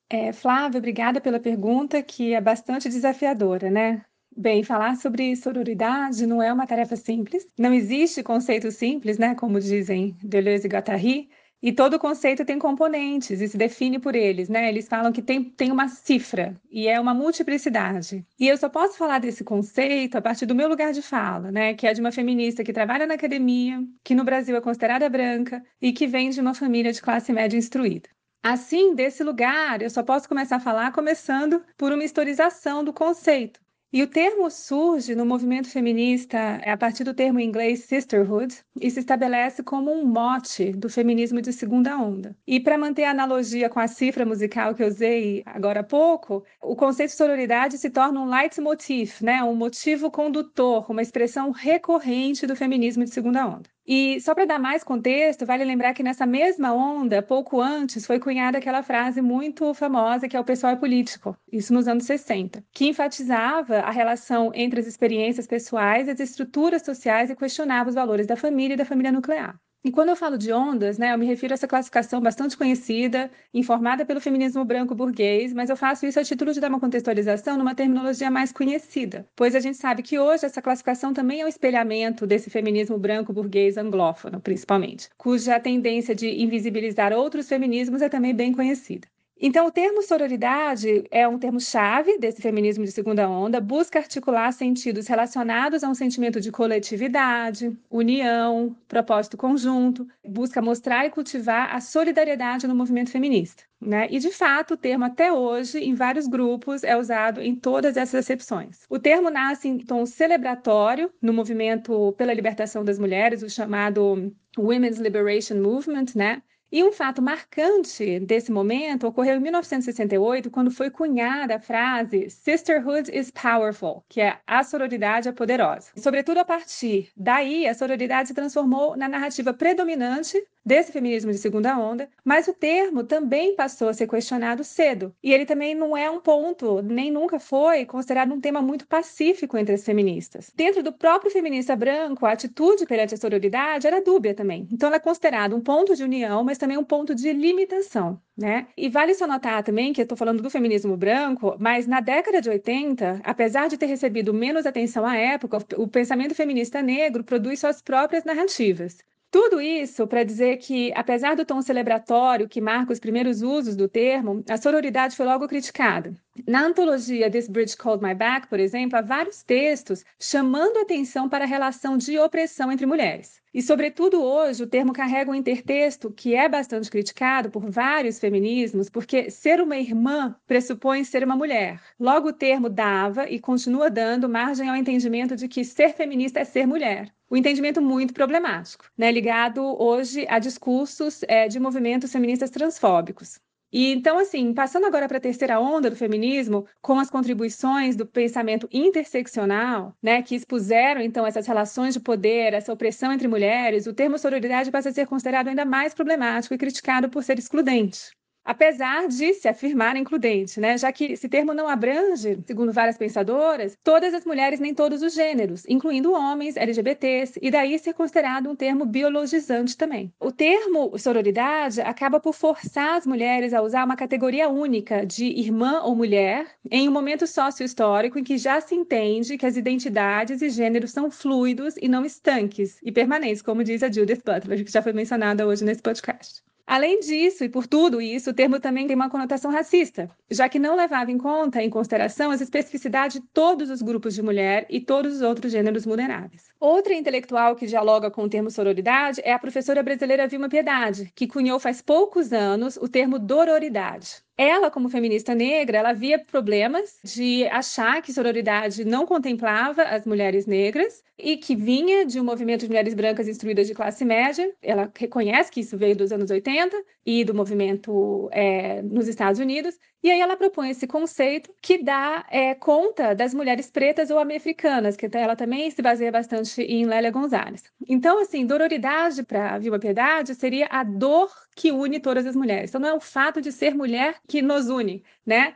É, 0.09 0.32
Flávia, 0.32 0.78
obrigada 0.78 1.20
pela 1.20 1.40
pergunta, 1.40 2.01
que 2.05 2.34
é 2.34 2.40
bastante 2.40 2.88
desafiadora, 2.88 3.68
né? 3.68 4.05
Bem, 4.41 4.62
falar 4.62 4.95
sobre 4.95 5.34
sororidade 5.34 6.24
não 6.24 6.41
é 6.41 6.53
uma 6.53 6.64
tarefa 6.64 6.95
simples. 6.95 7.45
Não 7.59 7.74
existe 7.74 8.22
conceito 8.22 8.70
simples, 8.70 9.18
né? 9.18 9.34
Como 9.34 9.59
dizem 9.59 10.16
Deleuze 10.22 10.64
e 10.64 10.70
Guattari. 10.70 11.28
E 11.61 11.72
todo 11.72 11.99
conceito 11.99 12.45
tem 12.45 12.57
componentes 12.57 13.41
e 13.41 13.49
se 13.49 13.59
define 13.59 13.99
por 13.99 14.14
eles, 14.14 14.49
né? 14.49 14.68
Eles 14.68 14.86
falam 14.86 15.11
que 15.11 15.20
tem, 15.20 15.43
tem 15.43 15.72
uma 15.72 15.89
cifra 15.89 16.55
e 16.70 16.86
é 16.86 17.01
uma 17.01 17.12
multiplicidade. 17.12 18.24
E 18.39 18.47
eu 18.47 18.57
só 18.57 18.68
posso 18.68 18.97
falar 18.97 19.18
desse 19.18 19.43
conceito 19.43 20.14
a 20.16 20.22
partir 20.22 20.47
do 20.47 20.55
meu 20.55 20.68
lugar 20.68 20.93
de 20.93 21.03
fala, 21.03 21.51
né? 21.51 21.74
Que 21.74 21.89
é 21.89 21.93
de 21.93 22.01
uma 22.01 22.12
feminista 22.12 22.62
que 22.62 22.72
trabalha 22.72 23.09
na 23.09 23.14
academia, 23.14 23.82
que 24.05 24.14
no 24.14 24.22
Brasil 24.22 24.57
é 24.57 24.61
considerada 24.61 25.09
branca 25.09 25.61
e 25.82 25.93
que 25.93 26.07
vem 26.07 26.30
de 26.30 26.41
uma 26.41 26.55
família 26.55 26.93
de 26.93 27.03
classe 27.03 27.32
média 27.32 27.59
instruída. 27.59 28.09
Assim, 28.41 28.95
desse 28.95 29.24
lugar, 29.24 29.82
eu 29.82 29.91
só 29.91 30.05
posso 30.05 30.28
começar 30.28 30.57
a 30.57 30.61
falar 30.61 30.93
começando 30.93 31.61
por 31.76 31.93
uma 31.93 32.05
historização 32.05 32.84
do 32.84 32.93
conceito. 32.93 33.59
E 33.91 34.03
o 34.03 34.07
termo 34.07 34.51
surge 34.51 35.14
no 35.14 35.24
movimento 35.24 35.70
feminista 35.70 36.36
é 36.36 36.70
a 36.70 36.76
partir 36.76 37.05
do 37.05 37.14
termo 37.14 37.41
em 37.41 37.49
inglês 37.49 37.84
sisterhood 37.84 38.55
e 38.78 38.91
se 38.91 39.01
estabelece 39.01 39.62
como 39.62 39.91
um 39.91 40.05
mote 40.05 40.72
do 40.72 40.91
feminismo 40.91 41.41
de 41.41 41.55
segunda 41.55 41.97
onda. 41.97 42.36
E 42.47 42.61
para 42.61 42.76
manter 42.76 43.05
a 43.05 43.12
analogia 43.12 43.70
com 43.70 43.80
a 43.80 43.89
cifra 43.89 44.26
musical 44.26 44.74
que 44.74 44.82
eu 44.82 44.89
usei 44.89 45.43
agora 45.47 45.80
há 45.80 45.84
pouco, 45.84 46.45
o 46.61 46.76
conceito 46.76 47.12
de 47.12 47.16
sororidade 47.16 47.78
se 47.78 47.89
torna 47.89 48.20
um 48.20 48.28
leitmotiv, 48.28 49.22
né? 49.22 49.43
um 49.43 49.57
motivo 49.57 50.11
condutor, 50.11 50.91
uma 50.91 51.01
expressão 51.01 51.51
recorrente 51.51 52.47
do 52.47 52.55
feminismo 52.55 53.05
de 53.05 53.11
segunda 53.11 53.47
onda. 53.47 53.70
E 53.91 54.20
só 54.20 54.34
para 54.34 54.45
dar 54.45 54.59
mais 54.59 54.84
contexto, 54.84 55.47
vale 55.47 55.64
lembrar 55.64 55.95
que 55.95 56.03
nessa 56.03 56.26
mesma 56.26 56.74
onda, 56.74 57.22
pouco 57.22 57.59
antes, 57.61 58.07
foi 58.07 58.20
cunhada 58.20 58.59
aquela 58.59 58.82
frase 58.82 59.22
muito 59.22 59.72
famosa 59.72 60.28
que 60.28 60.36
é 60.36 60.41
o 60.41 60.45
pessoal 60.45 60.74
é 60.74 60.76
político, 60.76 61.34
isso 61.51 61.72
nos 61.72 61.89
anos 61.89 62.05
60, 62.05 62.62
que 62.70 62.86
enfatizava 62.86 63.78
a 63.80 63.91
relação 63.91 64.53
entre 64.55 64.78
as 64.78 64.86
experiências 64.86 65.47
pessoais 65.47 66.07
as 66.09 66.20
estruturas 66.20 66.82
sociais 66.84 67.30
e 67.30 67.36
questionava 67.36 67.89
os 67.89 67.95
valores 67.95 68.26
da 68.26 68.36
família 68.36 68.74
e 68.74 68.76
da 68.76 68.84
família 68.84 69.11
nuclear. 69.11 69.59
E 69.84 69.90
quando 69.92 70.08
eu 70.08 70.16
falo 70.16 70.36
de 70.36 70.52
ondas, 70.52 70.98
né, 70.98 71.12
eu 71.14 71.18
me 71.18 71.24
refiro 71.26 71.52
a 71.52 71.54
essa 71.54 71.66
classificação 71.68 72.20
bastante 72.20 72.56
conhecida, 72.56 73.30
informada 73.54 74.04
pelo 74.04 74.20
feminismo 74.20 74.64
branco 74.64 74.94
burguês, 74.94 75.52
mas 75.52 75.70
eu 75.70 75.76
faço 75.76 76.04
isso 76.04 76.18
a 76.18 76.24
título 76.24 76.52
de 76.52 76.60
dar 76.60 76.68
uma 76.68 76.80
contextualização 76.80 77.56
numa 77.56 77.74
terminologia 77.76 78.30
mais 78.30 78.52
conhecida, 78.52 79.28
pois 79.36 79.54
a 79.54 79.60
gente 79.60 79.78
sabe 79.78 80.02
que 80.02 80.18
hoje 80.18 80.44
essa 80.46 80.60
classificação 80.60 81.12
também 81.14 81.40
é 81.40 81.44
um 81.44 81.48
espelhamento 81.48 82.26
desse 82.26 82.50
feminismo 82.50 82.98
branco 82.98 83.32
burguês 83.32 83.76
anglófono, 83.78 84.40
principalmente, 84.40 85.08
cuja 85.16 85.60
tendência 85.60 86.14
de 86.14 86.28
invisibilizar 86.42 87.12
outros 87.12 87.48
feminismos 87.48 88.02
é 88.02 88.08
também 88.08 88.34
bem 88.34 88.52
conhecida. 88.52 89.06
Então, 89.41 89.66
o 89.66 89.70
termo 89.70 90.03
sororidade 90.03 91.05
é 91.12 91.26
um 91.28 91.39
termo-chave 91.39 92.18
desse 92.18 92.43
feminismo 92.43 92.84
de 92.84 92.91
segunda 92.91 93.28
onda, 93.28 93.61
busca 93.61 94.01
articular 94.01 94.51
sentidos 94.53 95.07
relacionados 95.07 95.84
a 95.84 95.89
um 95.89 95.95
sentimento 95.95 96.41
de 96.41 96.51
coletividade, 96.51 97.76
união, 97.89 98.76
propósito 98.89 99.36
conjunto, 99.36 100.09
busca 100.26 100.61
mostrar 100.61 101.07
e 101.07 101.11
cultivar 101.11 101.72
a 101.72 101.80
solidariedade 101.80 102.66
no 102.66 102.74
movimento 102.74 103.12
feminista. 103.12 103.62
Né? 103.80 104.09
E, 104.11 104.18
de 104.18 104.32
fato, 104.32 104.74
o 104.74 104.76
termo 104.76 105.05
até 105.05 105.32
hoje, 105.32 105.78
em 105.78 105.95
vários 105.95 106.26
grupos, 106.26 106.82
é 106.82 106.97
usado 106.97 107.41
em 107.41 107.55
todas 107.55 107.97
essas 107.97 108.24
acepções. 108.24 108.80
O 108.91 108.99
termo 108.99 109.30
nasce 109.30 109.68
em 109.68 109.78
tom 109.78 110.05
celebratório 110.05 111.12
no 111.22 111.32
movimento 111.32 112.12
pela 112.18 112.34
libertação 112.34 112.84
das 112.84 112.99
mulheres, 112.99 113.45
o 113.45 113.49
chamado 113.49 114.34
Women's 114.59 114.99
Liberation 114.99 115.61
Movement, 115.62 116.07
né? 116.16 116.43
E 116.70 116.84
um 116.84 116.92
fato 116.92 117.22
marcante 117.22 118.20
desse 118.20 118.52
momento 118.52 119.06
ocorreu 119.06 119.36
em 119.36 119.40
1968, 119.40 120.50
quando 120.50 120.70
foi 120.70 120.90
cunhada 120.90 121.56
a 121.56 121.60
frase 121.60 122.28
Sisterhood 122.28 123.10
is 123.10 123.30
powerful, 123.30 124.04
que 124.06 124.20
é 124.20 124.38
a 124.46 124.62
sororidade 124.62 125.28
é 125.28 125.32
poderosa. 125.32 125.90
Sobretudo 125.96 126.38
a 126.38 126.44
partir 126.44 127.10
daí, 127.16 127.66
a 127.66 127.74
sororidade 127.74 128.28
se 128.28 128.34
transformou 128.34 128.94
na 128.96 129.08
narrativa 129.08 129.54
predominante 129.54 130.36
desse 130.68 130.92
feminismo 130.92 131.32
de 131.32 131.38
segunda 131.38 131.78
onda, 131.78 132.10
mas 132.22 132.46
o 132.46 132.52
termo 132.52 133.02
também 133.02 133.56
passou 133.56 133.88
a 133.88 133.94
ser 133.94 134.06
questionado 134.06 134.62
cedo. 134.62 135.14
E 135.22 135.32
ele 135.32 135.46
também 135.46 135.74
não 135.74 135.96
é 135.96 136.10
um 136.10 136.20
ponto, 136.20 136.82
nem 136.82 137.10
nunca 137.10 137.40
foi, 137.40 137.86
considerado 137.86 138.34
um 138.34 138.40
tema 138.40 138.60
muito 138.60 138.86
pacífico 138.86 139.56
entre 139.56 139.74
as 139.74 139.82
feministas. 139.82 140.52
Dentro 140.54 140.82
do 140.82 140.92
próprio 140.92 141.30
feminista 141.30 141.74
branco, 141.74 142.26
a 142.26 142.32
atitude 142.32 142.84
perante 142.84 143.14
a 143.14 143.16
sororidade 143.16 143.86
era 143.86 144.04
dúbia 144.04 144.34
também. 144.34 144.68
Então, 144.70 144.88
ela 144.88 144.96
é 144.96 145.00
considerada 145.00 145.56
um 145.56 145.60
ponto 145.60 145.96
de 145.96 146.04
união, 146.04 146.44
mas 146.44 146.58
também 146.58 146.76
um 146.76 146.84
ponto 146.84 147.14
de 147.14 147.32
limitação. 147.32 148.20
Né? 148.36 148.68
E 148.76 148.88
vale 148.88 149.14
só 149.14 149.26
notar 149.26 149.64
também 149.64 149.92
que 149.92 150.00
eu 150.00 150.04
estou 150.04 150.16
falando 150.18 150.42
do 150.42 150.50
feminismo 150.50 150.96
branco, 150.96 151.56
mas 151.58 151.88
na 151.88 152.00
década 152.00 152.40
de 152.40 152.48
80, 152.48 153.22
apesar 153.24 153.68
de 153.68 153.76
ter 153.78 153.86
recebido 153.86 154.32
menos 154.32 154.64
atenção 154.64 155.04
à 155.04 155.16
época, 155.16 155.58
o 155.76 155.88
pensamento 155.88 156.34
feminista 156.36 156.80
negro 156.80 157.24
produz 157.24 157.58
suas 157.58 157.82
próprias 157.82 158.22
narrativas. 158.22 158.98
Tudo 159.30 159.60
isso 159.60 160.06
para 160.06 160.24
dizer 160.24 160.56
que, 160.58 160.92
apesar 160.94 161.34
do 161.36 161.44
tom 161.44 161.60
celebratório 161.62 162.48
que 162.48 162.60
marca 162.60 162.92
os 162.92 162.98
primeiros 163.00 163.42
usos 163.42 163.76
do 163.76 163.88
termo, 163.88 164.42
a 164.48 164.56
sororidade 164.56 165.16
foi 165.16 165.26
logo 165.26 165.46
criticada. 165.48 166.14
Na 166.47 166.66
antologia 166.66 167.30
This 167.30 167.49
Bridge 167.49 167.76
Called 167.76 168.03
My 168.03 168.14
Back, 168.14 168.49
por 168.49 168.61
exemplo, 168.61 168.99
há 168.99 169.03
vários 169.03 169.43
textos 169.43 170.05
chamando 170.18 170.78
atenção 170.78 171.28
para 171.28 171.45
a 171.45 171.47
relação 171.47 171.97
de 171.97 172.18
opressão 172.18 172.70
entre 172.70 172.86
mulheres. 172.86 173.41
E, 173.53 173.62
sobretudo 173.62 174.22
hoje, 174.22 174.62
o 174.62 174.66
termo 174.66 174.93
carrega 174.93 175.30
um 175.30 175.34
intertexto 175.34 176.11
que 176.11 176.34
é 176.34 176.49
bastante 176.49 176.91
criticado 176.91 177.51
por 177.51 177.68
vários 177.70 178.18
feminismos, 178.18 178.91
porque 178.91 179.30
ser 179.30 179.61
uma 179.61 179.76
irmã 179.76 180.36
pressupõe 180.47 181.03
ser 181.03 181.24
uma 181.24 181.36
mulher. 181.36 181.80
Logo, 181.99 182.28
o 182.28 182.32
termo 182.32 182.68
dava 182.68 183.28
e 183.28 183.41
continua 183.41 183.91
dando 183.91 184.28
margem 184.28 184.68
ao 184.68 184.76
entendimento 184.76 185.34
de 185.34 185.49
que 185.49 185.64
ser 185.64 185.95
feminista 185.95 186.41
é 186.41 186.45
ser 186.45 186.66
mulher 186.66 187.12
o 187.30 187.36
entendimento 187.36 187.82
muito 187.82 188.14
problemático, 188.14 188.91
né, 188.97 189.12
ligado 189.12 189.61
hoje 189.78 190.26
a 190.30 190.39
discursos 190.39 191.20
é, 191.28 191.47
de 191.47 191.61
movimentos 191.61 192.11
feministas 192.11 192.49
transfóbicos. 192.49 193.39
E 193.72 193.92
então, 193.92 194.18
assim, 194.18 194.54
passando 194.54 194.86
agora 194.86 195.06
para 195.06 195.18
a 195.18 195.20
terceira 195.20 195.60
onda 195.60 195.90
do 195.90 195.96
feminismo, 195.96 196.66
com 196.80 196.98
as 196.98 197.10
contribuições 197.10 197.96
do 197.96 198.06
pensamento 198.06 198.68
interseccional, 198.72 199.94
né, 200.02 200.22
que 200.22 200.34
expuseram 200.34 201.00
então 201.02 201.26
essas 201.26 201.46
relações 201.46 201.94
de 201.94 202.00
poder, 202.00 202.54
essa 202.54 202.72
opressão 202.72 203.12
entre 203.12 203.28
mulheres, 203.28 203.86
o 203.86 203.94
termo 203.94 204.18
sororidade 204.18 204.70
passa 204.70 204.88
a 204.88 204.92
ser 204.92 205.06
considerado 205.06 205.48
ainda 205.48 205.64
mais 205.66 205.94
problemático 205.94 206.54
e 206.54 206.58
criticado 206.58 207.10
por 207.10 207.22
ser 207.22 207.38
excludente 207.38 208.17
apesar 208.49 209.09
de 209.09 209.34
se 209.34 209.46
afirmar 209.46 209.94
includente, 209.94 210.59
né? 210.59 210.78
já 210.78 210.90
que 210.90 211.12
esse 211.12 211.28
termo 211.28 211.53
não 211.53 211.68
abrange, 211.68 212.38
segundo 212.46 212.72
várias 212.72 212.96
pensadoras, 212.96 213.76
todas 213.84 214.14
as 214.14 214.24
mulheres 214.24 214.59
nem 214.59 214.72
todos 214.72 215.03
os 215.03 215.12
gêneros, 215.12 215.64
incluindo 215.68 216.14
homens, 216.14 216.57
LGBTs, 216.57 217.38
e 217.42 217.51
daí 217.51 217.78
ser 217.78 217.92
considerado 217.92 218.49
um 218.49 218.57
termo 218.57 218.86
biologizante 218.86 219.76
também. 219.76 220.11
O 220.18 220.32
termo 220.32 220.99
sororidade 220.99 221.82
acaba 221.82 222.18
por 222.18 222.32
forçar 222.32 222.96
as 222.96 223.07
mulheres 223.07 223.53
a 223.53 223.61
usar 223.61 223.84
uma 223.84 223.96
categoria 223.96 224.49
única 224.49 225.05
de 225.05 225.26
irmã 225.26 225.82
ou 225.82 225.94
mulher 225.94 226.46
em 226.70 226.88
um 226.88 226.92
momento 226.92 227.26
sócio-histórico 227.26 228.18
em 228.18 228.24
que 228.24 228.38
já 228.38 228.62
se 228.62 228.74
entende 228.74 229.36
que 229.36 229.44
as 229.44 229.59
identidades 229.59 230.40
e 230.40 230.49
gêneros 230.49 230.92
são 230.92 231.11
fluidos 231.11 231.74
e 231.82 231.86
não 231.86 232.03
estanques 232.03 232.78
e 232.82 232.90
permanentes, 232.90 233.42
como 233.42 233.62
diz 233.62 233.82
a 233.82 233.92
Judith 233.92 234.22
Butler, 234.24 234.64
que 234.64 234.72
já 234.72 234.80
foi 234.80 234.94
mencionada 234.94 235.46
hoje 235.46 235.62
nesse 235.62 235.82
podcast. 235.82 236.47
Além 236.70 237.00
disso, 237.00 237.44
e 237.44 237.48
por 237.48 237.66
tudo 237.66 237.98
isso, 237.98 238.28
o 238.28 238.34
termo 238.34 238.60
também 238.60 238.86
tem 238.86 238.94
uma 238.94 239.08
conotação 239.08 239.50
racista, 239.50 240.10
já 240.30 240.50
que 240.50 240.58
não 240.58 240.76
levava 240.76 241.10
em 241.10 241.16
conta, 241.16 241.62
em 241.62 241.70
consideração, 241.70 242.30
as 242.30 242.42
especificidades 242.42 243.18
de 243.18 243.26
todos 243.32 243.70
os 243.70 243.80
grupos 243.80 244.14
de 244.14 244.20
mulher 244.20 244.66
e 244.68 244.78
todos 244.78 245.14
os 245.16 245.22
outros 245.22 245.50
gêneros 245.50 245.86
vulneráveis. 245.86 246.50
Outra 246.60 246.92
intelectual 246.92 247.56
que 247.56 247.66
dialoga 247.66 248.10
com 248.10 248.24
o 248.24 248.28
termo 248.28 248.50
sororidade 248.50 249.22
é 249.24 249.32
a 249.32 249.38
professora 249.38 249.82
brasileira 249.82 250.28
Vilma 250.28 250.50
Piedade, 250.50 251.10
que 251.14 251.26
cunhou 251.26 251.58
faz 251.58 251.80
poucos 251.80 252.34
anos 252.34 252.76
o 252.76 252.86
termo 252.86 253.18
dororidade. 253.18 254.27
Ela, 254.41 254.70
como 254.70 254.89
feminista 254.89 255.34
negra, 255.34 255.78
ela 255.78 255.93
via 255.93 256.16
problemas 256.16 257.01
de 257.03 257.45
achar 257.49 258.01
que 258.01 258.12
sororidade 258.12 258.84
não 258.84 259.05
contemplava 259.05 259.82
as 259.82 260.07
mulheres 260.07 260.47
negras 260.47 261.03
e 261.18 261.36
que 261.36 261.57
vinha 261.57 262.07
de 262.07 262.20
um 262.20 262.24
movimento 262.24 262.61
de 262.61 262.68
mulheres 262.68 262.95
brancas 262.95 263.26
instruídas 263.26 263.66
de 263.66 263.74
classe 263.74 264.05
média. 264.05 264.55
Ela 264.62 264.93
reconhece 264.97 265.51
que 265.51 265.59
isso 265.59 265.76
veio 265.76 265.97
dos 265.97 266.12
anos 266.12 266.30
80 266.30 266.76
e 267.05 267.24
do 267.24 267.34
movimento 267.34 268.28
é, 268.30 268.80
nos 268.82 269.09
Estados 269.09 269.41
Unidos. 269.41 269.76
E 270.03 270.11
aí 270.11 270.20
ela 270.20 270.36
propõe 270.36 270.70
esse 270.70 270.86
conceito 270.86 271.53
que 271.61 271.82
dá 271.82 272.24
é, 272.30 272.55
conta 272.55 273.14
das 273.14 273.34
mulheres 273.34 273.70
pretas 273.70 274.11
ou 274.11 274.18
americanas, 274.18 274.96
que 274.96 275.09
ela 275.12 275.34
também 275.34 275.70
se 275.70 275.82
baseia 275.82 276.12
bastante 276.12 276.62
em 276.62 276.84
Lélia 276.86 277.11
Gonzalez. 277.11 277.64
Então, 277.88 278.20
assim, 278.20 278.46
dororidade 278.46 279.22
para 279.24 279.59
Vilma 279.59 279.78
Piedade 279.78 280.34
seria 280.34 280.66
a 280.70 280.84
dor 280.84 281.30
que 281.57 281.72
une 281.72 281.99
todas 282.01 282.26
as 282.26 282.36
mulheres. 282.36 282.70
Então, 282.70 282.80
não 282.80 282.88
é 282.88 282.94
o 282.94 283.01
fato 283.01 283.40
de 283.40 283.51
ser 283.51 283.74
mulher 283.74 284.16
que 284.28 284.40
nos 284.40 284.68
une, 284.68 285.03
né? 285.26 285.55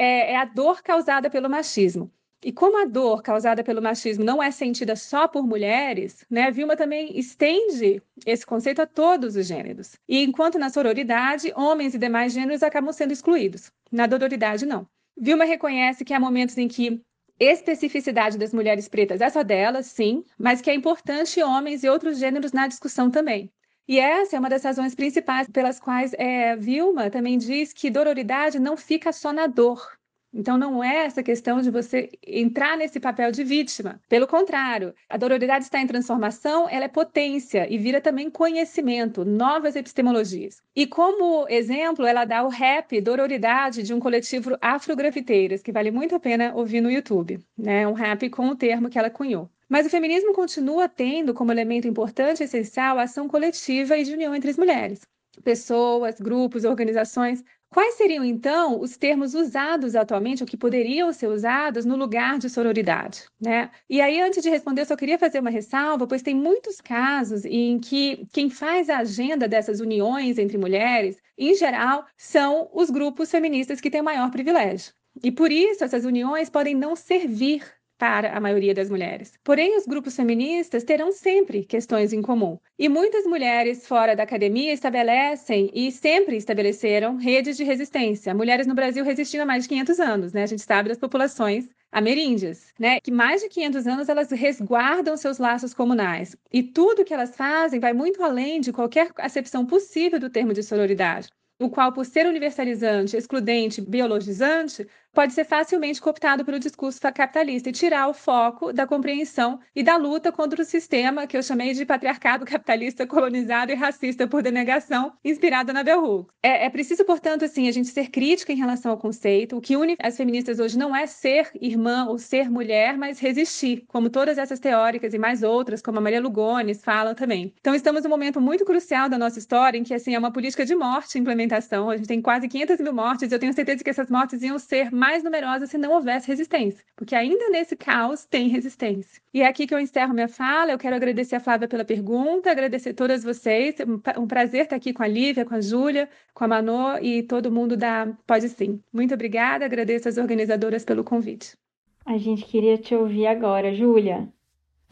é, 0.00 0.32
é 0.32 0.36
a 0.36 0.46
dor 0.46 0.82
causada 0.82 1.28
pelo 1.28 1.50
machismo. 1.50 2.10
E 2.42 2.50
como 2.50 2.80
a 2.80 2.86
dor 2.86 3.22
causada 3.22 3.62
pelo 3.62 3.82
machismo 3.82 4.24
não 4.24 4.42
é 4.42 4.50
sentida 4.50 4.96
só 4.96 5.28
por 5.28 5.46
mulheres, 5.46 6.24
né, 6.30 6.50
Vilma 6.50 6.74
também 6.74 7.18
estende 7.18 8.02
esse 8.24 8.46
conceito 8.46 8.80
a 8.80 8.86
todos 8.86 9.36
os 9.36 9.46
gêneros. 9.46 9.96
E 10.08 10.22
enquanto 10.24 10.58
na 10.58 10.70
sororidade, 10.70 11.52
homens 11.54 11.94
e 11.94 11.98
demais 11.98 12.32
gêneros 12.32 12.62
acabam 12.62 12.92
sendo 12.94 13.12
excluídos. 13.12 13.70
Na 13.90 14.06
dororidade, 14.06 14.66
não. 14.66 14.86
Vilma 15.16 15.44
reconhece 15.44 16.04
que 16.04 16.14
há 16.14 16.20
momentos 16.20 16.56
em 16.56 16.68
que 16.68 17.02
especificidade 17.38 18.38
das 18.38 18.52
mulheres 18.52 18.88
pretas 18.88 19.20
é 19.20 19.28
só 19.30 19.42
delas, 19.42 19.86
sim, 19.86 20.24
mas 20.38 20.60
que 20.60 20.70
é 20.70 20.74
importante 20.74 21.42
homens 21.42 21.82
e 21.82 21.88
outros 21.88 22.18
gêneros 22.18 22.52
na 22.52 22.68
discussão 22.68 23.10
também. 23.10 23.50
E 23.88 23.98
essa 23.98 24.36
é 24.36 24.38
uma 24.38 24.48
das 24.48 24.62
razões 24.62 24.94
principais 24.94 25.48
pelas 25.48 25.80
quais 25.80 26.12
é, 26.14 26.54
Vilma 26.56 27.10
também 27.10 27.36
diz 27.38 27.72
que 27.72 27.90
dororidade 27.90 28.58
não 28.60 28.76
fica 28.76 29.12
só 29.12 29.32
na 29.32 29.46
dor. 29.46 29.99
Então, 30.32 30.56
não 30.56 30.82
é 30.82 31.06
essa 31.06 31.22
questão 31.22 31.60
de 31.60 31.70
você 31.70 32.08
entrar 32.24 32.76
nesse 32.76 33.00
papel 33.00 33.32
de 33.32 33.42
vítima. 33.42 34.00
Pelo 34.08 34.26
contrário, 34.26 34.94
a 35.08 35.16
dororidade 35.16 35.64
está 35.64 35.80
em 35.80 35.86
transformação, 35.86 36.68
ela 36.68 36.84
é 36.84 36.88
potência 36.88 37.66
e 37.68 37.76
vira 37.76 38.00
também 38.00 38.30
conhecimento, 38.30 39.24
novas 39.24 39.74
epistemologias. 39.74 40.62
E 40.74 40.86
como 40.86 41.48
exemplo, 41.48 42.06
ela 42.06 42.24
dá 42.24 42.44
o 42.44 42.48
rap 42.48 43.00
Dororidade 43.00 43.82
de 43.82 43.92
um 43.92 43.98
coletivo 43.98 44.56
afrografiteiras, 44.60 45.62
que 45.62 45.72
vale 45.72 45.90
muito 45.90 46.14
a 46.14 46.20
pena 46.20 46.52
ouvir 46.54 46.80
no 46.80 46.90
YouTube. 46.90 47.40
Né? 47.58 47.86
Um 47.86 47.92
rap 47.92 48.30
com 48.30 48.48
o 48.48 48.56
termo 48.56 48.88
que 48.88 48.98
ela 48.98 49.10
cunhou. 49.10 49.50
Mas 49.68 49.86
o 49.86 49.90
feminismo 49.90 50.32
continua 50.32 50.88
tendo 50.88 51.32
como 51.32 51.52
elemento 51.52 51.86
importante 51.86 52.40
e 52.40 52.44
essencial 52.44 52.98
a 52.98 53.02
ação 53.02 53.28
coletiva 53.28 53.96
e 53.96 54.04
de 54.04 54.12
união 54.12 54.34
entre 54.34 54.50
as 54.50 54.56
mulheres. 54.56 55.00
Pessoas, 55.44 56.20
grupos, 56.20 56.64
organizações 56.64 57.42
Quais 57.72 57.94
seriam, 57.94 58.24
então, 58.24 58.80
os 58.80 58.96
termos 58.96 59.32
usados 59.32 59.94
atualmente, 59.94 60.42
ou 60.42 60.46
que 60.46 60.56
poderiam 60.56 61.12
ser 61.12 61.28
usados 61.28 61.84
no 61.84 61.94
lugar 61.96 62.36
de 62.36 62.50
sororidade? 62.50 63.26
Né? 63.40 63.70
E 63.88 64.00
aí, 64.00 64.20
antes 64.20 64.42
de 64.42 64.50
responder, 64.50 64.80
eu 64.82 64.86
só 64.86 64.96
queria 64.96 65.16
fazer 65.18 65.38
uma 65.38 65.50
ressalva, 65.50 66.04
pois 66.04 66.20
tem 66.20 66.34
muitos 66.34 66.80
casos 66.80 67.44
em 67.44 67.78
que 67.78 68.26
quem 68.32 68.50
faz 68.50 68.90
a 68.90 68.98
agenda 68.98 69.46
dessas 69.46 69.78
uniões 69.78 70.36
entre 70.36 70.58
mulheres, 70.58 71.16
em 71.38 71.54
geral, 71.54 72.04
são 72.16 72.68
os 72.72 72.90
grupos 72.90 73.30
feministas 73.30 73.80
que 73.80 73.90
têm 73.90 74.00
o 74.00 74.04
maior 74.04 74.32
privilégio. 74.32 74.92
E 75.22 75.30
por 75.30 75.52
isso, 75.52 75.84
essas 75.84 76.04
uniões 76.04 76.50
podem 76.50 76.74
não 76.74 76.96
servir 76.96 77.62
para 78.00 78.34
a 78.34 78.40
maioria 78.40 78.72
das 78.72 78.88
mulheres. 78.88 79.34
Porém, 79.44 79.76
os 79.76 79.84
grupos 79.84 80.16
feministas 80.16 80.84
terão 80.84 81.12
sempre 81.12 81.66
questões 81.66 82.14
em 82.14 82.22
comum. 82.22 82.58
E 82.78 82.88
muitas 82.88 83.26
mulheres 83.26 83.86
fora 83.86 84.16
da 84.16 84.22
academia 84.22 84.72
estabelecem 84.72 85.70
e 85.74 85.92
sempre 85.92 86.34
estabeleceram 86.34 87.16
redes 87.16 87.58
de 87.58 87.62
resistência. 87.62 88.32
Mulheres 88.34 88.66
no 88.66 88.74
Brasil 88.74 89.04
resistindo 89.04 89.42
há 89.42 89.46
mais 89.46 89.64
de 89.64 89.68
500 89.68 90.00
anos, 90.00 90.32
né? 90.32 90.44
A 90.44 90.46
gente 90.46 90.62
sabe 90.62 90.88
das 90.88 90.96
populações 90.96 91.68
ameríndias, 91.92 92.72
né? 92.78 93.00
Que 93.00 93.10
mais 93.10 93.42
de 93.42 93.50
500 93.50 93.86
anos 93.86 94.08
elas 94.08 94.30
resguardam 94.30 95.14
seus 95.18 95.36
laços 95.36 95.74
comunais. 95.74 96.34
E 96.50 96.62
tudo 96.62 97.04
que 97.04 97.12
elas 97.12 97.36
fazem 97.36 97.80
vai 97.80 97.92
muito 97.92 98.22
além 98.22 98.62
de 98.62 98.72
qualquer 98.72 99.10
acepção 99.18 99.66
possível 99.66 100.18
do 100.18 100.30
termo 100.30 100.54
de 100.54 100.62
sororidade 100.62 101.28
o 101.60 101.68
qual, 101.68 101.92
por 101.92 102.06
ser 102.06 102.26
universalizante, 102.26 103.16
excludente, 103.16 103.82
biologizante, 103.82 104.88
pode 105.12 105.32
ser 105.32 105.44
facilmente 105.44 106.00
cooptado 106.00 106.44
pelo 106.44 106.58
discurso 106.58 107.00
capitalista 107.00 107.68
e 107.68 107.72
tirar 107.72 108.08
o 108.08 108.14
foco 108.14 108.72
da 108.72 108.86
compreensão 108.86 109.58
e 109.74 109.82
da 109.82 109.96
luta 109.96 110.30
contra 110.30 110.62
o 110.62 110.64
sistema 110.64 111.26
que 111.26 111.36
eu 111.36 111.42
chamei 111.42 111.72
de 111.72 111.84
patriarcado 111.84 112.44
capitalista 112.44 113.06
colonizado 113.06 113.72
e 113.72 113.74
racista 113.74 114.26
por 114.26 114.42
denegação, 114.42 115.12
inspirado 115.24 115.72
na 115.72 115.82
Bell 115.82 116.04
Hooks. 116.04 116.34
É, 116.42 116.66
é 116.66 116.70
preciso, 116.70 117.04
portanto, 117.04 117.44
assim, 117.44 117.68
a 117.68 117.72
gente 117.72 117.88
ser 117.88 118.08
crítica 118.10 118.52
em 118.52 118.56
relação 118.56 118.92
ao 118.92 118.98
conceito. 118.98 119.56
O 119.56 119.60
que 119.60 119.76
une 119.76 119.96
as 120.00 120.16
feministas 120.16 120.58
hoje 120.58 120.78
não 120.78 120.94
é 120.94 121.06
ser 121.06 121.50
irmã 121.60 122.06
ou 122.06 122.18
ser 122.18 122.50
mulher, 122.50 122.96
mas 122.96 123.18
resistir, 123.18 123.84
como 123.88 124.08
todas 124.08 124.38
essas 124.38 124.60
teóricas 124.60 125.12
e 125.12 125.18
mais 125.18 125.42
outras, 125.42 125.82
como 125.82 125.98
a 125.98 126.00
Maria 126.00 126.20
Lugones 126.20 126.82
falam 126.82 127.14
também. 127.14 127.52
Então, 127.60 127.74
estamos 127.74 128.04
num 128.04 128.10
momento 128.10 128.40
muito 128.40 128.64
crucial 128.64 129.08
da 129.08 129.18
nossa 129.18 129.38
história 129.38 129.78
em 129.78 129.84
que, 129.84 129.94
assim, 129.94 130.14
é 130.14 130.18
uma 130.18 130.32
política 130.32 130.64
de 130.64 130.74
morte 130.74 131.18
implementação. 131.18 131.90
A 131.90 131.96
gente 131.96 132.08
tem 132.08 132.22
quase 132.22 132.48
500 132.48 132.80
mil 132.80 132.92
mortes. 132.92 133.30
Eu 133.30 133.38
tenho 133.38 133.52
certeza 133.52 133.82
que 133.82 133.90
essas 133.90 134.08
mortes 134.08 134.42
iam 134.42 134.58
ser 134.58 134.90
mais 135.00 135.24
numerosa 135.24 135.66
se 135.66 135.78
não 135.78 135.92
houvesse 135.92 136.28
resistência, 136.28 136.84
porque 136.94 137.14
ainda 137.14 137.48
nesse 137.48 137.74
caos 137.74 138.26
tem 138.26 138.48
resistência. 138.48 139.22
E 139.32 139.40
é 139.40 139.46
aqui 139.46 139.66
que 139.66 139.74
eu 139.74 139.80
encerro 139.80 140.12
minha 140.12 140.28
fala. 140.28 140.72
Eu 140.72 140.78
quero 140.78 140.94
agradecer 140.94 141.36
a 141.36 141.40
Flávia 141.40 141.66
pela 141.66 141.86
pergunta, 141.86 142.50
agradecer 142.50 142.90
a 142.90 142.94
todas 142.94 143.24
vocês. 143.24 143.76
Um 144.18 144.26
prazer 144.26 144.64
estar 144.64 144.76
aqui 144.76 144.92
com 144.92 145.02
a 145.02 145.08
Lívia, 145.08 145.46
com 145.46 145.54
a 145.54 145.60
Júlia, 145.62 146.06
com 146.34 146.44
a 146.44 146.48
Manô 146.48 146.98
e 146.98 147.22
todo 147.22 147.50
mundo 147.50 147.78
da 147.78 148.08
Pode 148.26 148.50
Sim. 148.50 148.82
Muito 148.92 149.14
obrigada, 149.14 149.64
agradeço 149.64 150.06
às 150.06 150.18
organizadoras 150.18 150.84
pelo 150.84 151.02
convite. 151.02 151.56
A 152.04 152.18
gente 152.18 152.44
queria 152.44 152.76
te 152.76 152.94
ouvir 152.94 153.26
agora, 153.26 153.74
Júlia. 153.74 154.28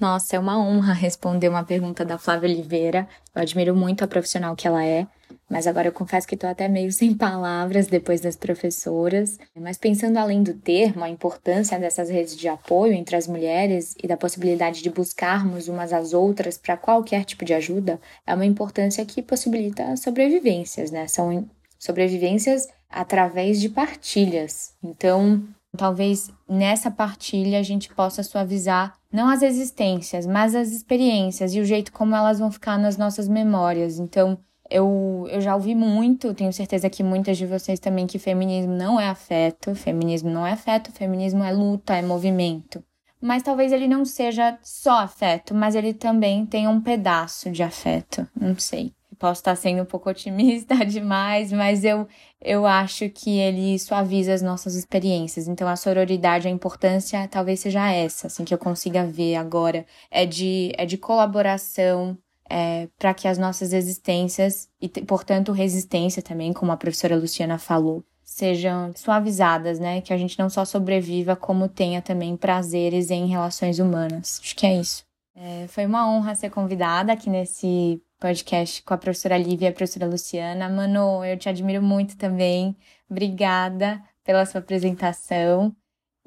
Nossa, 0.00 0.36
é 0.36 0.38
uma 0.38 0.58
honra 0.58 0.94
responder 0.94 1.48
uma 1.50 1.64
pergunta 1.64 2.02
da 2.04 2.16
Flávia 2.16 2.48
Oliveira. 2.48 3.06
Eu 3.34 3.42
admiro 3.42 3.76
muito 3.76 4.04
a 4.04 4.08
profissional 4.08 4.56
que 4.56 4.66
ela 4.66 4.84
é, 4.84 5.06
mas 5.48 5.66
agora 5.66 5.88
eu 5.88 5.92
confesso 5.92 6.26
que 6.26 6.34
estou 6.34 6.48
até 6.48 6.68
meio 6.68 6.92
sem 6.92 7.14
palavras 7.14 7.86
depois 7.86 8.20
das 8.20 8.36
professoras. 8.36 9.38
Mas 9.56 9.78
pensando 9.78 10.18
além 10.18 10.42
do 10.42 10.54
termo, 10.54 11.04
a 11.04 11.08
importância 11.08 11.78
dessas 11.78 12.10
redes 12.10 12.36
de 12.36 12.48
apoio 12.48 12.92
entre 12.92 13.16
as 13.16 13.26
mulheres 13.26 13.94
e 14.02 14.06
da 14.06 14.16
possibilidade 14.16 14.82
de 14.82 14.90
buscarmos 14.90 15.68
umas 15.68 15.92
às 15.92 16.12
outras 16.12 16.58
para 16.58 16.76
qualquer 16.76 17.24
tipo 17.24 17.44
de 17.44 17.54
ajuda, 17.54 18.00
é 18.26 18.34
uma 18.34 18.46
importância 18.46 19.04
que 19.04 19.22
possibilita 19.22 19.96
sobrevivências, 19.96 20.90
né? 20.90 21.06
São 21.06 21.48
sobrevivências 21.78 22.68
através 22.90 23.60
de 23.60 23.68
partilhas. 23.68 24.74
Então, 24.82 25.42
talvez 25.76 26.30
nessa 26.48 26.90
partilha 26.90 27.58
a 27.58 27.62
gente 27.62 27.92
possa 27.94 28.22
suavizar 28.22 28.94
não 29.10 29.28
as 29.28 29.42
existências, 29.42 30.26
mas 30.26 30.54
as 30.54 30.68
experiências 30.68 31.54
e 31.54 31.60
o 31.60 31.64
jeito 31.64 31.92
como 31.92 32.14
elas 32.14 32.38
vão 32.38 32.50
ficar 32.50 32.78
nas 32.78 32.96
nossas 32.96 33.28
memórias. 33.28 33.98
Então, 33.98 34.38
eu, 34.70 35.26
eu 35.30 35.40
já 35.40 35.54
ouvi 35.54 35.74
muito, 35.74 36.34
tenho 36.34 36.52
certeza 36.52 36.90
que 36.90 37.02
muitas 37.02 37.36
de 37.36 37.46
vocês 37.46 37.80
também, 37.80 38.06
que 38.06 38.18
feminismo 38.18 38.74
não 38.74 39.00
é 39.00 39.08
afeto, 39.08 39.74
feminismo 39.74 40.30
não 40.30 40.46
é 40.46 40.52
afeto, 40.52 40.92
feminismo 40.92 41.42
é 41.42 41.52
luta, 41.52 41.96
é 41.96 42.02
movimento. 42.02 42.82
Mas 43.20 43.42
talvez 43.42 43.72
ele 43.72 43.88
não 43.88 44.04
seja 44.04 44.58
só 44.62 45.00
afeto, 45.00 45.54
mas 45.54 45.74
ele 45.74 45.92
também 45.92 46.46
tenha 46.46 46.70
um 46.70 46.80
pedaço 46.80 47.50
de 47.50 47.62
afeto, 47.62 48.28
não 48.38 48.56
sei. 48.58 48.92
Posso 49.18 49.40
estar 49.40 49.56
sendo 49.56 49.82
um 49.82 49.86
pouco 49.86 50.08
otimista 50.10 50.76
demais, 50.86 51.52
mas 51.52 51.84
eu, 51.84 52.06
eu 52.40 52.64
acho 52.64 53.10
que 53.10 53.38
ele 53.38 53.76
suaviza 53.78 54.32
as 54.32 54.42
nossas 54.42 54.76
experiências. 54.76 55.48
Então, 55.48 55.66
a 55.66 55.74
sororidade, 55.74 56.46
a 56.46 56.50
importância 56.50 57.26
talvez 57.26 57.58
seja 57.58 57.90
essa, 57.90 58.28
assim, 58.28 58.44
que 58.44 58.54
eu 58.54 58.58
consiga 58.58 59.04
ver 59.04 59.34
agora. 59.34 59.84
É 60.08 60.24
de, 60.24 60.72
é 60.76 60.86
de 60.86 60.96
colaboração, 60.96 62.16
é, 62.48 62.88
para 62.98 63.14
que 63.14 63.28
as 63.28 63.38
nossas 63.38 63.72
existências, 63.72 64.68
e 64.80 64.88
portanto 64.88 65.52
resistência 65.52 66.22
também, 66.22 66.52
como 66.52 66.72
a 66.72 66.76
professora 66.76 67.16
Luciana 67.16 67.58
falou, 67.58 68.04
sejam 68.22 68.92
suavizadas, 68.94 69.78
né? 69.78 70.00
Que 70.00 70.12
a 70.12 70.18
gente 70.18 70.38
não 70.38 70.48
só 70.50 70.64
sobreviva, 70.64 71.34
como 71.34 71.68
tenha 71.68 72.00
também 72.00 72.36
prazeres 72.36 73.10
em 73.10 73.26
relações 73.26 73.78
humanas. 73.78 74.40
Acho 74.42 74.54
que 74.54 74.66
é 74.66 74.76
isso. 74.76 75.04
É, 75.34 75.66
foi 75.68 75.86
uma 75.86 76.10
honra 76.10 76.34
ser 76.34 76.50
convidada 76.50 77.12
aqui 77.12 77.30
nesse 77.30 78.02
podcast 78.18 78.82
com 78.82 78.92
a 78.92 78.98
professora 78.98 79.38
Lívia 79.38 79.66
e 79.66 79.70
a 79.70 79.72
professora 79.72 80.06
Luciana. 80.06 80.68
Mano, 80.68 81.24
eu 81.24 81.38
te 81.38 81.48
admiro 81.48 81.82
muito 81.82 82.16
também. 82.16 82.76
Obrigada 83.08 84.02
pela 84.24 84.44
sua 84.44 84.60
apresentação 84.60 85.74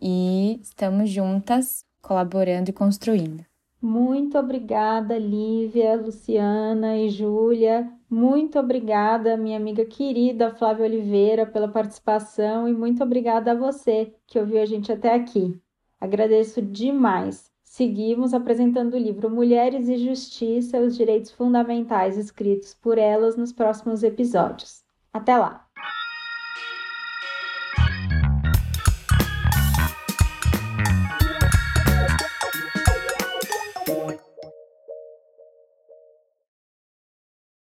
e 0.01 0.59
estamos 0.61 1.09
juntas 1.09 1.85
colaborando 2.01 2.69
e 2.69 2.73
construindo. 2.73 3.45
Muito 3.81 4.37
obrigada, 4.37 5.17
Lívia, 5.17 5.95
Luciana 5.95 6.97
e 6.97 7.09
Júlia. 7.09 7.91
Muito 8.07 8.59
obrigada, 8.59 9.35
minha 9.35 9.57
amiga 9.57 9.83
querida 9.85 10.53
Flávia 10.53 10.85
Oliveira, 10.85 11.47
pela 11.47 11.67
participação 11.67 12.67
e 12.67 12.73
muito 12.73 13.01
obrigada 13.03 13.51
a 13.51 13.55
você 13.55 14.13
que 14.27 14.37
ouviu 14.37 14.61
a 14.61 14.65
gente 14.65 14.91
até 14.91 15.15
aqui. 15.15 15.59
Agradeço 15.99 16.61
demais. 16.61 17.51
Seguimos 17.63 18.33
apresentando 18.33 18.93
o 18.93 18.99
livro 18.99 19.29
Mulheres 19.31 19.89
e 19.89 19.97
Justiça: 19.97 20.79
Os 20.79 20.95
Direitos 20.95 21.31
Fundamentais 21.31 22.17
escritos 22.17 22.75
por 22.75 22.97
elas 22.99 23.35
nos 23.35 23.51
próximos 23.51 24.03
episódios. 24.03 24.83
Até 25.11 25.37
lá! 25.37 25.70